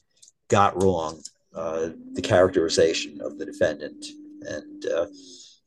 got 0.48 0.82
wrong 0.82 1.22
uh, 1.54 1.90
the 2.14 2.22
characterization 2.22 3.20
of 3.20 3.38
the 3.38 3.46
defendant, 3.46 4.04
and 4.42 4.84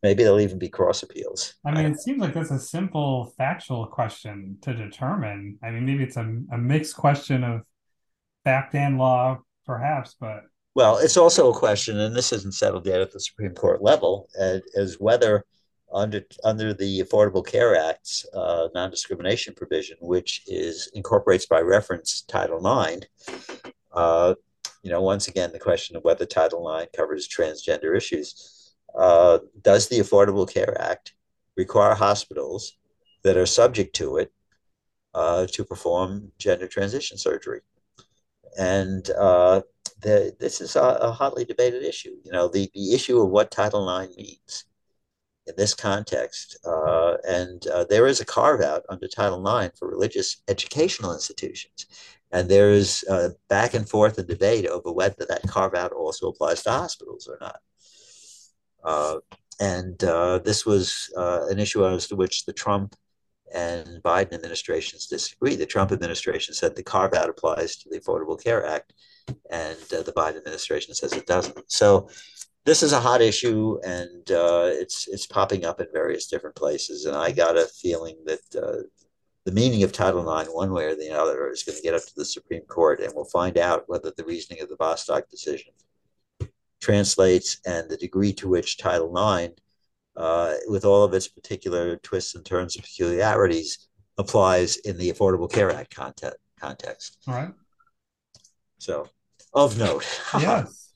maybe 0.04 0.24
there'll 0.24 0.40
even 0.40 0.60
be 0.60 0.70
cross 0.70 1.04
appeals. 1.04 1.56
I 1.66 1.72
mean, 1.72 1.86
it 1.86 2.00
seems 2.00 2.20
like 2.20 2.34
that's 2.34 2.52
a 2.52 2.60
simple 2.60 3.34
factual 3.38 3.88
question 3.88 4.58
to 4.62 4.74
determine. 4.74 5.58
I 5.64 5.72
mean, 5.72 5.86
maybe 5.86 6.04
it's 6.04 6.18
a, 6.18 6.42
a 6.52 6.58
mixed 6.58 6.96
question 6.96 7.44
of 7.44 7.62
fact 8.44 8.76
and 8.76 8.98
law, 8.98 9.40
perhaps, 9.66 10.16
but 10.20 10.44
well, 10.78 11.00
it's 11.00 11.18
also 11.18 11.52
a 11.52 11.58
question, 11.58 12.00
and 12.00 12.16
this 12.16 12.32
isn't 12.32 12.54
settled 12.54 12.86
yet 12.86 13.02
at 13.02 13.12
the 13.12 13.20
Supreme 13.20 13.56
Court 13.56 13.82
level, 13.82 14.30
as 14.40 14.98
whether 15.00 15.44
under 15.92 16.22
under 16.44 16.72
the 16.72 17.00
Affordable 17.00 17.44
Care 17.44 17.76
Act's 17.76 18.28
uh, 18.32 18.68
non-discrimination 18.76 19.56
provision, 19.56 19.98
which 20.02 20.44
is 20.46 20.88
incorporates 20.94 21.48
by 21.48 21.62
reference 21.62 22.22
Title 22.22 22.60
IX. 22.60 23.08
Uh, 23.92 24.36
you 24.84 24.92
know, 24.92 25.02
once 25.02 25.28
again, 25.28 25.52
the 25.52 25.58
question 25.58 25.96
of 25.96 26.04
whether 26.04 26.28
Title 26.28 26.72
IX 26.72 26.92
covers 26.96 27.28
transgender 27.28 27.98
issues. 27.98 28.57
Uh, 28.98 29.40
does 29.62 29.88
the 29.88 30.00
Affordable 30.00 30.52
Care 30.52 30.80
Act 30.82 31.14
require 31.56 31.94
hospitals 31.94 32.78
that 33.24 33.38
are 33.38 33.46
subject 33.46 33.96
to 33.98 34.18
it 34.18 34.32
uh, 35.14 35.46
to 35.48 35.64
perform 35.64 36.32
gender 36.40 36.68
transition 36.68 37.18
surgery? 37.18 37.62
And 38.58 39.10
uh, 39.12 39.62
the, 40.02 40.36
this 40.40 40.62
is 40.62 40.76
a, 40.76 40.82
a, 40.82 41.12
hotly 41.12 41.46
debated 41.46 41.84
issue. 41.84 42.16
You 42.24 42.32
know, 42.32 42.48
the, 42.48 42.70
the 42.74 42.94
issue 42.94 43.22
of 43.22 43.30
what 43.30 43.52
Title 43.52 43.88
IX 43.88 44.16
means 44.18 44.66
in 45.48 45.54
this 45.58 45.74
context. 45.74 46.58
Uh, 46.66 47.18
and 47.28 47.66
uh, 47.68 47.86
there 47.90 48.08
is 48.08 48.20
a 48.20 48.26
carve 48.26 48.62
out 48.62 48.84
under 48.90 49.08
Title 49.08 49.46
IX 49.48 49.78
for 49.78 49.88
religious 49.88 50.38
educational 50.48 51.14
institutions. 51.14 51.86
And 52.32 52.50
there 52.50 52.72
is 52.72 53.06
uh, 53.10 53.30
back 53.48 53.74
and 53.74 53.88
forth 53.88 54.18
and 54.18 54.28
debate 54.28 54.68
over 54.68 54.92
whether 54.92 55.26
that 55.28 55.48
carve 55.48 55.76
out 55.76 55.94
also 55.94 56.30
applies 56.30 56.64
to 56.64 56.72
hospitals 56.72 57.28
or 57.28 57.38
not. 57.40 57.60
Uh, 58.88 59.18
and 59.60 60.02
uh, 60.06 60.40
this 60.40 60.66
was 60.66 61.12
uh, 61.18 61.46
an 61.50 61.60
issue 61.60 61.86
as 61.86 62.08
to 62.08 62.16
which 62.16 62.46
the 62.46 62.54
Trump 62.54 62.96
and 63.54 64.02
Biden 64.02 64.34
administrations 64.34 65.08
disagree. 65.08 65.56
The 65.56 65.66
Trump 65.66 65.92
administration 65.92 66.54
said 66.54 66.76
the 66.76 66.84
carve 66.84 67.14
out 67.14 67.30
applies 67.30 67.76
to 67.78 67.90
the 67.90 68.00
Affordable 68.00 68.42
Care 68.42 68.66
Act, 68.66 68.94
and 69.50 69.78
the 69.90 70.14
Biden 70.16 70.38
administration 70.38 70.94
says 70.94 71.14
it 71.14 71.28
doesn't. 71.28 71.70
So 71.70 72.10
this 72.66 72.82
is 72.82 72.94
a 72.94 73.00
hot 73.00 73.22
issue, 73.22 73.78
and 73.84 74.32
uh, 74.32 74.70
it's 74.72 75.08
it's 75.10 75.28
popping 75.28 75.66
up 75.66 75.82
in 75.82 75.88
various 75.92 76.28
different 76.28 76.56
places. 76.56 77.06
And 77.06 77.16
I 77.16 77.32
got 77.32 77.58
a 77.58 77.68
feeling 77.82 78.18
that 78.26 78.56
uh, 78.56 78.84
the 79.44 79.52
meaning 79.52 79.84
of 79.84 79.92
Title 79.92 80.22
IX, 80.22 80.50
one 80.54 80.72
way 80.72 80.86
or 80.86 80.96
the 80.96 81.12
other, 81.12 81.50
is 81.50 81.64
going 81.64 81.78
to 81.78 81.84
get 81.84 81.94
up 81.94 82.06
to 82.06 82.16
the 82.16 82.26
Supreme 82.26 82.64
Court, 82.64 83.02
and 83.02 83.12
we'll 83.14 83.26
find 83.26 83.58
out 83.58 83.84
whether 83.88 84.14
the 84.16 84.26
reasoning 84.26 84.62
of 84.62 84.70
the 84.70 84.78
Bostock 84.78 85.30
decision 85.30 85.74
translates 86.88 87.60
and 87.66 87.90
the 87.90 87.98
degree 87.98 88.32
to 88.32 88.48
which 88.48 88.78
Title 88.78 89.12
IX, 89.12 89.54
uh, 90.16 90.54
with 90.68 90.86
all 90.86 91.04
of 91.04 91.14
its 91.14 91.28
particular 91.28 91.98
twists 91.98 92.34
and 92.34 92.46
turns 92.46 92.78
and 92.78 92.84
peculiarities, 92.86 93.90
applies 94.18 94.78
in 94.78 94.98
the 94.98 95.12
Affordable 95.12 95.52
Care 95.52 95.70
Act 95.70 95.94
context. 95.94 96.38
context. 96.58 97.18
All 97.28 97.34
right. 97.34 97.52
So, 98.78 99.10
of 99.54 99.78
note. 99.78 100.06
yes. 100.40 100.94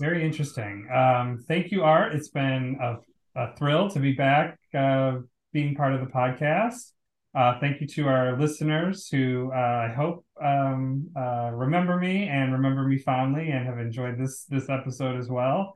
Very 0.00 0.24
interesting. 0.24 0.88
Um, 0.92 1.44
thank 1.46 1.70
you, 1.70 1.84
Art. 1.84 2.16
It's 2.16 2.30
been 2.30 2.76
a, 2.82 2.96
a 3.36 3.56
thrill 3.56 3.88
to 3.90 4.00
be 4.00 4.14
back 4.14 4.58
uh, 4.74 5.18
being 5.52 5.76
part 5.76 5.94
of 5.94 6.00
the 6.00 6.06
podcast. 6.06 6.90
Uh, 7.34 7.58
thank 7.60 7.80
you 7.80 7.86
to 7.86 8.08
our 8.08 8.38
listeners 8.38 9.08
who 9.08 9.50
uh, 9.52 9.56
I 9.90 9.92
hope 9.94 10.24
um, 10.42 11.08
uh, 11.16 11.50
remember 11.52 11.98
me 11.98 12.26
and 12.28 12.52
remember 12.52 12.84
me 12.84 12.98
fondly 12.98 13.50
and 13.50 13.66
have 13.66 13.78
enjoyed 13.78 14.18
this 14.18 14.44
this 14.44 14.68
episode 14.68 15.18
as 15.18 15.28
well. 15.28 15.74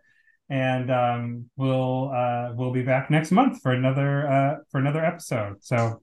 And 0.49 0.91
um, 0.91 1.51
we'll 1.57 2.11
uh, 2.11 2.53
we'll 2.55 2.73
be 2.73 2.83
back 2.83 3.11
next 3.11 3.31
month 3.31 3.63
for 3.63 3.73
another 3.73 4.29
uh, 4.29 4.57
for 4.71 4.79
another 4.79 5.05
episode. 5.05 5.57
So 5.61 6.03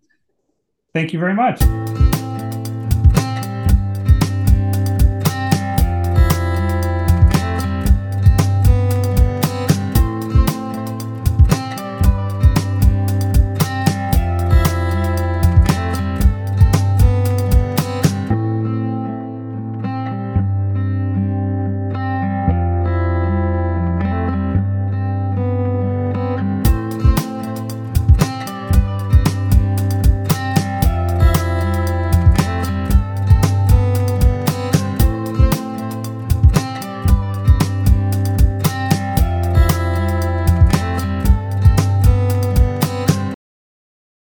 thank 0.94 1.14
you 1.14 1.20
very 1.20 1.36
much. 1.36 1.62